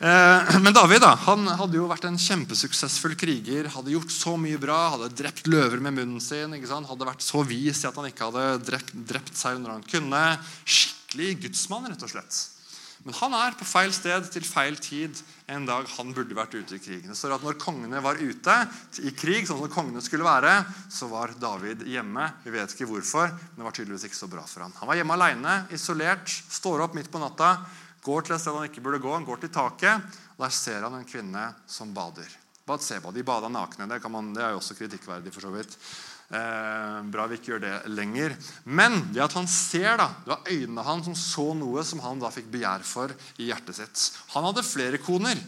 Eh, 0.00 0.50
men 0.64 0.74
David 0.74 1.04
da, 1.04 1.12
han 1.28 1.46
hadde 1.60 1.78
jo 1.78 1.86
vært 1.86 2.08
en 2.08 2.18
kjempesuksessfull 2.18 3.14
kriger. 3.20 3.70
Hadde 3.76 3.94
gjort 3.94 4.10
så 4.10 4.34
mye 4.40 4.58
bra, 4.58 4.80
hadde 4.96 5.12
drept 5.22 5.46
løver 5.46 5.78
med 5.78 5.94
munnen 6.00 6.24
sin. 6.24 6.58
Hadde 6.66 7.10
vært 7.12 7.22
så 7.22 7.46
vis 7.46 7.84
i 7.84 7.86
at 7.86 8.02
han 8.02 8.10
ikke 8.10 8.32
hadde 8.32 8.66
drept, 8.66 8.90
drept 9.06 9.38
seg 9.38 9.62
når 9.62 9.76
han 9.76 9.86
kunne. 9.86 10.26
Skikkelig 10.66 11.30
gudsmann, 11.46 11.86
rett 11.92 12.02
og 12.02 12.10
slett. 12.10 12.42
Men 13.06 13.14
han 13.20 13.34
er 13.38 13.54
på 13.54 13.66
feil 13.68 13.92
sted 13.94 14.24
til 14.34 14.42
feil 14.42 14.74
tid 14.82 15.14
en 15.54 15.66
dag 15.68 15.86
han 15.94 16.08
burde 16.10 16.34
vært 16.34 16.56
ute 16.58 16.74
i 16.74 16.82
krigen. 16.82 17.12
Det 17.12 17.14
står 17.14 17.36
at 17.36 17.44
Når 17.46 17.58
kongene 17.62 18.00
var 18.02 18.18
ute 18.18 18.56
i 19.06 19.12
krig, 19.14 19.46
sånn 19.46 19.60
som 19.60 19.70
kongene 19.70 20.02
skulle 20.02 20.26
være, 20.26 20.56
så 20.90 21.06
var 21.12 21.36
David 21.38 21.84
hjemme. 21.86 22.24
Vi 22.42 22.54
vet 22.56 22.74
ikke 22.74 22.88
hvorfor, 22.90 23.30
men 23.30 23.60
det 23.60 23.68
var 23.68 23.76
tydeligvis 23.78 24.08
ikke 24.08 24.18
så 24.18 24.30
bra 24.32 24.42
for 24.42 24.66
han. 24.66 24.74
Han 24.80 24.90
var 24.90 24.98
hjemme 24.98 25.14
alene, 25.14 25.54
isolert, 25.76 26.26
står 26.50 26.82
opp 26.88 26.98
midt 26.98 27.12
på 27.12 27.22
natta 27.22 27.54
Går 28.06 28.22
til 28.22 28.36
et 28.36 28.42
sted 28.42 28.54
han 28.54 28.68
ikke 28.68 28.82
burde 28.84 29.00
gå. 29.02 29.10
Han 29.10 29.24
går 29.26 29.40
til 29.42 29.50
taket, 29.50 30.18
og 30.36 30.44
der 30.44 30.52
ser 30.54 30.84
han 30.86 30.94
en 30.94 31.08
kvinne 31.08 31.48
som 31.66 31.90
bader. 31.94 32.28
Badseba. 32.66 33.10
De 33.14 33.22
bada 33.26 33.48
nakne. 33.50 33.86
Det, 33.90 33.98
man, 34.10 34.32
det, 34.34 34.42
er 34.42 34.54
jo 34.54 34.60
også 34.60 34.76
kritikkverdig. 34.78 35.32
for 35.34 35.46
så 35.46 35.50
vidt. 35.54 35.74
Eh, 36.26 36.96
bra 37.12 37.28
vi 37.30 37.38
ikke 37.38 37.52
gjør 37.52 37.62
det 37.62 37.74
lenger. 37.94 38.34
Men 38.64 38.98
det 39.14 39.22
at 39.22 39.36
han 39.38 39.46
ser, 39.50 39.94
da, 40.00 40.08
det 40.24 40.32
var 40.32 40.50
øynene 40.50 40.86
han 40.88 41.04
som 41.06 41.14
så 41.18 41.52
noe 41.54 41.84
som 41.86 42.02
han 42.02 42.22
da 42.22 42.32
fikk 42.34 42.48
begjær 42.54 42.86
for 42.86 43.14
i 43.38 43.50
hjertet 43.52 43.78
sitt. 43.78 44.08
Han 44.34 44.48
hadde 44.48 44.66
flere 44.66 44.98
koner. 45.02 45.38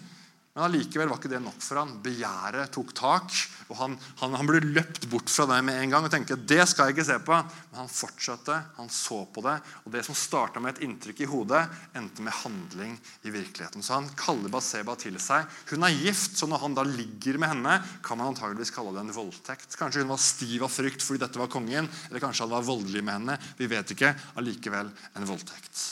Men 0.58 0.64
allikevel 0.66 1.06
var 1.06 1.20
ikke 1.20 1.30
det 1.30 1.38
nok 1.38 1.60
for 1.62 1.78
han. 1.78 1.90
Begjæret 2.02 2.72
tok 2.74 2.88
tak. 2.98 3.34
og 3.70 3.76
Han, 3.78 3.92
han, 4.18 4.32
han 4.40 4.48
ble 4.48 4.58
løpt 4.64 5.04
bort 5.06 5.30
fra 5.30 5.44
det 5.46 5.58
med 5.62 5.76
en 5.78 5.92
gang 5.92 6.08
og 6.08 6.10
tenkte 6.10 6.34
det 6.34 6.64
skal 6.66 6.88
jeg 6.88 6.96
ikke 6.96 7.04
se 7.06 7.18
på. 7.22 7.36
Men 7.70 7.78
han 7.78 7.92
fortsatte, 7.92 8.56
han 8.74 8.90
så 8.90 9.20
på 9.30 9.44
det. 9.46 9.54
Og 9.84 9.94
det 9.94 10.02
som 10.02 10.18
starta 10.18 10.58
med 10.58 10.74
et 10.74 10.82
inntrykk 10.88 11.22
i 11.22 11.28
hodet, 11.30 11.60
endte 11.94 12.26
med 12.26 12.34
handling 12.40 12.96
i 13.22 13.36
virkeligheten. 13.36 13.86
Så 13.86 14.00
han 14.00 14.10
kaller 14.18 14.50
Baseba 14.50 14.98
til 14.98 15.20
seg. 15.22 15.46
Hun 15.70 15.86
er 15.86 15.94
gift, 15.94 16.34
så 16.40 16.50
når 16.50 16.64
han 16.64 16.74
da 16.80 16.86
ligger 16.90 17.38
med 17.38 17.54
henne, 17.54 17.78
kan 18.02 18.18
man 18.18 18.32
antageligvis 18.32 18.74
kalle 18.74 18.96
det 18.98 19.06
en 19.06 19.14
voldtekt. 19.14 19.78
Kanskje 19.78 20.02
hun 20.02 20.10
var 20.10 20.26
stiv 20.26 20.66
av 20.66 20.74
frykt 20.74 21.06
fordi 21.06 21.22
dette 21.22 21.38
var 21.38 21.54
kongen, 21.54 21.86
eller 22.08 22.26
kanskje 22.26 22.48
han 22.48 22.56
var 22.56 22.66
voldelig 22.66 23.06
med 23.06 23.20
henne. 23.20 23.38
Vi 23.62 23.70
vet 23.70 23.94
ikke. 23.94 24.10
Allikevel 24.42 24.90
en 25.14 25.30
voldtekt. 25.30 25.86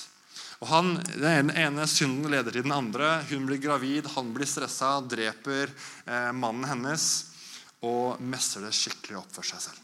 Og 0.63 0.69
han, 0.71 0.95
Den 1.21 1.51
ene 1.53 1.87
synden 1.91 2.31
leder 2.33 2.55
til 2.55 2.65
den 2.65 2.75
andre. 2.75 3.19
Hun 3.31 3.49
blir 3.49 3.61
gravid, 3.61 4.09
han 4.17 4.33
blir 4.35 4.49
stressa, 4.49 4.99
dreper 5.05 5.73
eh, 6.07 6.31
mannen 6.33 6.69
hennes 6.71 7.09
og 7.85 8.23
messer 8.25 8.65
det 8.65 8.73
skikkelig 8.75 9.21
opp 9.21 9.35
for 9.37 9.47
seg 9.47 9.61
selv. 9.69 9.83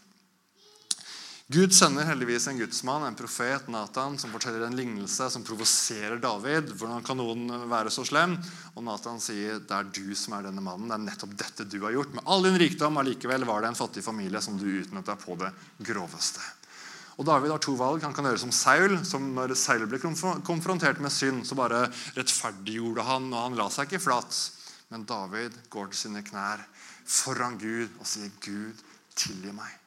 Gud 1.52 1.74
sender 1.76 2.06
heldigvis 2.08 2.46
en 2.48 2.56
gudsmann, 2.56 3.02
en 3.04 3.16
profet, 3.18 3.66
Nathan, 3.68 4.14
som 4.18 4.30
forteller 4.32 4.62
en 4.64 4.76
lignelse 4.76 5.26
som 5.34 5.42
provoserer 5.44 6.16
David. 6.22 6.70
Hvordan 6.80 7.04
kan 7.04 7.18
noen 7.20 7.66
være 7.68 7.92
så 7.92 8.06
slem? 8.08 8.38
Og 8.72 8.86
Nathan 8.86 9.20
sier 9.20 9.58
det 9.60 9.76
er 9.76 9.90
du 9.92 10.14
som 10.16 10.38
er 10.38 10.46
denne 10.46 10.64
mannen. 10.64 10.88
Det 10.88 10.96
er 10.96 11.04
nettopp 11.10 11.34
dette 11.42 11.66
du 11.68 11.82
har 11.82 11.92
gjort. 11.92 12.14
Med 12.16 12.24
all 12.24 12.46
din 12.46 12.56
rikdom 12.62 12.96
allikevel 13.02 13.44
var 13.44 13.60
det 13.60 13.72
en 13.72 13.80
fattig 13.82 14.06
familie 14.06 14.40
som 14.40 14.56
du 14.56 14.64
utnytta 14.70 15.18
på 15.20 15.36
det 15.42 15.52
groveste. 15.90 16.40
Og 17.20 17.26
David 17.28 17.52
har 17.52 17.60
to 17.62 17.74
valg. 17.76 18.02
Han 18.06 18.14
kan 18.16 18.26
gjøre 18.28 18.40
som 18.40 18.54
Saul. 18.54 18.96
som 19.04 19.32
Når 19.36 19.54
Saul 19.58 19.86
ble 19.90 20.00
konfrontert 20.00 21.00
med 21.02 21.12
synd, 21.12 21.44
så 21.46 21.58
bare 21.58 21.86
rettferdiggjorde 22.16 23.04
han, 23.06 23.28
og 23.32 23.46
han 23.46 23.58
la 23.58 23.68
seg 23.72 23.90
ikke 23.90 24.04
flat. 24.06 24.38
Men 24.92 25.06
David 25.08 25.56
går 25.72 25.92
til 25.92 26.06
sine 26.06 26.24
knær 26.24 26.64
foran 27.08 27.58
Gud 27.60 27.88
og 27.98 28.06
sier, 28.06 28.30
'Gud, 28.40 28.78
tilgi 29.16 29.52
meg'. 29.52 29.78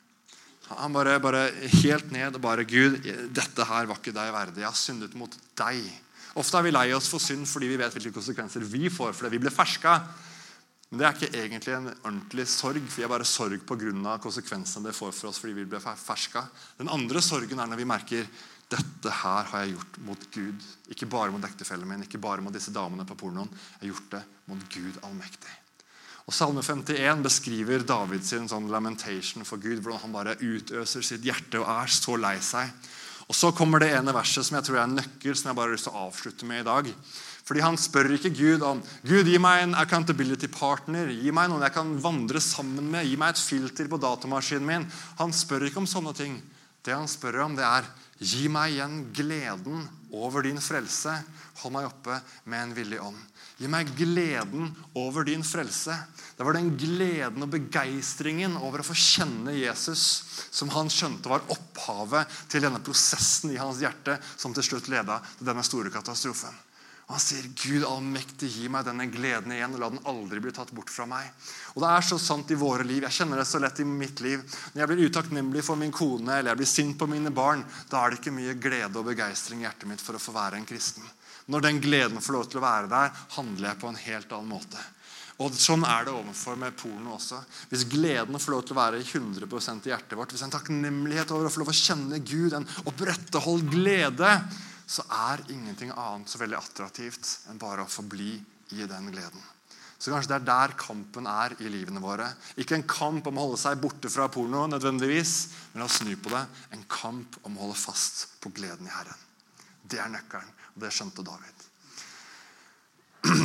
Han 0.73 0.93
bare, 0.93 1.19
bare 1.21 1.51
helt 1.83 2.11
ned 2.11 2.35
og 2.35 2.41
bare 2.41 2.65
'Gud, 2.65 2.97
dette 3.29 3.65
her 3.69 3.85
var 3.85 4.01
ikke 4.01 4.15
deg 4.15 4.33
verdig. 4.33 4.63
Jeg 4.63 4.71
har 4.71 4.79
syndet 4.79 5.15
mot 5.15 5.31
deg.' 5.57 6.01
Ofte 6.35 6.57
er 6.59 6.65
vi 6.65 6.71
lei 6.73 6.89
oss 6.91 7.07
for 7.07 7.23
synd 7.23 7.47
fordi 7.47 7.69
vi 7.71 7.77
vet 7.79 7.93
hvilke 7.95 8.11
konsekvenser 8.11 8.65
vi 8.67 8.89
får 8.91 9.13
fordi 9.15 9.37
vi 9.37 9.39
blir 9.45 9.55
ferska. 9.55 10.01
Men 10.95 11.01
det 11.01 11.07
er 11.09 11.17
ikke 11.17 11.39
egentlig 11.41 11.73
en 11.75 11.87
ordentlig 11.91 12.43
sorg. 12.47 12.83
Vi 12.87 13.03
er 13.03 13.09
bare 13.11 13.25
sorg 13.27 13.65
pga. 13.67 14.13
konsekvensene 14.23 14.87
det 14.87 14.95
får 14.95 15.11
for 15.11 15.27
oss 15.27 15.41
fordi 15.43 15.57
vi 15.57 15.65
blir 15.67 15.83
ferska. 15.83 16.45
Den 16.77 16.87
andre 16.87 17.19
sorgen 17.19 17.59
er 17.59 17.67
når 17.67 17.81
vi 17.81 17.87
merker 17.89 18.29
dette 18.71 19.11
her 19.11 19.43
har 19.43 19.65
jeg 19.65 19.73
gjort 19.73 19.99
mot 20.07 20.23
Gud. 20.31 20.63
Ikke 20.95 21.05
bare 21.05 21.33
mot 21.35 21.43
ektefellen 21.43 21.83
min, 21.89 22.07
ikke 22.07 22.17
bare 22.17 22.39
mot 22.39 22.55
disse 22.55 22.71
damene 22.71 23.03
på 23.03 23.19
pornoen. 23.19 23.51
Jeg 23.51 23.81
har 23.81 23.91
gjort 23.91 24.09
det 24.15 24.23
mot 24.47 24.63
Gud 24.71 25.01
allmektig. 25.03 25.59
Og 26.29 26.33
Salme 26.33 26.63
51 26.63 27.27
beskriver 27.27 27.83
Davids 27.83 28.31
sånn 28.31 28.71
lamentation 28.71 29.43
for 29.43 29.59
Gud. 29.59 29.83
Hvordan 29.83 30.07
han 30.07 30.15
bare 30.15 30.39
utøser 30.39 31.03
sitt 31.03 31.27
hjerte 31.27 31.59
og 31.59 31.67
er 31.75 31.91
så 31.91 32.15
lei 32.15 32.37
seg. 32.39 32.71
Og 33.27 33.35
Så 33.35 33.51
kommer 33.51 33.83
det 33.83 33.91
ene 33.91 34.15
verset 34.15 34.47
som 34.47 34.55
jeg 34.55 34.69
tror 34.69 34.79
er 34.79 34.87
en 34.87 34.95
nøkkel 34.95 35.35
som 35.35 35.51
jeg 35.51 35.59
bare 35.59 35.73
har 35.73 35.75
lyst 35.75 35.89
til 35.89 35.99
å 35.99 36.07
avslutte 36.07 36.47
med 36.47 36.63
i 36.63 36.69
dag. 36.71 36.95
Fordi 37.45 37.61
Han 37.61 37.77
spør 37.77 38.09
ikke 38.15 38.33
Gud 38.33 38.63
om 38.65 38.81
Gud, 39.05 39.27
gi 39.29 39.37
meg 39.41 39.63
en 39.63 39.77
accountability 39.77 40.49
partner, 40.49 41.11
gi 41.13 41.33
meg 41.35 41.51
noen 41.51 41.65
jeg 41.67 41.75
kan 41.75 41.93
vandre 42.01 42.41
sammen 42.41 42.89
med, 42.89 43.05
gi 43.05 43.19
meg 43.21 43.35
et 43.35 43.41
filter 43.41 43.89
på 43.91 44.01
datamaskinen 44.01 44.65
min. 44.65 44.87
Han 45.21 45.33
spør 45.33 45.67
ikke 45.67 45.83
om 45.83 45.89
sånne 45.89 46.15
ting. 46.17 46.39
Det 46.85 46.93
han 46.93 47.09
spør 47.09 47.43
om, 47.45 47.55
det 47.57 47.65
er 47.65 47.85
gi 48.21 48.47
meg 48.49 48.75
igjen 48.75 48.99
gleden 49.13 49.85
over 50.15 50.45
din 50.45 50.61
frelse. 50.63 51.13
Hold 51.61 51.73
meg 51.75 51.87
oppe 51.89 52.19
med 52.49 52.61
en 52.61 52.75
villig 52.77 52.99
ånd. 53.03 53.17
Gi 53.55 53.69
meg 53.71 53.93
gleden 53.95 54.69
over 54.99 55.25
din 55.27 55.43
frelse. 55.47 55.95
Det 56.35 56.43
var 56.43 56.57
den 56.57 56.73
gleden 56.79 57.45
og 57.45 57.53
begeistringen 57.53 58.57
over 58.59 58.81
å 58.81 58.87
få 58.89 58.97
kjenne 58.99 59.55
Jesus 59.55 60.05
som 60.51 60.71
han 60.75 60.91
skjønte 60.91 61.31
var 61.31 61.45
opphavet 61.53 62.31
til 62.51 62.65
denne 62.67 62.83
prosessen 62.83 63.53
i 63.55 63.59
hans 63.61 63.79
hjerte 63.83 64.17
som 64.35 64.55
til 64.55 64.67
slutt 64.67 64.91
leda 64.91 65.21
til 65.37 65.47
denne 65.47 65.63
store 65.63 65.93
katastrofen. 65.93 66.64
Og 67.05 67.13
Han 67.13 67.21
sier, 67.21 67.45
'Gud 67.53 67.83
allmektig, 67.85 68.49
gi 68.49 68.69
meg 68.71 68.87
denne 68.87 69.05
gleden 69.13 69.51
igjen, 69.53 69.75
og 69.77 69.81
la 69.81 69.89
den 69.93 70.05
aldri 70.09 70.39
bli 70.41 70.53
tatt 70.55 70.71
bort 70.73 70.89
fra 70.89 71.05
meg.' 71.05 71.29
Og 71.75 71.83
Det 71.83 71.89
er 71.91 72.01
så 72.07 72.17
sant 72.17 72.49
i 72.49 72.57
våre 72.57 72.83
liv. 72.83 73.03
Jeg 73.05 73.19
kjenner 73.19 73.37
det 73.37 73.45
så 73.45 73.61
lett 73.61 73.79
i 73.79 73.85
mitt 73.85 74.23
liv. 74.25 74.41
Når 74.73 74.81
jeg 74.81 74.89
blir 74.89 75.05
utakknemlig 75.09 75.63
for 75.63 75.77
min 75.77 75.93
kone 75.93 76.39
eller 76.39 76.51
jeg 76.51 76.61
blir 76.63 76.71
sint 76.71 76.97
på 76.97 77.07
mine 77.07 77.29
barn, 77.29 77.61
da 77.91 78.01
er 78.01 78.09
det 78.09 78.19
ikke 78.19 78.33
mye 78.33 78.57
glede 78.57 78.97
og 78.97 79.05
begeistring 79.05 79.61
i 79.61 79.67
hjertet 79.67 79.89
mitt 79.91 80.01
for 80.01 80.17
å 80.17 80.23
få 80.23 80.33
være 80.33 80.57
en 80.57 80.65
kristen. 80.65 81.05
Når 81.45 81.61
den 81.61 81.81
gleden 81.81 82.21
får 82.21 82.33
lov 82.33 82.49
til 82.49 82.57
å 82.57 82.65
være 82.65 82.89
der, 82.89 83.13
handler 83.37 83.69
jeg 83.69 83.81
på 83.83 83.89
en 83.91 84.03
helt 84.07 84.31
annen 84.33 84.53
måte. 84.55 84.81
Og 85.43 85.51
Sånn 85.59 85.83
er 85.83 86.07
det 86.07 86.13
overfor 86.15 86.55
med 86.57 86.77
porno 86.79 87.17
også. 87.17 87.41
Hvis 87.69 87.83
gleden 87.91 88.39
får 88.39 88.53
lov 88.53 88.61
til 88.65 88.73
å 88.73 88.79
være 88.79 89.01
100% 89.03 89.85
i 89.85 89.91
hjertet 89.91 90.15
vårt, 90.17 90.31
hvis 90.31 90.45
en 90.47 90.53
takknemlighet 90.53 91.33
over 91.35 91.49
å 91.49 91.51
få 91.51 91.61
lov 91.61 91.73
til 91.73 91.75
å 91.75 91.87
kjenne 91.89 92.21
Gud, 92.23 92.55
en 92.55 92.67
opprettholdt 92.87 93.67
glede, 93.73 94.31
så 94.85 95.03
er 95.09 95.43
ingenting 95.49 95.91
annet 95.95 96.29
så 96.29 96.39
veldig 96.41 96.57
attraktivt 96.59 97.49
enn 97.49 97.61
bare 97.61 97.85
å 97.85 97.91
forbli 97.91 98.35
i 98.75 98.87
den 98.89 99.11
gleden. 99.11 99.41
Så 99.97 100.11
kanskje 100.11 100.33
det 100.33 100.37
er 100.37 100.47
der 100.49 100.73
kampen 100.77 101.27
er 101.29 101.55
i 101.63 101.69
livene 101.71 102.01
våre. 102.03 102.27
Ikke 102.61 102.75
en 102.77 102.87
kamp 102.87 103.25
om 103.29 103.39
å 103.39 103.45
holde 103.47 103.61
seg 103.61 103.79
borte 103.81 104.11
fra 104.11 104.27
porno, 104.29 104.65
nødvendigvis, 104.69 105.33
men 105.73 105.81
la 105.81 105.87
oss 105.87 106.01
snu 106.01 106.11
på 106.19 106.33
det. 106.33 106.43
En 106.75 106.83
kamp 106.91 107.39
om 107.47 107.55
å 107.55 107.63
holde 107.65 107.79
fast 107.79 108.27
på 108.43 108.51
gleden 108.53 108.85
i 108.85 108.93
Herren. 108.93 109.23
Det 109.81 110.01
er 110.01 110.11
nøkkelen. 110.13 110.51
Og 110.75 110.83
det 110.83 110.91
skjønte 110.93 111.25
David. 111.25 111.65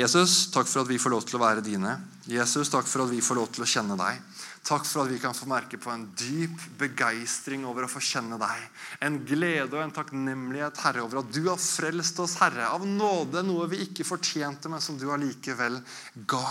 Jesus, 0.00 0.50
takk 0.52 0.66
for 0.68 0.82
at 0.82 0.90
vi 0.90 0.98
får 1.00 1.14
lov 1.14 1.24
til 1.28 1.38
å 1.38 1.44
være 1.44 1.62
dine. 1.64 1.92
Jesus, 2.26 2.72
takk 2.72 2.88
for 2.88 3.04
at 3.04 3.12
vi 3.12 3.22
får 3.22 3.38
lov 3.38 3.52
til 3.54 3.62
å 3.64 3.70
kjenne 3.70 3.96
deg. 4.00 4.18
Takk 4.66 4.82
for 4.82 5.04
at 5.04 5.12
vi 5.12 5.20
kan 5.22 5.34
få 5.36 5.46
merke 5.46 5.78
på 5.78 5.92
en 5.92 6.08
dyp 6.18 6.64
begeistring 6.80 7.62
over 7.70 7.86
å 7.86 7.90
få 7.90 8.00
kjenne 8.02 8.34
deg. 8.40 8.64
En 9.06 9.20
glede 9.22 9.70
og 9.70 9.78
en 9.84 9.94
takknemlighet, 9.94 10.80
Herre, 10.82 11.04
over 11.06 11.20
at 11.20 11.30
du 11.30 11.44
har 11.46 11.60
frelst 11.62 12.18
oss, 12.24 12.34
Herre, 12.40 12.66
av 12.74 12.82
nåde, 12.82 13.44
noe 13.46 13.68
vi 13.70 13.84
ikke 13.84 14.06
fortjente, 14.08 14.66
men 14.72 14.82
som 14.82 14.98
du 14.98 15.06
allikevel 15.14 15.78
ga. 16.26 16.46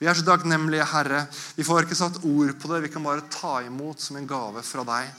Vi 0.00 0.08
er 0.08 0.16
så 0.16 0.24
takknemlige, 0.24 0.88
Herre. 0.88 1.26
Vi 1.58 1.66
får 1.68 1.84
ikke 1.84 2.00
satt 2.00 2.22
ord 2.24 2.56
på 2.56 2.72
det. 2.72 2.86
Vi 2.86 2.94
kan 2.94 3.04
bare 3.04 3.28
ta 3.28 3.58
imot 3.66 4.00
som 4.00 4.16
en 4.16 4.30
gave 4.30 4.64
fra 4.64 4.86
deg. 4.94 5.12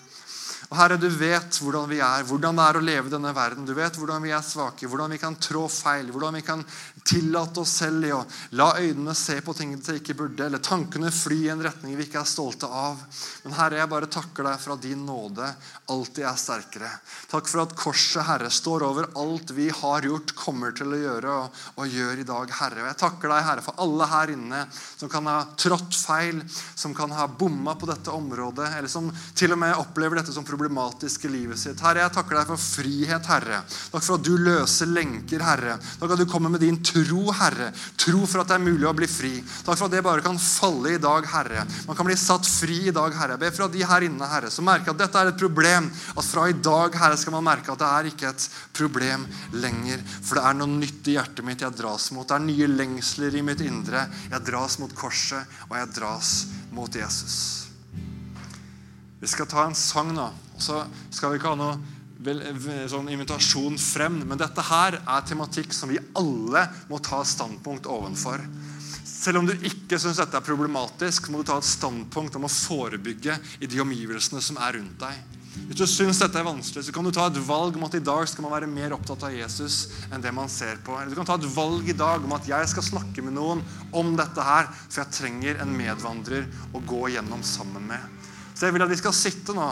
Og 0.71 0.77
Herre, 0.79 0.95
du 0.95 1.09
vet 1.11 1.57
hvordan 1.59 1.89
vi 1.89 1.97
er, 1.99 2.25
hvordan 2.25 2.57
det 2.57 2.65
er 2.65 2.77
å 2.79 2.83
leve 2.85 3.09
i 3.09 3.11
denne 3.11 3.33
verden. 3.35 3.65
Du 3.67 3.73
vet 3.75 3.97
hvordan 3.97 4.23
vi 4.23 4.31
er 4.31 4.45
svake, 4.45 4.87
hvordan 4.87 5.11
vi 5.11 5.21
kan 5.21 5.35
trå 5.35 5.65
feil, 5.67 6.09
hvordan 6.13 6.37
vi 6.37 6.43
kan 6.47 6.61
tillate 7.07 7.61
oss 7.61 7.73
selv 7.81 8.05
i 8.07 8.11
å 8.15 8.21
la 8.57 8.71
øynene 8.79 9.15
se 9.17 9.39
på 9.43 9.55
ting 9.57 9.73
de 9.75 9.97
ikke 9.99 10.15
burde, 10.17 10.45
eller 10.45 10.63
tankene 10.63 11.11
fly 11.13 11.37
i 11.45 11.51
en 11.53 11.63
retning 11.63 11.97
vi 11.97 12.07
ikke 12.07 12.21
er 12.21 12.29
stolte 12.29 12.67
av. 12.67 12.99
Men 13.43 13.55
Herre, 13.57 13.81
jeg 13.81 13.91
bare 13.91 14.09
takker 14.11 14.47
deg 14.47 14.61
for 14.61 14.75
at 14.75 14.85
din 14.85 15.05
nåde 15.07 15.47
alltid 15.91 16.25
er 16.27 16.39
sterkere. 16.39 16.91
Takk 17.31 17.49
for 17.51 17.63
at 17.65 17.75
korset, 17.77 18.23
Herre, 18.27 18.51
står 18.53 18.85
over 18.87 19.09
alt 19.19 19.53
vi 19.57 19.69
har 19.81 20.07
gjort, 20.07 20.35
kommer 20.37 20.75
til 20.77 20.93
å 20.93 21.01
gjøre 21.01 21.37
og, 21.43 21.61
og 21.81 21.97
gjør 21.97 22.23
i 22.23 22.27
dag, 22.27 22.55
Herre. 22.61 22.85
Og 22.85 22.91
jeg 22.91 23.01
takker 23.03 23.33
deg, 23.33 23.45
Herre, 23.49 23.65
for 23.65 23.83
alle 23.83 24.09
her 24.11 24.35
inne 24.35 24.63
som 24.71 25.11
kan 25.11 25.29
ha 25.29 25.37
trådt 25.59 25.97
feil, 25.97 26.43
som 26.75 26.95
kan 26.95 27.11
ha 27.15 27.27
bomma 27.27 27.75
på 27.75 27.89
dette 27.89 28.13
området, 28.13 28.71
eller 28.77 28.91
som 28.91 29.09
til 29.37 29.55
og 29.55 29.61
med 29.61 29.77
opplever 29.81 30.21
dette 30.21 30.33
som 30.35 30.47
problematisk 30.47 30.71
problematiske 30.71 31.29
livet 31.29 31.59
sitt. 31.59 31.79
Herre, 31.81 32.03
jeg 32.05 32.13
takker 32.15 32.37
deg 32.37 32.49
for 32.49 32.61
frihet, 32.61 33.27
Herre. 33.29 33.61
Takk 33.91 34.03
for 34.03 34.17
at 34.17 34.25
du 34.25 34.35
løser 34.37 34.89
lenker, 34.91 35.41
Herre. 35.43 35.77
Takk 35.99 36.13
at 36.13 36.21
du 36.21 36.25
kommer 36.29 36.49
med 36.49 36.61
din 36.61 36.77
tro, 36.83 36.90
Herre. 36.91 37.71
Tro 37.99 38.25
for 38.25 38.41
at 38.41 38.49
det 38.51 38.57
er 38.57 38.63
mulig 38.63 38.87
å 38.87 38.93
bli 38.97 39.07
fri. 39.09 39.31
Takk 39.65 39.77
for 39.77 39.87
at 39.87 39.93
det 39.95 40.03
bare 40.05 40.23
kan 40.25 40.37
falle 40.41 40.95
i 40.95 41.01
dag, 41.01 41.25
Herre. 41.31 41.63
Man 41.87 41.97
kan 41.97 42.07
bli 42.07 42.17
satt 42.19 42.47
fri 42.47 42.87
i 42.89 42.95
dag, 42.95 43.15
Herre. 43.17 43.37
Jeg 43.37 43.43
ber 43.45 43.55
for 43.55 43.67
at 43.67 43.75
de 43.75 43.85
her 43.87 44.07
inne, 44.07 44.29
Herre, 44.31 44.51
som 44.53 44.67
merker 44.67 44.93
at 44.93 45.01
dette 45.01 45.21
er 45.21 45.31
et 45.31 45.39
problem, 45.39 45.89
at 45.91 46.27
fra 46.27 46.47
i 46.49 46.57
dag, 46.57 46.99
Herre, 46.99 47.17
skal 47.17 47.37
man 47.37 47.47
merke 47.47 47.73
at 47.73 47.81
det 47.81 47.89
er 47.89 48.11
ikke 48.11 48.29
et 48.33 48.47
problem 48.77 49.25
lenger. 49.55 50.03
For 50.19 50.39
det 50.39 50.45
er 50.49 50.59
noe 50.59 50.75
nytt 50.75 51.09
i 51.11 51.17
hjertet 51.17 51.47
mitt 51.47 51.65
jeg 51.65 51.79
dras 51.79 52.11
mot. 52.15 52.27
Det 52.27 52.37
er 52.37 52.45
nye 52.45 52.69
lengsler 52.75 53.39
i 53.39 53.45
mitt 53.45 53.63
indre. 53.65 54.05
Jeg 54.29 54.47
dras 54.51 54.77
mot 54.83 54.93
korset, 54.97 55.59
og 55.69 55.75
jeg 55.79 55.93
dras 55.97 56.35
mot 56.75 57.01
Jesus. 57.01 57.41
Vi 59.21 59.29
skal 59.29 59.45
ta 59.45 59.67
en 59.67 59.77
sang 59.77 60.09
nå 60.17 60.31
og 60.61 60.63
så 60.63 60.83
skal 61.13 61.31
vi 61.31 61.39
ikke 61.39 61.55
ha 61.55 61.57
noe 61.57 62.00
vel, 62.25 62.41
sånn 62.91 63.09
invitasjon 63.11 63.77
frem. 63.81 64.21
Men 64.27 64.39
dette 64.41 64.65
her 64.69 64.99
er 65.01 65.27
tematikk 65.27 65.75
som 65.75 65.91
vi 65.91 65.99
alle 66.17 66.67
må 66.89 67.01
ta 67.03 67.23
standpunkt 67.27 67.89
ovenfor. 67.89 68.43
Selv 69.05 69.41
om 69.41 69.49
du 69.49 69.53
ikke 69.53 69.99
syns 70.01 70.21
dette 70.21 70.37
er 70.37 70.45
problematisk, 70.45 71.29
må 71.29 71.41
du 71.41 71.49
ta 71.51 71.59
et 71.61 71.67
standpunkt 71.67 72.37
om 72.39 72.47
å 72.47 72.53
forebygge 72.53 73.37
i 73.61 73.69
de 73.69 73.83
omgivelsene 73.83 74.41
som 74.41 74.57
er 74.61 74.79
rundt 74.79 74.97
deg. 75.03 75.37
Hvis 75.51 75.81
du 75.81 75.83
syns 75.89 76.19
dette 76.21 76.39
er 76.39 76.47
vanskelig, 76.47 76.85
så 76.87 76.93
kan 76.95 77.05
du 77.05 77.11
ta 77.13 77.25
et 77.27 77.39
valg 77.43 77.75
om 77.75 77.83
at 77.83 77.95
i 77.97 78.03
dag 78.03 78.23
skal 78.29 78.45
man 78.45 78.53
være 78.53 78.69
mer 78.71 78.95
opptatt 78.95 79.25
av 79.27 79.35
Jesus 79.35 79.91
enn 80.11 80.23
det 80.23 80.31
man 80.35 80.49
ser 80.51 80.79
på. 80.83 80.95
Eller 80.95 81.11
du 81.11 81.19
kan 81.19 81.27
ta 81.27 81.35
et 81.35 81.47
valg 81.53 81.89
i 81.91 81.97
dag 81.97 82.23
om 82.23 82.35
at 82.37 82.47
jeg 82.47 82.69
skal 82.71 82.87
snakke 82.87 83.25
med 83.25 83.35
noen 83.35 83.63
om 83.91 84.13
dette 84.19 84.45
her, 84.47 84.71
for 84.87 85.01
jeg 85.03 85.15
trenger 85.17 85.61
en 85.61 85.75
medvandrer 85.75 86.47
å 86.71 86.83
gå 86.87 87.11
gjennom 87.17 87.43
sammen 87.45 87.91
med. 87.91 88.20
Så 88.61 88.67
jeg 88.67 88.75
vil 88.75 88.83
at 88.85 88.91
vi 88.91 88.97
skal 88.99 89.13
sitte 89.17 89.55
nå, 89.57 89.63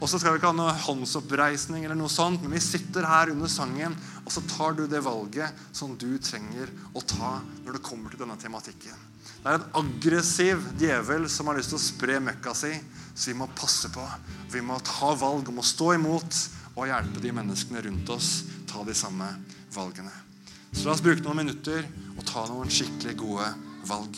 og 0.00 0.08
så 0.08 0.16
skal 0.16 0.32
vi 0.32 0.38
ikke 0.40 0.48
ha 0.48 0.56
noe 0.56 0.72
håndsoppreisning, 0.86 1.82
eller 1.84 1.98
noe 2.00 2.08
sånt, 2.08 2.40
men 2.40 2.54
vi 2.56 2.62
sitter 2.64 3.04
her 3.04 3.28
under 3.34 3.50
sangen, 3.52 3.92
og 4.22 4.32
så 4.32 4.40
tar 4.48 4.72
du 4.78 4.86
det 4.88 5.02
valget 5.04 5.58
som 5.76 5.92
du 6.00 6.14
trenger 6.16 6.72
å 6.96 7.02
ta 7.04 7.34
når 7.66 7.76
det 7.76 7.82
kommer 7.84 8.14
til 8.14 8.22
denne 8.22 8.38
tematikken. 8.40 9.02
Det 9.42 9.52
er 9.52 9.58
en 9.58 9.76
aggressiv 9.82 10.64
djevel 10.80 11.28
som 11.28 11.52
har 11.52 11.60
lyst 11.60 11.74
til 11.74 11.76
å 11.76 11.82
spre 11.90 12.16
møkka 12.24 12.56
si, 12.56 12.72
så 13.12 13.34
vi 13.34 13.36
må 13.36 13.50
passe 13.52 13.92
på. 13.92 14.06
Vi 14.48 14.64
må 14.64 14.80
ta 14.80 15.12
valg 15.20 15.52
om 15.52 15.60
å 15.60 15.68
stå 15.68 15.90
imot 15.98 16.40
og 16.72 16.88
hjelpe 16.88 17.20
de 17.20 17.34
menneskene 17.36 17.84
rundt 17.84 18.16
oss 18.16 18.32
ta 18.72 18.80
de 18.88 18.96
samme 18.96 19.28
valgene. 19.76 20.16
Så 20.72 20.88
la 20.88 20.96
oss 20.96 21.04
bruke 21.04 21.20
noen 21.20 21.42
minutter 21.44 21.84
og 22.16 22.24
ta 22.32 22.48
noen 22.48 22.72
skikkelig 22.72 23.18
gode 23.20 23.52
valg. 23.92 24.16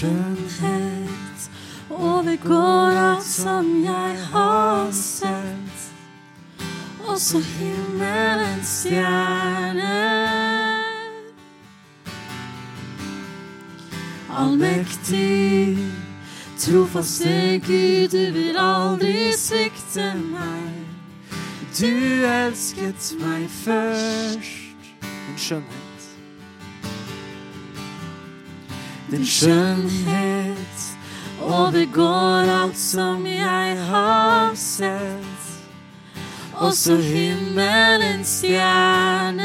Skjønnhet 0.00 1.50
overgår 1.90 2.96
alt 2.96 3.26
som 3.26 3.66
jeg 3.84 4.16
har 4.32 4.92
sett. 4.96 5.82
Også 7.04 7.40
himmelens 7.44 8.70
stjerner. 8.80 9.90
Allmektig, 14.30 15.76
trofaste 16.56 17.60
Gud, 17.66 18.08
du 18.14 18.32
vil 18.38 18.56
aldri 18.56 19.28
svikte 19.36 20.14
meg. 20.30 20.80
Du 21.76 21.92
elsket 22.24 23.12
meg 23.20 23.46
først. 23.60 24.90
En 25.04 25.36
skjønnhet. 25.36 25.89
Din 29.10 29.26
skjønnhet 29.26 30.82
overgår 31.42 32.50
alt 32.62 32.78
som 32.78 33.24
jeg 33.26 33.78
har 33.88 34.54
sett. 34.54 35.46
Også 36.54 36.96
himmelens 37.02 38.28
stjerner. 38.38 39.40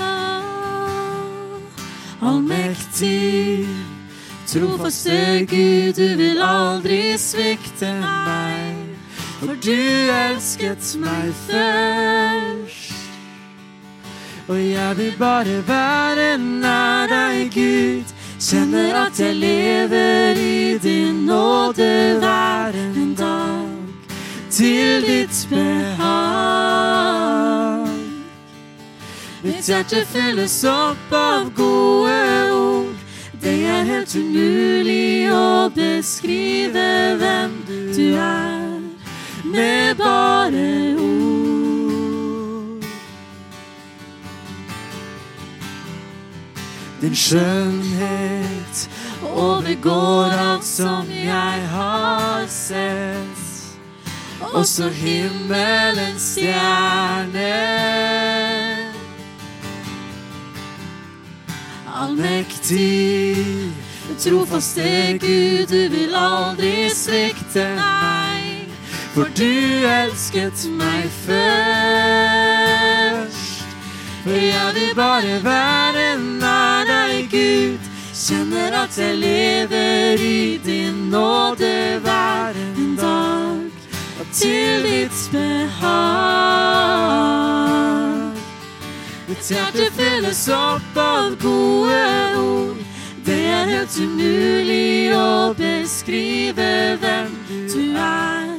Ah, 0.00 1.60
Allmektig, 2.22 3.68
trofaste 4.48 5.44
Gud, 5.50 5.92
du 5.92 6.16
vil 6.16 6.40
aldri 6.40 7.18
svikte 7.20 7.92
meg. 8.00 8.80
For 9.42 9.52
du 9.60 9.76
elsket 10.22 10.96
meg 11.04 11.34
først. 11.50 12.85
Og 14.48 14.70
jeg 14.70 14.96
vil 14.96 15.14
bare 15.18 15.68
være 15.68 16.38
nær 16.38 17.06
deg, 17.10 17.50
Gud. 17.54 18.04
Kjenner 18.40 19.06
at 19.06 19.20
jeg 19.20 19.34
lever 19.34 20.30
i 20.38 20.78
din 20.78 21.14
nåde 21.26 22.18
hver 22.18 22.68
en 22.68 23.14
dag. 23.14 23.68
Til 24.50 25.02
ditt 25.02 25.48
behag. 25.50 25.96
Mitt 29.42 29.66
hjerte 29.66 30.04
fylles 30.06 30.64
opp 30.64 31.12
av 31.12 31.50
gode 31.54 32.52
ord. 32.52 32.94
Det 33.42 33.66
er 33.66 33.82
helt 33.84 34.16
umulig 34.16 35.30
å 35.34 35.68
beskrive 35.74 37.16
hvem 37.18 37.52
du 37.66 38.14
er 38.14 38.66
med 39.44 39.94
bare 39.96 40.95
skjønnhet 47.16 48.88
overgår 49.22 50.30
alt 50.36 50.64
som 50.64 51.08
jeg 51.10 51.68
har 51.72 52.46
sett. 52.52 53.46
Også 54.52 54.88
himmelens 54.92 56.22
stjerner. 56.36 57.36
Allmektig, 61.96 63.72
trofaste 64.20 65.18
Gud, 65.20 65.66
du 65.72 65.88
vil 65.96 66.14
aldri 66.14 66.90
svikte 66.92 67.64
meg. 67.80 68.68
For 69.16 69.24
du 69.32 69.88
elsket 69.88 70.68
meg 70.76 71.08
først. 71.24 71.96
Jeg 74.26 74.74
vil 74.74 74.94
bare 74.94 75.44
være 75.44 76.16
deg, 76.18 76.75
Gud. 77.30 77.78
Kjenner 78.16 78.72
at 78.84 78.98
jeg 78.98 79.16
lever 79.18 80.20
i 80.20 80.60
din 80.64 80.94
nåde 81.10 81.98
hver 82.00 82.48
en 82.50 82.96
dag. 82.96 83.70
Og 84.20 84.26
til 84.32 84.82
ditt 84.82 85.30
behag. 85.32 85.66
Mitt 89.28 89.50
hjerte 89.50 89.90
fylles 89.92 90.48
opp 90.48 90.96
av 90.96 91.36
gode 91.42 92.38
ord. 92.38 92.76
Det 93.26 93.42
er 93.52 93.64
helt 93.74 93.98
umulig 94.00 95.12
å 95.12 95.52
beskrive 95.58 96.96
hvem 97.02 97.32
du 97.50 97.96
er 98.00 98.54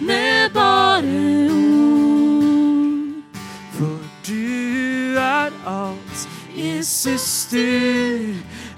med 0.00 0.50
bare 0.54 1.18
ord. 1.52 3.22
For 3.76 3.98
du 4.24 5.18
er 5.18 5.50
alt. 5.66 6.07
Jesus, 6.78 7.48
du 7.50 7.56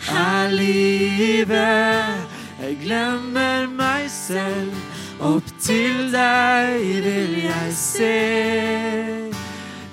er 0.09 0.51
livet. 0.51 2.29
Jeg 2.63 2.79
glemmer 2.83 3.67
meg 3.77 4.07
selv. 4.09 4.73
Opp 5.21 5.45
til 5.61 6.09
deg 6.13 6.81
vil 7.05 7.35
jeg 7.45 7.75
se. 7.77 8.17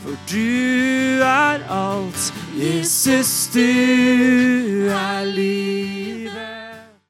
For 0.05 0.15
du 0.31 1.19
er 1.19 1.67
alt. 1.67 2.33
Jesus, 2.55 3.49
du 3.53 4.87
er 4.87 5.25